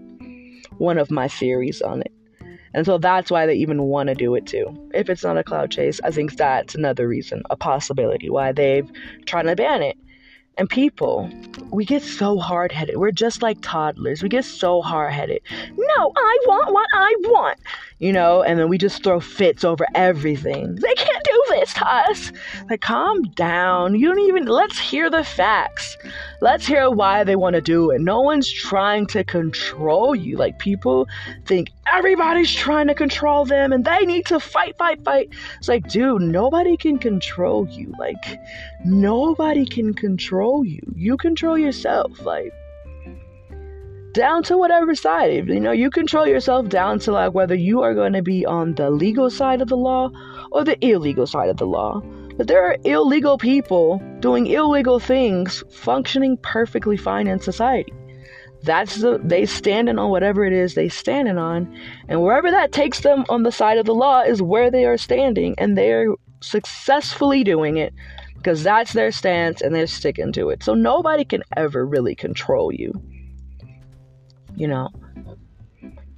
one 0.78 0.98
of 0.98 1.10
my 1.10 1.28
theories 1.28 1.82
on 1.82 2.02
it. 2.02 2.12
And 2.74 2.84
so 2.84 2.98
that's 2.98 3.30
why 3.30 3.46
they 3.46 3.54
even 3.54 3.84
want 3.84 4.08
to 4.08 4.14
do 4.14 4.34
it 4.34 4.46
too. 4.46 4.66
If 4.94 5.08
it's 5.08 5.24
not 5.24 5.38
a 5.38 5.44
clout 5.44 5.70
chase, 5.70 6.00
I 6.04 6.10
think 6.10 6.36
that's 6.36 6.74
another 6.74 7.08
reason, 7.08 7.42
a 7.50 7.56
possibility 7.56 8.30
why 8.30 8.52
they've 8.52 8.90
tried 9.26 9.44
to 9.44 9.56
ban 9.56 9.82
it. 9.82 9.96
And 10.58 10.68
people, 10.68 11.30
we 11.70 11.84
get 11.84 12.02
so 12.02 12.36
hard 12.38 12.72
headed. 12.72 12.96
We're 12.96 13.12
just 13.12 13.42
like 13.42 13.58
toddlers. 13.62 14.24
We 14.24 14.28
get 14.28 14.44
so 14.44 14.82
hard 14.82 15.12
headed. 15.12 15.40
No, 15.52 16.12
I 16.16 16.38
want 16.46 16.72
what 16.72 16.88
I 16.92 17.14
want, 17.20 17.60
you 18.00 18.12
know, 18.12 18.42
and 18.42 18.58
then 18.58 18.68
we 18.68 18.76
just 18.76 19.04
throw 19.04 19.20
fits 19.20 19.62
over 19.62 19.86
everything. 19.94 20.74
They 20.74 20.94
can't 20.94 21.24
do 21.24 21.44
this 21.50 21.74
to 21.74 21.86
us. 21.88 22.32
Like, 22.68 22.80
calm 22.80 23.22
down. 23.36 23.94
You 23.94 24.08
don't 24.08 24.18
even, 24.18 24.46
let's 24.46 24.80
hear 24.80 25.08
the 25.08 25.22
facts. 25.22 25.96
Let's 26.40 26.66
hear 26.66 26.88
why 26.88 27.24
they 27.24 27.34
want 27.34 27.54
to 27.54 27.60
do 27.60 27.90
it. 27.90 28.00
No 28.00 28.20
one's 28.20 28.50
trying 28.50 29.06
to 29.08 29.24
control 29.24 30.14
you. 30.14 30.36
Like, 30.36 30.58
people 30.58 31.08
think 31.46 31.70
everybody's 31.92 32.54
trying 32.54 32.86
to 32.86 32.94
control 32.94 33.44
them 33.44 33.72
and 33.72 33.84
they 33.84 34.06
need 34.06 34.26
to 34.26 34.38
fight, 34.38 34.76
fight, 34.78 35.02
fight. 35.04 35.30
It's 35.58 35.68
like, 35.68 35.88
dude, 35.88 36.22
nobody 36.22 36.76
can 36.76 36.98
control 36.98 37.66
you. 37.68 37.92
Like, 37.98 38.38
nobody 38.84 39.66
can 39.66 39.94
control 39.94 40.64
you. 40.64 40.80
You 40.94 41.16
control 41.16 41.58
yourself. 41.58 42.24
Like, 42.24 42.52
down 44.12 44.42
to 44.44 44.56
whatever 44.56 44.94
side. 44.94 45.48
You 45.48 45.60
know, 45.60 45.72
you 45.72 45.90
control 45.90 46.26
yourself 46.26 46.68
down 46.68 46.98
to 47.00 47.12
like 47.12 47.34
whether 47.34 47.54
you 47.54 47.82
are 47.82 47.94
going 47.94 48.12
to 48.14 48.22
be 48.22 48.44
on 48.46 48.74
the 48.74 48.90
legal 48.90 49.30
side 49.30 49.60
of 49.60 49.68
the 49.68 49.76
law 49.76 50.10
or 50.50 50.64
the 50.64 50.78
illegal 50.84 51.26
side 51.26 51.48
of 51.48 51.56
the 51.56 51.66
law. 51.66 52.02
But 52.38 52.46
there 52.46 52.64
are 52.64 52.76
illegal 52.84 53.36
people 53.36 54.00
doing 54.20 54.46
illegal 54.46 55.00
things 55.00 55.64
functioning 55.70 56.38
perfectly 56.38 56.96
fine 56.96 57.26
in 57.26 57.40
society. 57.40 57.92
That's 58.62 58.96
the 58.96 59.20
they 59.22 59.44
standing 59.44 59.98
on 59.98 60.10
whatever 60.10 60.44
it 60.44 60.52
is 60.52 60.74
they 60.74 60.88
standing 60.88 61.36
on, 61.36 61.72
and 62.08 62.22
wherever 62.22 62.50
that 62.50 62.72
takes 62.72 63.00
them 63.00 63.24
on 63.28 63.42
the 63.42 63.52
side 63.52 63.76
of 63.76 63.86
the 63.86 63.94
law 63.94 64.22
is 64.22 64.40
where 64.40 64.70
they 64.70 64.84
are 64.84 64.96
standing, 64.96 65.54
and 65.58 65.76
they're 65.76 66.14
successfully 66.40 67.44
doing 67.44 67.76
it 67.76 67.92
because 68.36 68.62
that's 68.62 68.92
their 68.92 69.10
stance 69.10 69.60
and 69.60 69.74
they're 69.74 69.88
sticking 69.88 70.32
to 70.32 70.48
it. 70.50 70.62
So 70.62 70.74
nobody 70.74 71.24
can 71.24 71.42
ever 71.56 71.84
really 71.84 72.14
control 72.14 72.72
you. 72.72 72.92
You 74.54 74.68
know, 74.68 74.90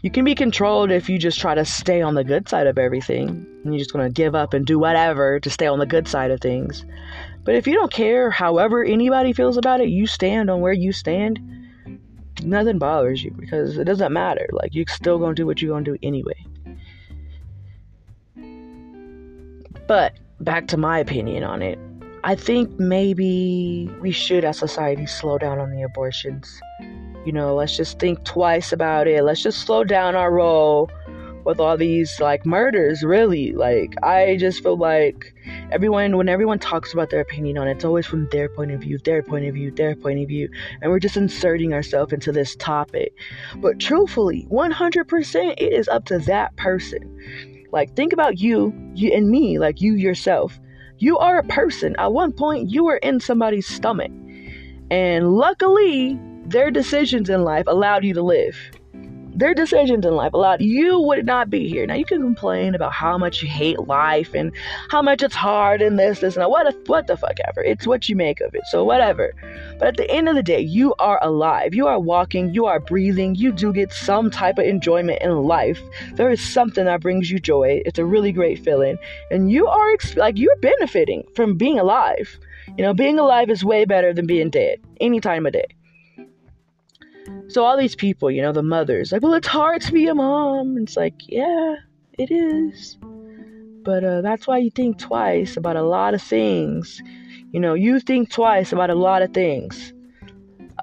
you 0.03 0.11
can 0.11 0.25
be 0.25 0.35
controlled 0.35 0.91
if 0.91 1.09
you 1.09 1.19
just 1.19 1.39
try 1.39 1.55
to 1.55 1.65
stay 1.65 2.01
on 2.01 2.15
the 2.15 2.25
good 2.25 2.49
side 2.49 2.67
of 2.67 2.79
everything 2.79 3.47
and 3.65 3.75
you're 3.75 3.79
just 3.79 3.93
going 3.93 4.07
to 4.07 4.13
give 4.13 4.35
up 4.35 4.55
and 4.55 4.65
do 4.65 4.79
whatever 4.79 5.39
to 5.41 5.51
stay 5.51 5.67
on 5.67 5.79
the 5.79 5.87
good 5.87 6.09
side 6.09 6.31
of 6.31 6.41
things. 6.41 6.85
But 7.45 7.55
if 7.55 7.67
you 7.67 7.75
don't 7.75 7.93
care 7.93 8.31
however 8.31 8.83
anybody 8.83 9.33
feels 9.33 9.57
about 9.57 9.81
it, 9.81 9.89
you 9.89 10.07
stand 10.07 10.51
on 10.51 10.61
where 10.61 10.73
you 10.73 10.93
stand, 10.93 11.39
nothing 12.43 12.79
bothers 12.79 13.23
you 13.23 13.31
because 13.33 13.77
it 13.77 13.85
doesn't 13.85 14.13
matter. 14.13 14.49
Like, 14.53 14.75
you're 14.75 14.87
still 14.89 15.19
going 15.19 15.35
to 15.35 15.43
do 15.43 15.47
what 15.47 15.61
you're 15.61 15.73
going 15.73 15.85
to 15.85 15.93
do 15.93 15.99
anyway. 16.03 16.47
But 19.87 20.15
back 20.41 20.67
to 20.69 20.77
my 20.77 20.99
opinion 20.99 21.45
on 21.45 21.63
it. 21.63 21.79
I 22.23 22.35
think 22.35 22.79
maybe 22.79 23.91
we 24.01 24.13
should, 24.13 24.45
as 24.45 24.59
society, 24.59 25.07
slow 25.07 25.39
down 25.39 25.59
on 25.59 25.71
the 25.71 25.83
abortions 25.83 26.61
you 27.31 27.35
know, 27.35 27.55
let's 27.55 27.77
just 27.77 28.01
think 28.01 28.25
twice 28.25 28.73
about 28.73 29.07
it. 29.07 29.23
Let's 29.23 29.41
just 29.41 29.61
slow 29.61 29.85
down 29.85 30.17
our 30.17 30.33
roll 30.33 30.91
with 31.45 31.61
all 31.61 31.77
these 31.77 32.19
like 32.19 32.45
murders, 32.45 33.05
really. 33.05 33.53
Like, 33.53 33.95
I 34.03 34.37
just 34.37 34.65
feel 34.65 34.77
like 34.77 35.33
everyone, 35.71 36.17
when 36.17 36.29
everyone 36.29 36.59
talks 36.59 36.93
about 36.93 37.11
their 37.11 37.21
opinion 37.21 37.57
on 37.57 37.69
it, 37.69 37.77
it's 37.77 37.85
always 37.85 38.05
from 38.05 38.29
their 38.33 38.49
point 38.49 38.73
of 38.73 38.81
view, 38.81 38.99
their 39.05 39.23
point 39.23 39.45
of 39.45 39.55
view, 39.55 39.71
their 39.71 39.95
point 39.95 40.19
of 40.21 40.27
view. 40.27 40.49
And 40.83 40.91
we're 40.91 40.99
just 40.99 41.17
inserting 41.17 41.73
ourselves 41.73 42.13
into 42.13 42.33
this 42.33 42.57
topic. 42.57 43.15
But 43.59 43.79
truthfully, 43.79 44.49
100%, 44.51 45.53
it 45.57 45.73
is 45.73 45.87
up 45.87 46.07
to 46.07 46.19
that 46.19 46.57
person. 46.57 47.17
Like, 47.71 47.95
think 47.95 48.13
about 48.13 48.41
you, 48.41 48.75
you 48.97 49.13
and 49.13 49.31
me, 49.31 49.61
like 49.61 49.81
you 49.81 49.95
yourself. 49.95 50.59
You 50.99 51.17
are 51.19 51.39
a 51.39 51.45
person. 51.45 51.95
At 51.97 52.13
one 52.13 52.33
point, 52.33 52.71
you 52.71 52.87
were 52.87 52.97
in 52.97 53.21
somebody's 53.21 53.69
stomach. 53.69 54.11
And 54.91 55.35
luckily, 55.35 56.19
their 56.51 56.71
decisions 56.71 57.31
in 57.31 57.45
life 57.45 57.65
allowed 57.69 58.05
you 58.05 58.13
to 58.15 58.23
live. 58.23 58.57
Their 59.33 59.55
decisions 59.55 60.05
in 60.05 60.17
life 60.17 60.33
allowed 60.33 60.61
you 60.61 60.99
would 61.01 61.25
not 61.25 61.49
be 61.49 61.69
here. 61.69 61.87
Now 61.87 61.95
you 61.95 62.05
can 62.05 62.21
complain 62.21 62.75
about 62.75 62.93
how 62.93 63.17
much 63.17 63.41
you 63.41 63.49
hate 63.49 63.79
life 63.79 64.35
and 64.35 64.51
how 64.91 65.01
much 65.01 65.23
it's 65.23 65.37
hard 65.37 65.81
and 65.81 65.97
this, 65.97 66.19
this, 66.19 66.35
and 66.35 66.43
that. 66.43 66.51
What, 66.51 66.77
what 66.89 67.07
the 67.07 67.17
fuck 67.17 67.39
ever. 67.47 67.63
It's 67.63 67.87
what 67.87 68.09
you 68.09 68.17
make 68.17 68.41
of 68.41 68.53
it. 68.55 68.63
So 68.67 68.83
whatever. 68.85 69.33
But 69.79 69.89
at 69.89 69.97
the 69.97 70.11
end 70.11 70.29
of 70.29 70.35
the 70.35 70.43
day, 70.43 70.61
you 70.61 70.93
are 70.99 71.23
alive. 71.23 71.73
You 71.73 71.87
are 71.87 72.01
walking. 72.01 72.53
You 72.53 72.67
are 72.67 72.81
breathing. 72.81 73.37
You 73.37 73.53
do 73.53 73.73
get 73.73 73.93
some 73.93 74.29
type 74.29 74.59
of 74.59 74.67
enjoyment 74.67 75.23
in 75.23 75.31
life. 75.45 75.81
There 76.15 76.31
is 76.31 76.43
something 76.43 76.85
that 76.85 77.01
brings 77.01 77.31
you 77.31 77.39
joy. 77.39 77.81
It's 77.87 78.01
a 78.01 78.05
really 78.05 78.33
great 78.33 78.59
feeling, 78.59 78.99
and 79.31 79.51
you 79.53 79.69
are 79.69 79.97
like 80.17 80.37
you're 80.37 80.57
benefiting 80.57 81.23
from 81.37 81.57
being 81.57 81.79
alive. 81.79 82.37
You 82.77 82.85
know, 82.85 82.93
being 82.93 83.19
alive 83.19 83.49
is 83.49 83.65
way 83.65 83.85
better 83.85 84.13
than 84.13 84.27
being 84.27 84.51
dead 84.51 84.81
any 85.01 85.21
time 85.21 85.47
of 85.47 85.53
day. 85.53 85.67
So 87.51 87.65
all 87.65 87.77
these 87.77 87.97
people, 87.97 88.31
you 88.31 88.43
know, 88.43 88.53
the 88.53 88.63
mothers, 88.63 89.11
like, 89.11 89.23
well, 89.23 89.35
it's 89.35 89.49
hard 89.49 89.83
to 89.83 89.93
be 89.93 90.07
a 90.07 90.15
mom. 90.15 90.79
It's 90.79 90.97
like, 90.97 91.15
yeah, 91.27 91.75
it 92.17 92.31
is. 92.31 92.97
But 93.83 94.05
uh, 94.05 94.21
that's 94.21 94.47
why 94.47 94.59
you 94.59 94.71
think 94.71 94.99
twice 94.99 95.57
about 95.57 95.75
a 95.75 95.83
lot 95.83 96.15
of 96.15 96.23
things. 96.23 97.03
You 97.51 97.59
know, 97.59 97.75
you 97.75 97.99
think 97.99 98.31
twice 98.31 98.73
about 98.73 98.91
a 98.91 98.95
lot 98.95 99.23
of 99.23 99.35
things. 99.35 99.93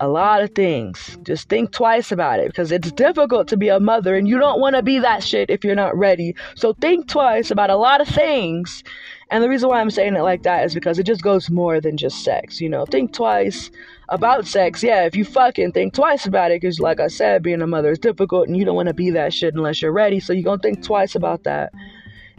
A 0.01 0.09
lot 0.09 0.43
of 0.43 0.51
things. 0.55 1.18
Just 1.24 1.47
think 1.47 1.72
twice 1.72 2.11
about 2.11 2.39
it 2.39 2.47
because 2.47 2.74
it's 2.74 2.91
difficult 2.91 3.47
to 3.47 3.57
be 3.57 3.70
a 3.70 3.80
mother 3.80 4.15
and 4.15 4.28
you 4.28 4.38
don't 4.38 4.59
want 4.59 4.76
to 4.76 4.84
be 4.84 4.99
that 4.99 5.24
shit 5.24 5.49
if 5.49 5.63
you're 5.63 5.74
not 5.74 5.97
ready. 5.97 6.36
So 6.55 6.74
think 6.74 7.07
twice 7.07 7.49
about 7.49 7.70
a 7.70 7.78
lot 7.78 8.01
of 8.01 8.09
things. 8.09 8.84
And 9.32 9.41
the 9.41 9.49
reason 9.49 9.70
why 9.70 9.80
I'm 9.80 9.89
saying 9.89 10.15
it 10.15 10.22
like 10.22 10.43
that 10.43 10.65
is 10.65 10.74
because 10.74 10.99
it 10.99 11.05
just 11.05 11.22
goes 11.22 11.49
more 11.49 11.80
than 11.80 11.95
just 11.95 12.26
sex. 12.26 12.59
You 12.59 12.68
know, 12.68 12.86
think 12.86 13.13
twice 13.13 13.72
about 14.10 14.47
sex, 14.47 14.82
yeah, 14.84 15.03
if 15.03 15.16
you 15.16 15.26
fucking 15.26 15.72
think 15.74 15.93
twice 15.93 16.26
about 16.26 16.51
it, 16.51 16.62
because 16.62 16.80
like 16.80 16.99
I 16.99 17.08
said, 17.08 17.43
being 17.43 17.62
a 17.62 17.68
mother 17.68 17.91
is 17.91 17.99
difficult 17.99 18.47
and 18.47 18.55
you 18.55 18.66
don't 18.66 18.76
want 18.76 18.88
to 18.88 18.93
be 18.93 19.10
that 19.12 19.34
shit 19.34 19.53
unless 19.53 19.82
you're 19.82 19.91
ready. 19.91 20.20
So 20.20 20.34
you're 20.34 20.43
going 20.43 20.60
to 20.60 20.64
think 20.64 20.84
twice 20.84 21.16
about 21.16 21.43
that. 21.43 21.74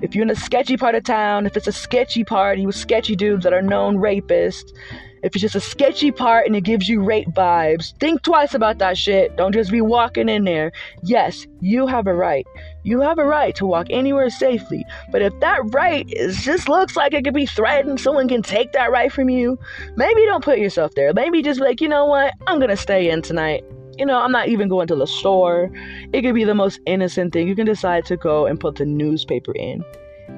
If 0.01 0.15
you're 0.15 0.23
in 0.23 0.31
a 0.31 0.37
sketchy 0.37 0.77
part 0.77 0.95
of 0.95 1.05
town, 1.05 1.45
if 1.45 1.57
it's 1.57 1.67
a 1.67 1.73
sketchy 1.73 2.25
party 2.25 2.65
with 2.65 2.77
sketchy 2.77 3.17
dudes 3.17 3.43
that 3.45 3.53
are 3.53 3.63
known 3.63 3.97
rapists, 3.97 4.73
if 5.23 5.35
it's 5.35 5.41
just 5.41 5.55
a 5.55 5.61
sketchy 5.61 6.11
part 6.11 6.47
and 6.47 6.55
it 6.55 6.63
gives 6.63 6.89
you 6.89 7.03
rape 7.03 7.29
vibes, 7.29 7.97
think 7.99 8.23
twice 8.23 8.55
about 8.55 8.79
that 8.79 8.97
shit. 8.97 9.37
Don't 9.37 9.53
just 9.53 9.71
be 9.71 9.81
walking 9.81 10.29
in 10.29 10.45
there. 10.45 10.73
Yes, 11.03 11.47
you 11.61 11.87
have 11.87 12.07
a 12.07 12.15
right. 12.15 12.47
You 12.85 13.01
have 13.01 13.19
a 13.19 13.25
right 13.25 13.55
to 13.57 13.67
walk 13.67 13.89
anywhere 13.91 14.31
safely. 14.31 14.85
But 15.11 15.23
if 15.23 15.39
that 15.41 15.61
right 15.73 16.07
is 16.09 16.43
just 16.43 16.69
looks 16.69 16.97
like 16.97 17.15
it 17.15 17.25
could 17.25 17.35
be 17.35 17.47
threatened, 17.47 18.01
someone 18.01 18.29
can 18.29 18.43
take 18.43 18.73
that 18.73 18.91
right 18.91 19.13
from 19.13 19.29
you, 19.29 19.59
maybe 19.97 20.23
don't 20.27 20.45
put 20.45 20.59
yourself 20.59 20.95
there. 20.95 21.13
Maybe 21.13 21.43
just 21.43 21.61
like, 21.61 21.81
you 21.81 21.89
know 21.89 22.07
what? 22.07 22.35
I'm 22.47 22.61
gonna 22.61 22.77
stay 22.77 23.11
in 23.11 23.23
tonight. 23.23 23.65
You 23.99 24.07
know, 24.07 24.19
I'm 24.19 24.33
not 24.33 24.49
even 24.49 24.69
going 24.69 24.87
to 24.89 24.95
the 24.95 25.07
store. 25.07 25.71
It 26.13 26.23
could 26.23 26.35
be 26.35 26.45
the 26.45 26.55
most 26.55 26.81
innocent 26.87 27.33
thing. 27.33 27.49
You 27.49 27.57
can 27.57 27.67
decide 27.67 28.05
to 28.07 28.17
go 28.17 28.47
and 28.47 28.61
put 28.61 28.77
the 28.77 28.87
newspaper 28.87 29.53
in 29.57 29.85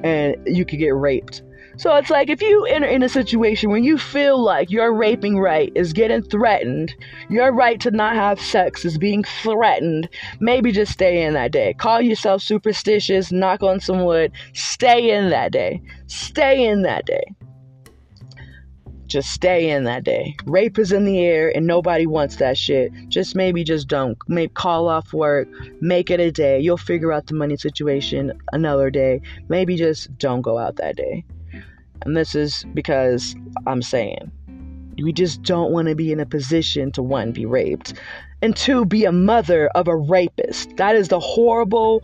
and 0.02 0.36
you 0.46 0.64
could 0.64 0.78
get 0.78 0.94
raped 0.94 1.42
so 1.80 1.96
it's 1.96 2.10
like 2.10 2.28
if 2.28 2.42
you 2.42 2.66
enter 2.66 2.86
in 2.86 3.02
a 3.02 3.08
situation 3.08 3.70
where 3.70 3.78
you 3.78 3.96
feel 3.96 4.38
like 4.38 4.70
your 4.70 4.92
raping 4.92 5.38
right 5.38 5.72
is 5.74 5.94
getting 5.94 6.22
threatened, 6.22 6.94
your 7.30 7.54
right 7.54 7.80
to 7.80 7.90
not 7.90 8.14
have 8.16 8.38
sex 8.38 8.84
is 8.84 8.98
being 8.98 9.24
threatened, 9.24 10.06
maybe 10.40 10.72
just 10.72 10.92
stay 10.92 11.22
in 11.22 11.32
that 11.32 11.52
day. 11.52 11.72
Call 11.72 12.02
yourself 12.02 12.42
superstitious, 12.42 13.32
knock 13.32 13.62
on 13.62 13.80
some 13.80 14.04
wood, 14.04 14.30
stay 14.52 15.16
in 15.16 15.30
that 15.30 15.52
day. 15.52 15.80
Stay 16.06 16.66
in 16.66 16.82
that 16.82 17.06
day. 17.06 17.24
Just 19.06 19.30
stay 19.30 19.70
in 19.70 19.84
that 19.84 20.04
day. 20.04 20.36
Rape 20.44 20.78
is 20.78 20.92
in 20.92 21.06
the 21.06 21.20
air 21.20 21.48
and 21.48 21.66
nobody 21.66 22.04
wants 22.04 22.36
that 22.36 22.58
shit. 22.58 22.92
Just 23.08 23.34
maybe 23.34 23.64
just 23.64 23.88
don't. 23.88 24.18
Maybe 24.28 24.52
call 24.52 24.86
off 24.86 25.14
work. 25.14 25.48
Make 25.80 26.10
it 26.10 26.20
a 26.20 26.30
day. 26.30 26.60
You'll 26.60 26.76
figure 26.76 27.10
out 27.10 27.26
the 27.26 27.34
money 27.34 27.56
situation 27.56 28.38
another 28.52 28.90
day. 28.90 29.22
Maybe 29.48 29.76
just 29.76 30.14
don't 30.18 30.42
go 30.42 30.58
out 30.58 30.76
that 30.76 30.96
day. 30.96 31.24
And 32.02 32.16
this 32.16 32.34
is 32.34 32.64
because 32.74 33.36
I'm 33.66 33.82
saying 33.82 34.30
we 35.02 35.12
just 35.12 35.42
don't 35.42 35.72
want 35.72 35.88
to 35.88 35.94
be 35.94 36.12
in 36.12 36.20
a 36.20 36.26
position 36.26 36.92
to 36.92 37.02
one, 37.02 37.32
be 37.32 37.46
raped, 37.46 37.94
and 38.42 38.56
two, 38.56 38.84
be 38.84 39.04
a 39.04 39.12
mother 39.12 39.68
of 39.74 39.88
a 39.88 39.96
rapist. 39.96 40.76
That 40.76 40.96
is 40.96 41.08
the 41.08 41.20
horrible, 41.20 42.00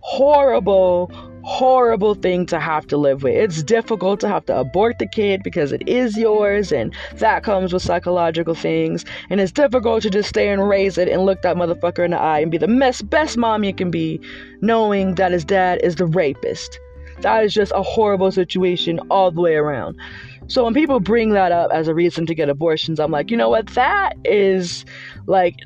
horrible, 0.00 1.10
horrible 1.42 2.14
thing 2.14 2.46
to 2.46 2.58
have 2.58 2.86
to 2.86 2.96
live 2.96 3.22
with. 3.22 3.34
It's 3.34 3.62
difficult 3.62 4.20
to 4.20 4.28
have 4.28 4.46
to 4.46 4.58
abort 4.58 4.98
the 4.98 5.06
kid 5.06 5.42
because 5.42 5.72
it 5.72 5.86
is 5.86 6.16
yours, 6.16 6.72
and 6.72 6.94
that 7.16 7.44
comes 7.44 7.72
with 7.72 7.82
psychological 7.82 8.54
things. 8.54 9.04
And 9.30 9.40
it's 9.40 9.52
difficult 9.52 10.02
to 10.02 10.10
just 10.10 10.30
stay 10.30 10.48
and 10.48 10.66
raise 10.68 10.96
it 10.96 11.08
and 11.08 11.26
look 11.26 11.42
that 11.42 11.56
motherfucker 11.56 12.04
in 12.04 12.12
the 12.12 12.20
eye 12.20 12.40
and 12.40 12.50
be 12.50 12.58
the 12.58 12.68
best, 12.68 13.08
best 13.10 13.36
mom 13.36 13.64
you 13.64 13.74
can 13.74 13.90
be, 13.90 14.20
knowing 14.60 15.16
that 15.16 15.32
his 15.32 15.44
dad 15.44 15.80
is 15.82 15.96
the 15.96 16.06
rapist. 16.06 16.78
That 17.20 17.44
is 17.44 17.54
just 17.54 17.72
a 17.74 17.82
horrible 17.82 18.32
situation 18.32 19.00
all 19.10 19.30
the 19.30 19.40
way 19.40 19.54
around. 19.54 19.98
So 20.46 20.64
when 20.64 20.74
people 20.74 21.00
bring 21.00 21.30
that 21.30 21.52
up 21.52 21.70
as 21.72 21.88
a 21.88 21.94
reason 21.94 22.26
to 22.26 22.34
get 22.34 22.48
abortions, 22.48 23.00
I'm 23.00 23.10
like, 23.10 23.30
you 23.30 23.36
know 23.36 23.48
what? 23.48 23.66
That 23.68 24.14
is 24.24 24.84
like 25.26 25.56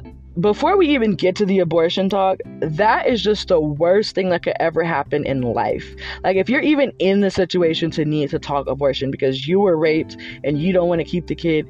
before 0.41 0.77
we 0.77 0.89
even 0.89 1.15
get 1.17 1.35
to 1.37 1.47
the 1.47 1.59
abortion 1.59 2.09
talk, 2.09 2.39
that 2.61 3.09
is 3.09 3.23
just 3.23 3.49
the 3.49 3.61
worst 3.61 4.15
thing 4.15 4.29
that 4.29 4.45
could 4.45 4.55
ever 4.61 4.85
happen 4.85 5.27
in 5.27 5.43
life. 5.43 5.97
Like, 6.23 6.37
if 6.37 6.49
you're 6.49 6.61
even 6.61 6.93
in 7.01 7.21
the 7.21 7.31
situation 7.31 7.91
to 7.93 8.05
need 8.05 8.31
to 8.31 8.39
talk 8.39 8.69
abortion 8.69 9.11
because 9.11 9.49
you 9.49 9.59
were 9.59 9.77
raped 9.77 10.17
and 10.45 10.61
you 10.61 10.73
don't 10.73 10.89
want 10.89 11.01
to 11.01 11.05
keep 11.05 11.27
the 11.27 11.35
kid, 11.35 11.69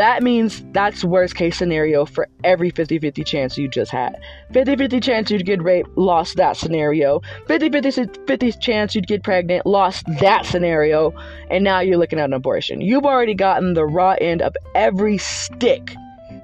that 0.00 0.22
means 0.22 0.64
that's 0.72 1.04
worst 1.04 1.34
case 1.34 1.58
scenario 1.58 2.06
for 2.06 2.26
every 2.42 2.72
50-50 2.72 3.26
chance 3.26 3.58
you 3.58 3.68
just 3.68 3.90
had. 3.90 4.18
50-50 4.50 5.02
chance 5.02 5.30
you'd 5.30 5.44
get 5.44 5.62
raped 5.62 5.90
lost 5.98 6.38
that 6.38 6.56
scenario. 6.56 7.20
50-50 7.48 8.58
chance 8.58 8.94
you'd 8.94 9.06
get 9.06 9.22
pregnant 9.22 9.66
lost 9.66 10.06
that 10.20 10.46
scenario 10.46 11.12
and 11.50 11.62
now 11.62 11.80
you're 11.80 11.98
looking 11.98 12.18
at 12.18 12.24
an 12.24 12.32
abortion. 12.32 12.80
You've 12.80 13.04
already 13.04 13.34
gotten 13.34 13.74
the 13.74 13.84
raw 13.84 14.16
end 14.18 14.40
of 14.40 14.56
every 14.74 15.18
stick 15.18 15.94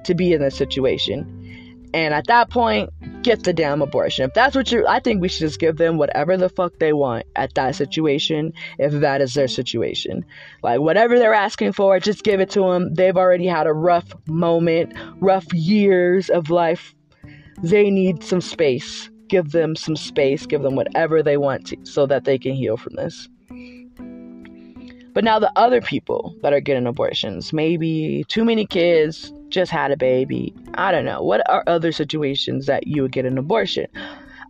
to 0.03 0.13
be 0.13 0.33
in 0.33 0.41
this 0.41 0.55
situation 0.55 1.36
and 1.97 2.13
at 2.13 2.27
that 2.27 2.51
point, 2.51 2.91
get 3.23 3.43
the 3.43 3.51
damn 3.51 3.81
abortion. 3.81 4.25
If 4.25 4.35
that's 4.35 4.55
what 4.55 4.71
you're, 4.71 4.87
I 4.87 4.99
think 4.99 5.19
we 5.19 5.27
should 5.27 5.39
just 5.39 5.59
give 5.59 5.77
them 5.77 5.97
whatever 5.97 6.37
the 6.37 6.47
fuck 6.47 6.77
they 6.77 6.93
want 6.93 7.25
at 7.35 7.55
that 7.55 7.75
situation, 7.75 8.53
if 8.77 8.91
that 8.93 9.19
is 9.19 9.33
their 9.33 9.47
situation. 9.47 10.23
Like, 10.61 10.79
whatever 10.79 11.17
they're 11.17 11.33
asking 11.33 11.71
for, 11.71 11.99
just 11.99 12.23
give 12.23 12.39
it 12.39 12.51
to 12.51 12.59
them. 12.59 12.93
They've 12.93 13.17
already 13.17 13.47
had 13.47 13.65
a 13.65 13.73
rough 13.73 14.13
moment, 14.27 14.93
rough 15.21 15.51
years 15.51 16.29
of 16.29 16.51
life. 16.51 16.93
They 17.63 17.89
need 17.89 18.23
some 18.23 18.41
space. 18.41 19.09
Give 19.27 19.49
them 19.49 19.75
some 19.75 19.95
space. 19.95 20.45
Give 20.45 20.61
them 20.61 20.75
whatever 20.75 21.23
they 21.23 21.37
want 21.37 21.65
to 21.67 21.77
so 21.83 22.05
that 22.05 22.25
they 22.25 22.37
can 22.37 22.53
heal 22.53 22.77
from 22.77 22.93
this. 22.93 23.27
But 25.15 25.23
now 25.23 25.39
the 25.39 25.51
other 25.55 25.81
people 25.81 26.35
that 26.43 26.53
are 26.53 26.61
getting 26.61 26.85
abortions, 26.85 27.51
maybe 27.51 28.23
too 28.27 28.45
many 28.45 28.67
kids, 28.67 29.33
just 29.49 29.71
had 29.71 29.91
a 29.91 29.97
baby. 29.97 30.53
I 30.75 30.91
don't 30.91 31.05
know. 31.05 31.21
What 31.21 31.47
are 31.49 31.63
other 31.67 31.91
situations 31.91 32.65
that 32.65 32.87
you 32.87 33.01
would 33.01 33.11
get 33.11 33.25
an 33.25 33.37
abortion? 33.37 33.87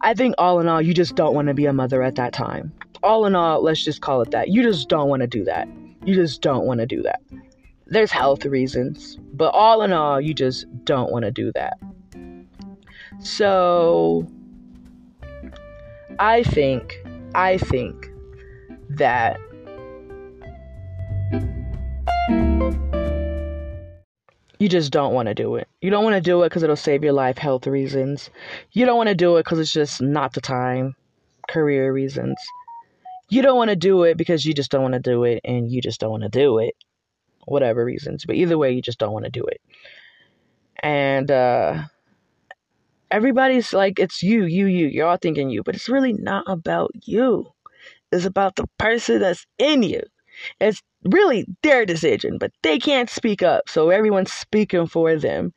I 0.01 0.13
think 0.13 0.35
all 0.37 0.59
in 0.59 0.67
all, 0.67 0.81
you 0.81 0.93
just 0.93 1.15
don't 1.15 1.33
want 1.33 1.47
to 1.47 1.53
be 1.53 1.65
a 1.65 1.73
mother 1.73 2.03
at 2.03 2.15
that 2.15 2.33
time. 2.33 2.71
All 3.03 3.25
in 3.25 3.35
all, 3.35 3.63
let's 3.63 3.83
just 3.83 4.01
call 4.01 4.21
it 4.21 4.31
that. 4.31 4.49
You 4.49 4.63
just 4.63 4.89
don't 4.89 5.09
want 5.09 5.21
to 5.21 5.27
do 5.27 5.43
that. 5.45 5.67
You 6.05 6.15
just 6.15 6.41
don't 6.41 6.65
want 6.65 6.79
to 6.79 6.85
do 6.85 7.01
that. 7.03 7.21
There's 7.85 8.11
health 8.11 8.45
reasons, 8.45 9.17
but 9.33 9.49
all 9.53 9.81
in 9.81 9.93
all, 9.93 10.19
you 10.19 10.33
just 10.33 10.65
don't 10.83 11.11
want 11.11 11.25
to 11.25 11.31
do 11.31 11.51
that. 11.53 11.77
So, 13.19 14.27
I 16.19 16.43
think, 16.43 16.95
I 17.33 17.57
think 17.57 18.09
that 18.89 19.39
you 24.59 24.67
just 24.67 24.91
don't 24.91 25.13
want 25.13 25.27
to 25.27 25.33
do 25.33 25.55
it. 25.55 25.67
You 25.81 25.89
don't 25.89 26.03
want 26.03 26.15
to 26.15 26.21
do 26.21 26.41
it 26.41 26.49
because 26.49 26.63
it'll 26.63 26.75
save 26.75 27.03
your 27.03 27.13
life, 27.13 27.37
health 27.37 27.67
reasons. 27.67 28.29
You 28.71 28.85
don't 28.85 28.97
want 28.97 29.09
to 29.09 29.15
do 29.15 29.37
it 29.37 29.43
because 29.43 29.59
it's 29.59 29.71
just 29.71 30.01
not 30.01 30.33
the 30.33 30.41
time, 30.41 30.95
career 31.47 31.93
reasons. 31.93 32.35
You 33.29 33.41
don't 33.41 33.57
want 33.57 33.69
to 33.69 33.75
do 33.75 34.03
it 34.03 34.17
because 34.17 34.45
you 34.45 34.53
just 34.53 34.71
don't 34.71 34.81
want 34.81 34.93
to 34.93 34.99
do 34.99 35.23
it 35.23 35.41
and 35.43 35.69
you 35.69 35.81
just 35.81 35.99
don't 35.99 36.11
want 36.11 36.23
to 36.23 36.29
do 36.29 36.59
it, 36.59 36.75
whatever 37.45 37.83
reasons. 37.83 38.25
But 38.25 38.35
either 38.35 38.57
way, 38.57 38.71
you 38.71 38.81
just 38.81 38.99
don't 38.99 39.13
want 39.13 39.25
to 39.25 39.31
do 39.31 39.43
it. 39.43 39.61
And 40.81 41.29
uh, 41.29 41.83
everybody's 43.11 43.73
like, 43.73 43.99
it's 43.99 44.23
you, 44.23 44.45
you, 44.45 44.67
you. 44.67 44.87
You're 44.87 45.07
all 45.07 45.17
thinking 45.17 45.49
you, 45.49 45.63
but 45.63 45.75
it's 45.75 45.89
really 45.89 46.13
not 46.13 46.45
about 46.47 46.91
you. 47.03 47.51
It's 48.11 48.25
about 48.25 48.55
the 48.55 48.67
person 48.77 49.19
that's 49.19 49.45
in 49.57 49.83
you. 49.83 50.01
It's 50.59 50.81
really 51.03 51.45
their 51.63 51.85
decision, 51.85 52.37
but 52.37 52.51
they 52.63 52.79
can't 52.79 53.09
speak 53.09 53.43
up, 53.43 53.69
so 53.69 53.89
everyone's 53.89 54.33
speaking 54.33 54.87
for 54.87 55.15
them. 55.15 55.53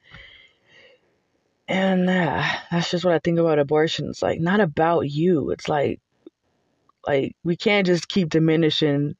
And 1.68 2.10
uh, 2.10 2.42
that's 2.70 2.90
just 2.90 3.04
what 3.04 3.14
I 3.14 3.20
think 3.20 3.38
about 3.38 3.58
abortion. 3.60 4.08
It's 4.08 4.22
like 4.22 4.40
not 4.40 4.60
about 4.60 5.10
you. 5.10 5.50
It's 5.50 5.68
like 5.68 6.00
like 7.06 7.36
we 7.44 7.56
can't 7.56 7.86
just 7.86 8.08
keep 8.08 8.28
diminishing 8.28 9.14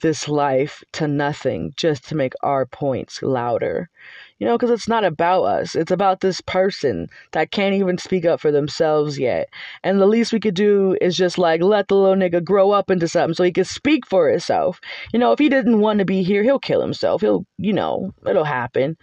this 0.00 0.28
life 0.28 0.82
to 0.92 1.08
nothing 1.08 1.72
just 1.76 2.08
to 2.08 2.14
make 2.14 2.34
our 2.42 2.66
points 2.66 3.22
louder. 3.22 3.90
You 4.38 4.46
know, 4.46 4.56
because 4.56 4.70
it's 4.70 4.88
not 4.88 5.04
about 5.04 5.42
us. 5.44 5.74
It's 5.74 5.90
about 5.90 6.20
this 6.20 6.40
person 6.40 7.08
that 7.32 7.50
can't 7.50 7.74
even 7.74 7.98
speak 7.98 8.24
up 8.24 8.40
for 8.40 8.52
themselves 8.52 9.18
yet. 9.18 9.48
And 9.82 10.00
the 10.00 10.06
least 10.06 10.32
we 10.32 10.38
could 10.38 10.54
do 10.54 10.96
is 11.00 11.16
just 11.16 11.38
like 11.38 11.60
let 11.60 11.88
the 11.88 11.96
little 11.96 12.14
nigga 12.16 12.44
grow 12.44 12.70
up 12.70 12.88
into 12.90 13.08
something 13.08 13.34
so 13.34 13.42
he 13.42 13.52
can 13.52 13.64
speak 13.64 14.06
for 14.06 14.28
himself. 14.28 14.80
You 15.12 15.18
know, 15.18 15.32
if 15.32 15.40
he 15.40 15.48
didn't 15.48 15.80
want 15.80 15.98
to 15.98 16.04
be 16.04 16.22
here, 16.22 16.44
he'll 16.44 16.60
kill 16.60 16.80
himself. 16.80 17.20
He'll, 17.20 17.46
you 17.58 17.72
know, 17.72 18.14
it'll 18.26 18.44
happen. 18.44 18.96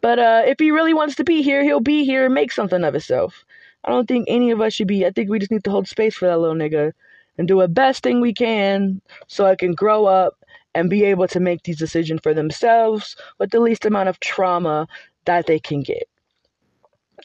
But 0.00 0.18
uh, 0.18 0.42
if 0.46 0.58
he 0.58 0.70
really 0.70 0.94
wants 0.94 1.16
to 1.16 1.24
be 1.24 1.42
here, 1.42 1.64
he'll 1.64 1.80
be 1.80 2.04
here 2.04 2.26
and 2.26 2.34
make 2.34 2.52
something 2.52 2.84
of 2.84 2.94
himself. 2.94 3.44
I 3.84 3.90
don't 3.90 4.06
think 4.06 4.26
any 4.28 4.50
of 4.50 4.60
us 4.60 4.74
should 4.74 4.88
be. 4.88 5.06
I 5.06 5.10
think 5.10 5.30
we 5.30 5.38
just 5.38 5.50
need 5.50 5.64
to 5.64 5.70
hold 5.70 5.88
space 5.88 6.14
for 6.14 6.26
that 6.26 6.38
little 6.38 6.56
nigga 6.56 6.92
and 7.38 7.48
do 7.48 7.60
the 7.60 7.68
best 7.68 8.02
thing 8.02 8.20
we 8.20 8.34
can 8.34 9.00
so 9.28 9.46
I 9.46 9.56
can 9.56 9.74
grow 9.74 10.06
up 10.06 10.34
and 10.74 10.90
be 10.90 11.04
able 11.04 11.28
to 11.28 11.40
make 11.40 11.62
these 11.62 11.78
decisions 11.78 12.20
for 12.22 12.34
themselves 12.34 13.16
with 13.38 13.50
the 13.50 13.60
least 13.60 13.84
amount 13.84 14.08
of 14.08 14.20
trauma 14.20 14.86
that 15.24 15.46
they 15.46 15.58
can 15.58 15.82
get. 15.82 16.08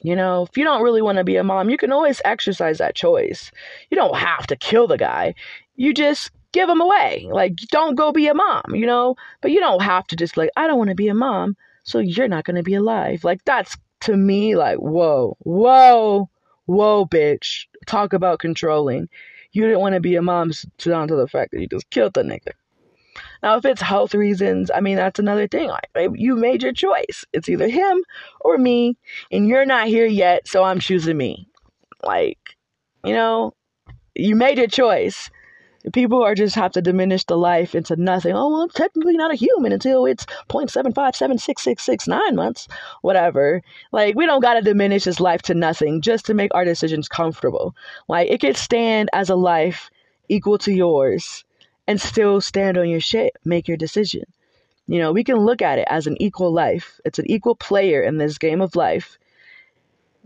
You 0.01 0.15
know, 0.15 0.43
if 0.43 0.57
you 0.57 0.63
don't 0.63 0.81
really 0.81 1.01
want 1.01 1.17
to 1.17 1.23
be 1.23 1.37
a 1.37 1.43
mom, 1.43 1.69
you 1.69 1.77
can 1.77 1.91
always 1.91 2.21
exercise 2.25 2.79
that 2.79 2.95
choice. 2.95 3.51
You 3.89 3.95
don't 3.95 4.17
have 4.17 4.47
to 4.47 4.55
kill 4.55 4.87
the 4.87 4.97
guy. 4.97 5.35
You 5.75 5.93
just 5.93 6.31
give 6.51 6.69
him 6.69 6.81
away. 6.81 7.27
Like, 7.29 7.55
don't 7.71 7.95
go 7.95 8.11
be 8.11 8.27
a 8.27 8.33
mom, 8.33 8.63
you 8.73 8.85
know? 8.85 9.15
But 9.41 9.51
you 9.51 9.59
don't 9.59 9.81
have 9.81 10.05
to 10.07 10.15
just, 10.15 10.35
like, 10.35 10.49
I 10.57 10.67
don't 10.67 10.77
want 10.77 10.89
to 10.89 10.95
be 10.95 11.07
a 11.07 11.13
mom, 11.13 11.55
so 11.83 11.99
you're 11.99 12.27
not 12.27 12.43
going 12.43 12.55
to 12.55 12.63
be 12.63 12.75
alive. 12.75 13.23
Like, 13.23 13.43
that's 13.45 13.77
to 14.01 14.17
me, 14.17 14.55
like, 14.55 14.77
whoa, 14.77 15.37
whoa, 15.39 16.29
whoa, 16.65 17.05
bitch. 17.05 17.65
Talk 17.85 18.13
about 18.13 18.39
controlling. 18.39 19.09
You 19.51 19.63
didn't 19.63 19.79
want 19.79 19.95
to 19.95 20.01
be 20.01 20.15
a 20.15 20.21
mom 20.21 20.51
down 20.79 21.07
to 21.07 21.15
the 21.15 21.27
fact 21.27 21.51
that 21.51 21.61
you 21.61 21.67
just 21.67 21.89
killed 21.89 22.13
the 22.13 22.23
nigga. 22.23 22.53
Now, 23.43 23.57
if 23.57 23.65
it's 23.65 23.81
health 23.81 24.15
reasons, 24.15 24.71
I 24.73 24.79
mean, 24.79 24.95
that's 24.95 25.19
another 25.19 25.49
thing. 25.49 25.67
Like, 25.67 26.11
you 26.15 26.37
made 26.37 26.63
your 26.63 26.71
choice. 26.71 27.25
It's 27.33 27.49
either 27.49 27.67
him 27.67 28.01
or 28.39 28.57
me, 28.57 28.97
and 29.33 29.49
you're 29.49 29.65
not 29.65 29.87
here 29.87 30.05
yet, 30.05 30.47
so 30.47 30.63
I'm 30.63 30.79
choosing 30.79 31.17
me. 31.17 31.49
Like, 32.01 32.55
you 33.03 33.13
know, 33.13 33.53
you 34.15 34.37
made 34.37 34.57
your 34.57 34.67
choice. 34.67 35.29
People 35.91 36.23
are 36.23 36.35
just 36.35 36.55
have 36.55 36.71
to 36.71 36.81
diminish 36.81 37.25
the 37.25 37.35
life 37.35 37.75
into 37.75 37.97
nothing. 37.97 38.31
Oh, 38.31 38.47
well, 38.47 38.61
I'm 38.61 38.69
technically 38.69 39.17
not 39.17 39.33
a 39.33 39.35
human 39.35 39.73
until 39.73 40.05
it's 40.05 40.25
0.75766669 40.47 42.35
months, 42.35 42.69
whatever. 43.01 43.61
Like, 43.91 44.15
we 44.15 44.25
don't 44.25 44.39
got 44.39 44.53
to 44.53 44.61
diminish 44.61 45.03
his 45.03 45.19
life 45.19 45.41
to 45.43 45.53
nothing 45.53 45.99
just 45.99 46.25
to 46.27 46.33
make 46.33 46.55
our 46.55 46.63
decisions 46.63 47.09
comfortable. 47.09 47.75
Like, 48.07 48.29
it 48.31 48.39
could 48.39 48.55
stand 48.55 49.09
as 49.11 49.29
a 49.29 49.35
life 49.35 49.89
equal 50.29 50.57
to 50.59 50.71
yours 50.71 51.43
and 51.87 51.99
still 51.99 52.41
stand 52.41 52.77
on 52.77 52.89
your 52.89 52.99
shit, 52.99 53.35
make 53.43 53.67
your 53.67 53.77
decision. 53.77 54.23
You 54.87 54.99
know, 54.99 55.11
we 55.11 55.23
can 55.23 55.37
look 55.37 55.61
at 55.61 55.79
it 55.79 55.87
as 55.89 56.07
an 56.07 56.21
equal 56.21 56.51
life. 56.51 56.99
It's 57.05 57.19
an 57.19 57.29
equal 57.29 57.55
player 57.55 58.01
in 58.01 58.17
this 58.17 58.37
game 58.37 58.61
of 58.61 58.75
life. 58.75 59.17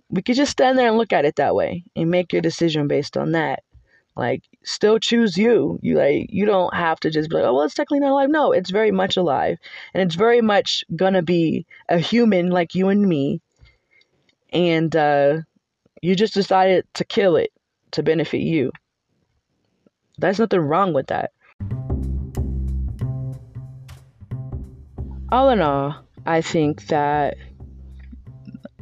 We 0.10 0.22
could 0.22 0.36
just 0.36 0.52
stand 0.52 0.78
there 0.78 0.88
and 0.88 0.98
look 0.98 1.14
at 1.14 1.26
it 1.26 1.36
that 1.36 1.56
way 1.56 1.84
and 1.96 2.10
make 2.10 2.34
your 2.34 2.42
decision 2.42 2.88
based 2.88 3.18
on 3.18 3.34
that. 3.34 3.64
Like, 4.16 4.44
still 4.64 4.98
choose 4.98 5.38
you. 5.38 5.80
You 5.84 5.98
like 5.98 6.28
you 6.30 6.46
don't 6.46 6.74
have 6.74 7.00
to 7.02 7.12
just 7.12 7.30
be 7.30 7.36
like, 7.36 7.46
oh 7.46 7.54
well, 7.54 7.64
it's 7.64 7.76
technically 7.76 8.00
not 8.00 8.12
alive. 8.12 8.30
No, 8.32 8.52
it's 8.52 8.72
very 8.72 8.90
much 8.90 9.16
alive, 9.16 9.60
and 9.94 10.02
it's 10.02 10.16
very 10.16 10.42
much 10.42 10.84
gonna 10.96 11.22
be 11.22 11.68
a 11.88 12.00
human 12.00 12.50
like 12.50 12.74
you 12.74 12.88
and 12.90 13.08
me. 13.08 13.42
And 14.52 14.96
uh, 14.96 15.42
you 16.02 16.16
just 16.16 16.34
decided 16.34 16.86
to 16.96 17.06
kill 17.06 17.36
it 17.36 17.52
to 17.92 18.02
benefit 18.02 18.42
you. 18.42 18.72
There's 20.18 20.40
nothing 20.40 20.62
wrong 20.62 20.94
with 20.94 21.08
that. 21.08 21.32
All 25.32 25.50
in 25.50 25.62
all, 25.62 25.96
I 26.26 26.42
think 26.42 26.88
that 26.88 27.38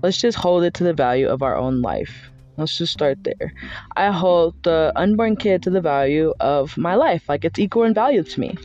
let's 0.02 0.18
just 0.18 0.38
hold 0.38 0.64
it 0.64 0.74
to 0.76 0.84
the 0.84 0.94
value 0.94 1.28
of 1.28 1.42
our 1.42 1.56
own 1.56 1.82
life. 1.82 2.30
Let's 2.58 2.78
just 2.78 2.94
start 2.94 3.24
there. 3.24 3.54
I 3.98 4.12
hold 4.12 4.56
the 4.64 4.94
unborn 4.96 5.36
kid 5.36 5.62
to 5.64 5.70
the 5.70 5.82
value 5.82 6.34
of 6.40 6.78
my 6.78 6.96
life, 6.96 7.28
like 7.28 7.44
it's 7.44 7.60
equal 7.60 7.84
in 7.84 7.94
value 7.94 8.24
to 8.24 8.40
me. 8.40 8.56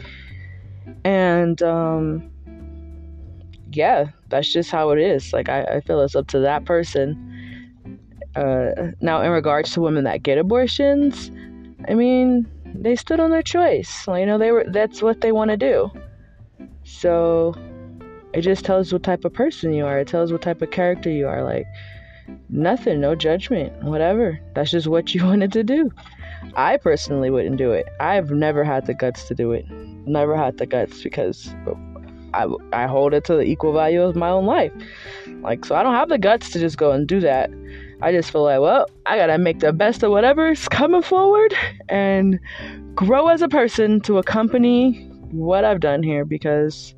And 1.04 1.60
um, 1.62 2.30
yeah, 3.72 4.10
that's 4.28 4.52
just 4.52 4.70
how 4.70 4.90
it 4.90 5.00
is. 5.00 5.32
Like 5.32 5.48
I, 5.48 5.62
I 5.62 5.80
feel 5.80 6.00
it's 6.02 6.14
up 6.14 6.28
to 6.28 6.38
that 6.40 6.64
person. 6.64 7.26
Uh, 8.36 8.92
now, 9.00 9.22
in 9.22 9.30
regards 9.32 9.72
to 9.72 9.80
women 9.80 10.04
that 10.04 10.22
get 10.22 10.38
abortions, 10.38 11.32
I 11.88 11.94
mean, 11.94 12.46
they 12.64 12.94
stood 12.94 13.18
on 13.18 13.30
their 13.30 13.42
choice. 13.42 14.06
You 14.06 14.26
know, 14.26 14.38
they 14.38 14.52
were 14.52 14.64
that's 14.68 15.02
what 15.02 15.20
they 15.20 15.32
want 15.32 15.50
to 15.50 15.56
do. 15.56 15.90
So 16.98 17.54
it 18.32 18.42
just 18.42 18.64
tells 18.64 18.92
what 18.92 19.02
type 19.02 19.24
of 19.24 19.32
person 19.32 19.72
you 19.72 19.86
are. 19.86 19.98
It 19.98 20.08
tells 20.08 20.32
what 20.32 20.42
type 20.42 20.62
of 20.62 20.70
character 20.70 21.10
you 21.10 21.26
are. 21.26 21.42
Like, 21.42 21.66
nothing, 22.48 23.00
no 23.00 23.14
judgment, 23.14 23.72
whatever. 23.82 24.38
That's 24.54 24.70
just 24.70 24.86
what 24.86 25.14
you 25.14 25.24
wanted 25.24 25.52
to 25.52 25.64
do. 25.64 25.90
I 26.54 26.76
personally 26.76 27.30
wouldn't 27.30 27.56
do 27.56 27.72
it. 27.72 27.88
I've 28.00 28.30
never 28.30 28.64
had 28.64 28.86
the 28.86 28.94
guts 28.94 29.24
to 29.28 29.34
do 29.34 29.52
it. 29.52 29.68
Never 30.06 30.36
had 30.36 30.58
the 30.58 30.66
guts 30.66 31.02
because 31.02 31.52
I, 32.34 32.46
I 32.72 32.86
hold 32.86 33.14
it 33.14 33.24
to 33.24 33.34
the 33.34 33.42
equal 33.42 33.72
value 33.72 34.02
of 34.02 34.16
my 34.16 34.30
own 34.30 34.46
life. 34.46 34.72
Like, 35.42 35.64
so 35.64 35.74
I 35.74 35.82
don't 35.82 35.94
have 35.94 36.08
the 36.08 36.18
guts 36.18 36.50
to 36.50 36.58
just 36.58 36.76
go 36.76 36.92
and 36.92 37.06
do 37.06 37.20
that. 37.20 37.50
I 38.02 38.12
just 38.12 38.30
feel 38.30 38.44
like, 38.44 38.60
well, 38.60 38.88
I 39.06 39.16
gotta 39.16 39.38
make 39.38 39.60
the 39.60 39.72
best 39.72 40.02
of 40.02 40.10
whatever's 40.10 40.68
coming 40.70 41.02
forward 41.02 41.54
and 41.88 42.40
grow 42.94 43.28
as 43.28 43.42
a 43.42 43.48
person 43.48 44.00
to 44.02 44.18
accompany 44.18 45.09
what 45.30 45.64
I've 45.64 45.80
done 45.80 46.02
here 46.02 46.24
because 46.24 46.94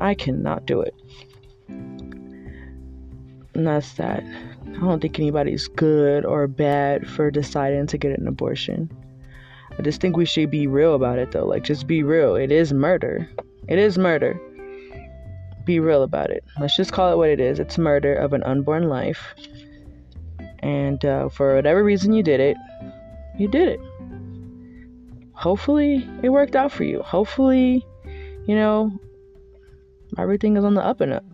I 0.00 0.14
cannot 0.14 0.66
do 0.66 0.80
it. 0.80 0.94
And 3.54 3.66
that's 3.66 3.92
that. 3.94 4.22
I 4.22 4.80
don't 4.80 5.00
think 5.00 5.18
anybody's 5.18 5.68
good 5.68 6.24
or 6.24 6.46
bad 6.46 7.08
for 7.08 7.30
deciding 7.30 7.86
to 7.88 7.98
get 7.98 8.18
an 8.18 8.26
abortion. 8.26 8.90
I 9.78 9.82
just 9.82 10.00
think 10.00 10.16
we 10.16 10.24
should 10.24 10.50
be 10.50 10.66
real 10.66 10.94
about 10.94 11.18
it 11.18 11.32
though. 11.32 11.46
Like, 11.46 11.64
just 11.64 11.86
be 11.86 12.02
real. 12.02 12.34
It 12.36 12.50
is 12.50 12.72
murder. 12.72 13.28
It 13.68 13.78
is 13.78 13.98
murder. 13.98 14.40
Be 15.64 15.80
real 15.80 16.02
about 16.02 16.30
it. 16.30 16.44
Let's 16.58 16.76
just 16.76 16.92
call 16.92 17.12
it 17.12 17.16
what 17.16 17.28
it 17.28 17.40
is. 17.40 17.58
It's 17.58 17.78
murder 17.78 18.14
of 18.14 18.32
an 18.32 18.42
unborn 18.44 18.88
life. 18.88 19.34
And 20.60 21.04
uh, 21.04 21.28
for 21.28 21.54
whatever 21.54 21.84
reason 21.84 22.12
you 22.12 22.22
did 22.22 22.40
it, 22.40 22.56
you 23.38 23.48
did 23.48 23.68
it. 23.68 23.80
Hopefully, 25.40 26.06
it 26.22 26.28
worked 26.28 26.54
out 26.54 26.70
for 26.70 26.84
you. 26.84 27.00
Hopefully, 27.00 27.82
you 28.46 28.54
know, 28.54 28.92
everything 30.18 30.58
is 30.58 30.64
on 30.64 30.74
the 30.74 30.84
up 30.84 31.00
and 31.00 31.14
up. 31.14 31.24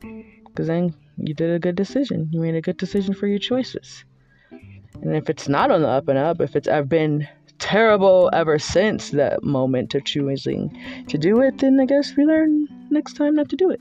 Because 0.00 0.66
then 0.66 0.94
you 1.18 1.34
did 1.34 1.50
a 1.50 1.58
good 1.58 1.76
decision. 1.76 2.30
You 2.32 2.40
made 2.40 2.54
a 2.54 2.62
good 2.62 2.78
decision 2.78 3.12
for 3.12 3.26
your 3.26 3.38
choices. 3.38 4.06
And 4.50 5.14
if 5.14 5.28
it's 5.28 5.46
not 5.46 5.70
on 5.70 5.82
the 5.82 5.88
up 5.88 6.08
and 6.08 6.16
up, 6.16 6.40
if 6.40 6.56
it's 6.56 6.66
I've 6.66 6.88
been 6.88 7.28
terrible 7.58 8.30
ever 8.32 8.58
since 8.58 9.10
that 9.10 9.42
moment 9.42 9.94
of 9.94 10.04
choosing 10.04 10.74
to 11.08 11.18
do 11.18 11.42
it, 11.42 11.58
then 11.58 11.78
I 11.80 11.84
guess 11.84 12.16
we 12.16 12.24
learn 12.24 12.66
next 12.88 13.12
time 13.12 13.34
not 13.34 13.50
to 13.50 13.56
do 13.56 13.68
it. 13.68 13.80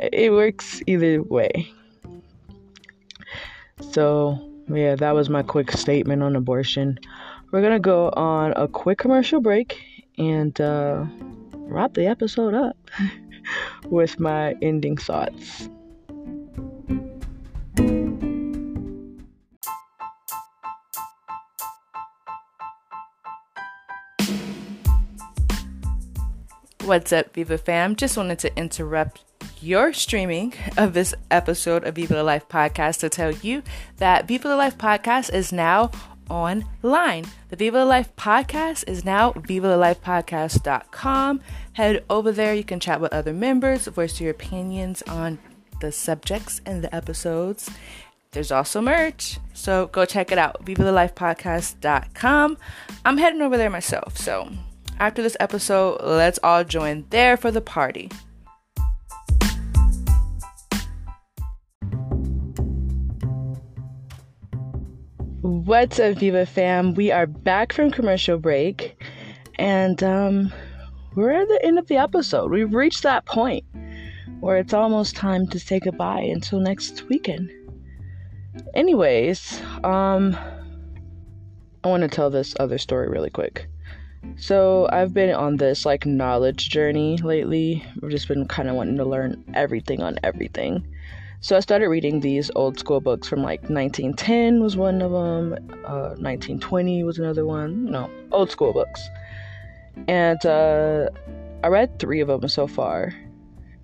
it 0.12 0.32
works 0.32 0.82
either 0.88 1.22
way. 1.22 1.70
So, 3.92 4.40
yeah, 4.68 4.96
that 4.96 5.14
was 5.14 5.30
my 5.30 5.44
quick 5.44 5.70
statement 5.70 6.24
on 6.24 6.34
abortion. 6.34 6.98
We're 7.54 7.62
gonna 7.62 7.78
go 7.78 8.08
on 8.08 8.52
a 8.56 8.66
quick 8.66 8.98
commercial 8.98 9.40
break 9.40 9.80
and 10.18 10.60
uh, 10.60 11.04
wrap 11.52 11.94
the 11.94 12.04
episode 12.04 12.52
up 12.52 12.76
with 13.84 14.18
my 14.18 14.56
ending 14.60 14.96
thoughts. 14.96 15.68
What's 26.82 27.12
up, 27.12 27.32
Viva 27.34 27.56
fam? 27.56 27.94
Just 27.94 28.16
wanted 28.16 28.40
to 28.40 28.58
interrupt 28.58 29.22
your 29.60 29.92
streaming 29.92 30.54
of 30.76 30.92
this 30.92 31.14
episode 31.30 31.84
of 31.84 31.94
Viva 31.94 32.20
Life 32.24 32.48
podcast 32.48 32.98
to 32.98 33.08
tell 33.08 33.30
you 33.30 33.62
that 33.98 34.26
Viva 34.26 34.56
Life 34.56 34.76
podcast 34.76 35.32
is 35.32 35.52
now 35.52 35.92
online. 36.30 37.26
The 37.48 37.56
Viva 37.56 37.78
the 37.78 37.84
Life 37.84 38.14
podcast 38.16 38.88
is 38.88 39.04
now 39.04 39.32
vivathelifepodcast.com. 39.32 41.40
Head 41.72 42.04
over 42.08 42.32
there. 42.32 42.54
You 42.54 42.64
can 42.64 42.80
chat 42.80 43.00
with 43.00 43.12
other 43.12 43.32
members, 43.32 43.86
voice 43.86 44.20
your 44.20 44.30
opinions 44.30 45.02
on 45.02 45.38
the 45.80 45.92
subjects 45.92 46.60
and 46.64 46.82
the 46.82 46.94
episodes. 46.94 47.70
There's 48.32 48.50
also 48.50 48.80
merch. 48.80 49.38
So 49.52 49.86
go 49.86 50.04
check 50.04 50.32
it 50.32 50.38
out. 50.38 50.64
vivathelifepodcast.com. 50.64 52.58
I'm 53.04 53.18
heading 53.18 53.42
over 53.42 53.56
there 53.56 53.70
myself. 53.70 54.16
So 54.16 54.50
after 54.98 55.22
this 55.22 55.36
episode, 55.40 56.00
let's 56.02 56.38
all 56.42 56.64
join 56.64 57.04
there 57.10 57.36
for 57.36 57.50
the 57.50 57.60
party. 57.60 58.10
What's 65.64 65.98
up, 65.98 66.18
Viva 66.18 66.44
fam? 66.44 66.92
We 66.92 67.10
are 67.10 67.26
back 67.26 67.72
from 67.72 67.90
commercial 67.90 68.36
break, 68.36 69.02
and 69.54 70.02
um, 70.02 70.52
we're 71.14 71.30
at 71.30 71.48
the 71.48 71.58
end 71.64 71.78
of 71.78 71.86
the 71.86 71.96
episode. 71.96 72.50
We've 72.50 72.74
reached 72.74 73.02
that 73.04 73.24
point 73.24 73.64
where 74.40 74.58
it's 74.58 74.74
almost 74.74 75.16
time 75.16 75.46
to 75.46 75.58
say 75.58 75.80
goodbye 75.80 76.20
until 76.20 76.60
next 76.60 77.08
weekend. 77.08 77.50
Anyways, 78.74 79.58
um, 79.84 80.36
I 81.82 81.88
want 81.88 82.02
to 82.02 82.08
tell 82.08 82.28
this 82.28 82.54
other 82.60 82.76
story 82.76 83.08
really 83.08 83.30
quick. 83.30 83.66
So 84.36 84.86
I've 84.92 85.14
been 85.14 85.34
on 85.34 85.56
this 85.56 85.86
like 85.86 86.04
knowledge 86.04 86.68
journey 86.68 87.16
lately. 87.16 87.82
I've 88.02 88.10
just 88.10 88.28
been 88.28 88.46
kind 88.46 88.68
of 88.68 88.76
wanting 88.76 88.98
to 88.98 89.04
learn 89.06 89.42
everything 89.54 90.02
on 90.02 90.18
everything. 90.22 90.86
So 91.44 91.58
I 91.58 91.60
started 91.60 91.90
reading 91.90 92.20
these 92.20 92.50
old 92.56 92.78
school 92.78 93.02
books 93.02 93.28
from 93.28 93.42
like 93.42 93.60
1910 93.68 94.62
was 94.62 94.78
one 94.78 95.02
of 95.02 95.12
them, 95.12 95.52
uh, 95.84 96.16
1920 96.16 97.04
was 97.04 97.18
another 97.18 97.44
one. 97.44 97.84
No, 97.84 98.10
old 98.32 98.50
school 98.50 98.72
books. 98.72 99.06
And 100.08 100.44
uh, 100.46 101.10
I 101.62 101.68
read 101.68 101.98
three 101.98 102.20
of 102.20 102.28
them 102.28 102.48
so 102.48 102.66
far. 102.66 103.12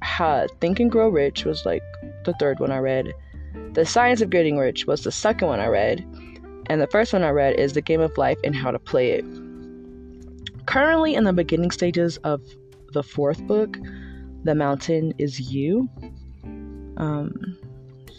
Ha, 0.03 0.47
Think 0.63 0.81
and 0.81 0.91
Grow 0.91 1.11
Rich 1.11 1.45
was 1.45 1.67
like 1.67 1.83
the 2.25 2.33
third 2.41 2.61
one 2.61 2.73
I 2.73 2.79
read. 2.79 3.13
The 3.75 3.85
Science 3.85 4.23
of 4.23 4.31
Getting 4.31 4.57
Rich 4.57 4.87
was 4.87 5.05
the 5.05 5.13
second 5.13 5.49
one 5.49 5.61
I 5.61 5.67
read. 5.67 6.01
And 6.71 6.81
the 6.81 6.87
first 6.87 7.13
one 7.13 7.25
I 7.25 7.29
read 7.29 7.61
is 7.61 7.75
The 7.75 7.83
Game 7.83 8.01
of 8.01 8.17
Life 8.17 8.39
and 8.43 8.57
How 8.57 8.71
to 8.71 8.79
Play 8.79 9.11
It 9.11 9.25
currently 10.65 11.15
in 11.15 11.25
the 11.25 11.33
beginning 11.35 11.73
stages 11.73 12.17
of 12.19 12.41
the 12.95 13.03
fourth 13.03 13.45
book, 13.47 13.77
The 14.45 14.55
Mountain 14.55 15.13
is 15.19 15.53
You. 15.53 15.91
Um, 17.01 17.57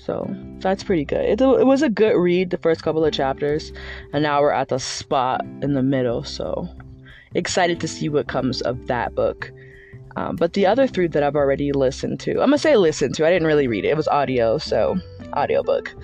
so 0.04 0.28
that's 0.60 0.84
pretty 0.84 1.06
good. 1.06 1.24
It, 1.24 1.42
it 1.42 1.66
was 1.66 1.84
a 1.84 1.90
good 1.90 2.18
read 2.18 2.50
the 2.50 2.58
first 2.58 2.84
couple 2.84 3.06
of 3.06 3.14
chapters, 3.14 3.72
and 4.12 4.24
now 4.24 4.42
we're 4.42 4.52
at 4.52 4.70
the 4.70 4.80
spot 4.80 5.42
in 5.62 5.74
the 5.74 5.84
middle. 5.84 6.24
So 6.24 6.68
excited 7.36 7.80
to 7.82 7.88
see 7.88 8.10
what 8.10 8.28
comes 8.28 8.62
of 8.62 8.88
that 8.88 9.14
book. 9.16 9.52
Um, 10.18 10.36
but 10.36 10.54
the 10.54 10.66
other 10.66 10.88
three 10.88 11.08
that 11.08 11.24
I've 11.24 11.38
already 11.38 11.72
listened 11.72 12.20
to, 12.22 12.32
I'm 12.32 12.50
gonna 12.50 12.58
say 12.58 12.76
listen 12.76 13.14
to. 13.14 13.26
I 13.26 13.30
didn't 13.30 13.48
really 13.48 13.68
read 13.68 13.86
it. 13.86 13.90
It 13.90 13.98
was 13.98 14.08
audio, 14.08 14.58
so 14.58 14.98
audiobook 15.34 15.96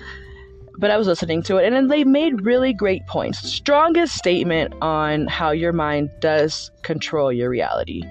but 0.78 0.92
I 0.92 0.96
was 0.96 1.08
listening 1.08 1.42
to 1.44 1.56
it, 1.56 1.72
and 1.72 1.90
they 1.90 2.04
made 2.04 2.42
really 2.46 2.72
great 2.72 3.04
points. 3.08 3.40
Strongest 3.40 4.14
statement 4.14 4.72
on 4.80 5.26
how 5.26 5.50
your 5.50 5.72
mind 5.72 6.08
does 6.20 6.70
control 6.82 7.32
your 7.32 7.50
reality, 7.50 8.04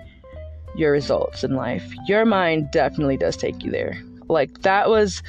your 0.76 0.91
results 0.91 1.45
in 1.45 1.55
life. 1.55 1.89
Your 2.07 2.26
mind 2.26 2.70
definitely 2.72 3.15
does 3.15 3.38
take 3.38 3.63
you 3.63 3.72
there. 3.72 3.97
Like, 4.30 4.62
that 4.62 4.90
was 4.90 5.24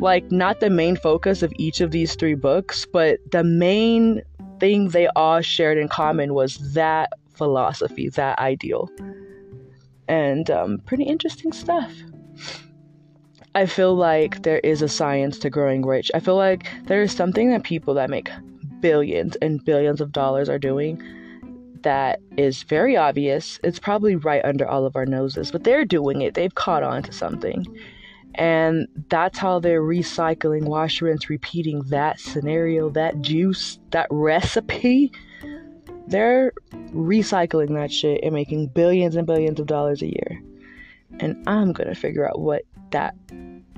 like 0.00 0.30
not 0.30 0.60
the 0.60 0.70
main 0.70 0.96
focus 0.96 1.42
of 1.42 1.52
each 1.56 1.80
of 1.80 1.90
these 1.90 2.14
three 2.14 2.34
books, 2.34 2.86
but 2.92 3.18
the 3.30 3.44
main 3.44 4.22
thing 4.60 4.88
they 4.88 5.08
all 5.08 5.40
shared 5.40 5.78
in 5.78 5.88
common 5.88 6.34
was 6.34 6.74
that 6.74 7.10
philosophy, 7.34 8.08
that 8.10 8.38
ideal. 8.38 8.90
And 10.08 10.50
um, 10.50 10.78
pretty 10.86 11.04
interesting 11.04 11.52
stuff. 11.52 11.92
I 13.54 13.66
feel 13.66 13.94
like 13.94 14.42
there 14.42 14.60
is 14.60 14.82
a 14.82 14.88
science 14.88 15.38
to 15.40 15.50
growing 15.50 15.84
rich. 15.84 16.10
I 16.14 16.20
feel 16.20 16.36
like 16.36 16.68
there 16.84 17.02
is 17.02 17.12
something 17.12 17.50
that 17.50 17.64
people 17.64 17.94
that 17.94 18.10
make 18.10 18.30
billions 18.80 19.36
and 19.36 19.64
billions 19.64 20.00
of 20.00 20.12
dollars 20.12 20.48
are 20.48 20.58
doing 20.58 21.02
that 21.82 22.20
is 22.36 22.62
very 22.64 22.96
obvious. 22.96 23.58
It's 23.62 23.78
probably 23.78 24.16
right 24.16 24.44
under 24.44 24.68
all 24.68 24.84
of 24.84 24.96
our 24.96 25.06
noses, 25.06 25.50
but 25.50 25.64
they're 25.64 25.84
doing 25.84 26.22
it. 26.22 26.34
They've 26.34 26.54
caught 26.54 26.82
on 26.82 27.02
to 27.04 27.12
something. 27.12 27.66
And 28.38 28.86
that's 29.08 29.36
how 29.36 29.58
they're 29.58 29.82
recycling, 29.82 30.66
wash, 30.66 31.02
rinse, 31.02 31.28
repeating 31.28 31.80
that 31.88 32.20
scenario, 32.20 32.88
that 32.90 33.20
juice, 33.20 33.80
that 33.90 34.06
recipe. 34.10 35.10
They're 36.06 36.52
recycling 36.92 37.74
that 37.74 37.92
shit 37.92 38.22
and 38.22 38.32
making 38.32 38.68
billions 38.68 39.16
and 39.16 39.26
billions 39.26 39.58
of 39.58 39.66
dollars 39.66 40.02
a 40.02 40.06
year. 40.06 40.40
And 41.18 41.36
I'm 41.48 41.72
gonna 41.72 41.96
figure 41.96 42.28
out 42.28 42.38
what 42.38 42.62
that 42.92 43.16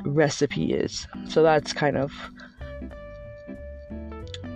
recipe 0.04 0.74
is. 0.74 1.08
So 1.26 1.42
that's 1.42 1.72
kind 1.72 1.96
of 1.96 2.12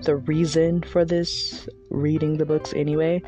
the 0.02 0.16
reason 0.16 0.82
for 0.82 1.06
this 1.06 1.66
reading 1.88 2.36
the 2.36 2.44
books 2.44 2.74
anyway. 2.74 3.22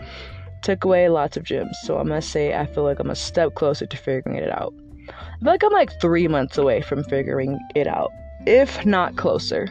Took 0.62 0.84
away 0.84 1.08
lots 1.08 1.38
of 1.38 1.42
gems. 1.42 1.76
So 1.84 1.98
I 1.98 2.02
must 2.02 2.28
say, 2.30 2.54
I 2.54 2.66
feel 2.66 2.84
like 2.84 2.98
I'm 2.98 3.10
a 3.10 3.16
step 3.16 3.54
closer 3.54 3.86
to 3.86 3.96
figuring 3.96 4.36
it 4.36 4.50
out. 4.50 4.74
I 5.08 5.38
feel 5.40 5.52
like 5.52 5.64
I'm 5.64 5.72
like 5.72 6.00
three 6.00 6.28
months 6.28 6.58
away 6.58 6.80
from 6.82 7.04
figuring 7.04 7.58
it 7.74 7.86
out, 7.86 8.10
if 8.46 8.84
not 8.84 9.16
closer. 9.16 9.68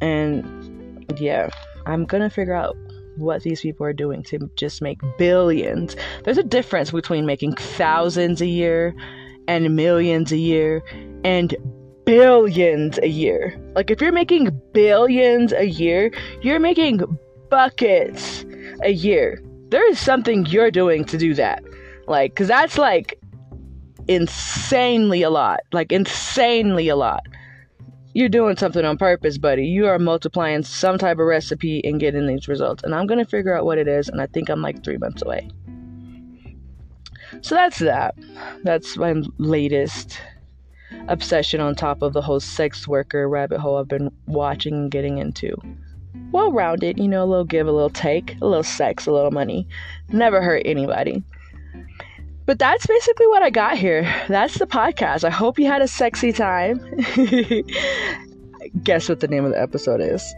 And 0.00 1.04
yeah, 1.18 1.50
I'm 1.86 2.04
gonna 2.04 2.30
figure 2.30 2.54
out 2.54 2.76
what 3.16 3.42
these 3.42 3.60
people 3.60 3.86
are 3.86 3.92
doing 3.92 4.22
to 4.24 4.50
just 4.56 4.82
make 4.82 5.00
billions. 5.18 5.96
There's 6.24 6.38
a 6.38 6.42
difference 6.42 6.90
between 6.90 7.26
making 7.26 7.54
thousands 7.54 8.40
a 8.40 8.46
year 8.46 8.94
and 9.48 9.74
millions 9.74 10.32
a 10.32 10.36
year 10.36 10.82
and 11.24 11.54
billions 12.04 12.98
a 13.02 13.08
year. 13.08 13.58
Like, 13.74 13.90
if 13.90 14.00
you're 14.00 14.12
making 14.12 14.50
billions 14.72 15.52
a 15.52 15.66
year, 15.66 16.10
you're 16.42 16.60
making 16.60 17.00
buckets 17.50 18.44
a 18.82 18.92
year. 18.92 19.42
There 19.70 19.88
is 19.90 19.98
something 19.98 20.46
you're 20.46 20.70
doing 20.70 21.04
to 21.06 21.18
do 21.18 21.34
that. 21.34 21.62
Like, 22.06 22.32
because 22.32 22.48
that's 22.48 22.78
like 22.78 23.18
insanely 24.08 25.22
a 25.22 25.30
lot. 25.30 25.60
Like, 25.72 25.92
insanely 25.92 26.88
a 26.88 26.96
lot. 26.96 27.26
You're 28.14 28.28
doing 28.30 28.56
something 28.56 28.84
on 28.84 28.96
purpose, 28.96 29.36
buddy. 29.36 29.66
You 29.66 29.86
are 29.86 29.98
multiplying 29.98 30.62
some 30.62 30.96
type 30.96 31.18
of 31.18 31.26
recipe 31.26 31.82
and 31.84 32.00
getting 32.00 32.26
these 32.26 32.48
results. 32.48 32.82
And 32.82 32.94
I'm 32.94 33.06
going 33.06 33.22
to 33.22 33.30
figure 33.30 33.54
out 33.54 33.66
what 33.66 33.78
it 33.78 33.88
is. 33.88 34.08
And 34.08 34.22
I 34.22 34.26
think 34.26 34.48
I'm 34.48 34.62
like 34.62 34.82
three 34.82 34.96
months 34.96 35.22
away. 35.22 35.50
So 37.42 37.54
that's 37.54 37.78
that. 37.80 38.14
That's 38.62 38.96
my 38.96 39.22
latest 39.38 40.18
obsession 41.08 41.60
on 41.60 41.74
top 41.74 42.02
of 42.02 42.12
the 42.12 42.22
whole 42.22 42.40
sex 42.40 42.88
worker 42.88 43.28
rabbit 43.28 43.60
hole 43.60 43.76
I've 43.76 43.88
been 43.88 44.10
watching 44.26 44.74
and 44.74 44.90
getting 44.90 45.18
into. 45.18 45.54
Well 46.32 46.52
rounded, 46.52 46.98
you 46.98 47.08
know, 47.08 47.22
a 47.22 47.26
little 47.26 47.44
give, 47.44 47.66
a 47.66 47.72
little 47.72 47.90
take, 47.90 48.40
a 48.40 48.46
little 48.46 48.62
sex, 48.62 49.06
a 49.06 49.12
little 49.12 49.30
money. 49.30 49.68
Never 50.08 50.42
hurt 50.42 50.62
anybody. 50.64 51.22
But 52.46 52.60
that's 52.60 52.86
basically 52.86 53.26
what 53.26 53.42
I 53.42 53.50
got 53.50 53.76
here. 53.76 54.02
That's 54.28 54.58
the 54.58 54.66
podcast. 54.66 55.24
I 55.24 55.30
hope 55.30 55.58
you 55.58 55.66
had 55.66 55.82
a 55.82 55.88
sexy 55.88 56.32
time. 56.32 56.78
guess 58.82 59.08
what 59.08 59.20
the 59.20 59.28
name 59.28 59.44
of 59.44 59.50
the 59.50 59.60
episode 59.60 60.00
is. 60.00 60.34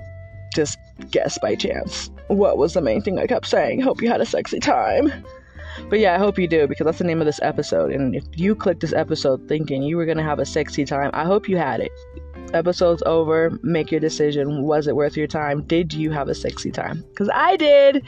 Just 0.54 0.78
guess 1.10 1.38
by 1.38 1.54
chance. 1.54 2.10
What 2.28 2.56
was 2.56 2.72
the 2.74 2.80
main 2.80 3.02
thing 3.02 3.18
I 3.18 3.26
kept 3.26 3.46
saying? 3.46 3.82
Hope 3.82 4.00
you 4.00 4.08
had 4.08 4.20
a 4.20 4.26
sexy 4.26 4.58
time. 4.58 5.12
But 5.88 6.00
yeah, 6.00 6.14
I 6.14 6.18
hope 6.18 6.38
you 6.38 6.48
do 6.48 6.66
because 6.66 6.86
that's 6.86 6.98
the 6.98 7.04
name 7.04 7.20
of 7.20 7.26
this 7.26 7.40
episode. 7.42 7.92
And 7.92 8.14
if 8.14 8.24
you 8.34 8.54
clicked 8.54 8.80
this 8.80 8.92
episode 8.92 9.46
thinking 9.48 9.82
you 9.82 9.96
were 9.96 10.06
going 10.06 10.16
to 10.16 10.24
have 10.24 10.38
a 10.38 10.46
sexy 10.46 10.84
time, 10.84 11.10
I 11.14 11.24
hope 11.24 11.48
you 11.48 11.56
had 11.56 11.80
it. 11.80 11.92
Episode's 12.54 13.02
over. 13.06 13.58
Make 13.62 13.90
your 13.90 14.00
decision. 14.00 14.62
Was 14.62 14.86
it 14.86 14.96
worth 14.96 15.16
your 15.16 15.26
time? 15.26 15.62
Did 15.62 15.92
you 15.92 16.10
have 16.10 16.28
a 16.28 16.34
sexy 16.34 16.70
time? 16.70 17.04
Because 17.10 17.30
I 17.32 17.56
did. 17.56 18.02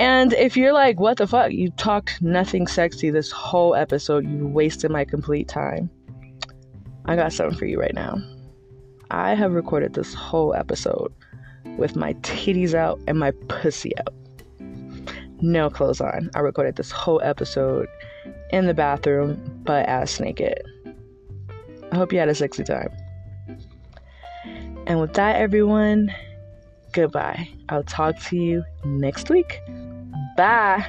And 0.00 0.32
if 0.32 0.56
you're 0.56 0.72
like, 0.72 0.98
what 0.98 1.18
the 1.18 1.26
fuck? 1.26 1.52
You 1.52 1.70
talked 1.70 2.20
nothing 2.20 2.66
sexy 2.66 3.10
this 3.10 3.30
whole 3.30 3.74
episode. 3.74 4.28
You 4.28 4.46
wasted 4.46 4.90
my 4.90 5.04
complete 5.04 5.46
time. 5.46 5.88
I 7.04 7.16
got 7.16 7.32
something 7.32 7.56
for 7.56 7.66
you 7.66 7.78
right 7.78 7.94
now. 7.94 8.16
I 9.10 9.34
have 9.34 9.52
recorded 9.52 9.94
this 9.94 10.12
whole 10.14 10.54
episode 10.54 11.12
with 11.76 11.94
my 11.94 12.14
titties 12.14 12.74
out 12.74 12.98
and 13.06 13.18
my 13.18 13.30
pussy 13.48 13.96
out. 13.98 14.14
No 15.40 15.70
clothes 15.70 16.00
on. 16.00 16.30
I 16.34 16.40
recorded 16.40 16.76
this 16.76 16.90
whole 16.90 17.20
episode 17.22 17.86
in 18.50 18.66
the 18.66 18.74
bathroom, 18.74 19.40
butt 19.64 19.86
ass 19.86 20.18
naked. 20.18 20.62
I 21.92 21.96
hope 21.96 22.12
you 22.12 22.18
had 22.18 22.28
a 22.28 22.34
sexy 22.34 22.64
time. 22.64 22.88
And 24.86 25.00
with 25.00 25.14
that, 25.14 25.36
everyone, 25.36 26.14
goodbye. 26.92 27.48
I'll 27.68 27.84
talk 27.84 28.18
to 28.24 28.36
you 28.36 28.64
next 28.84 29.30
week. 29.30 29.60
Bye. 30.36 30.84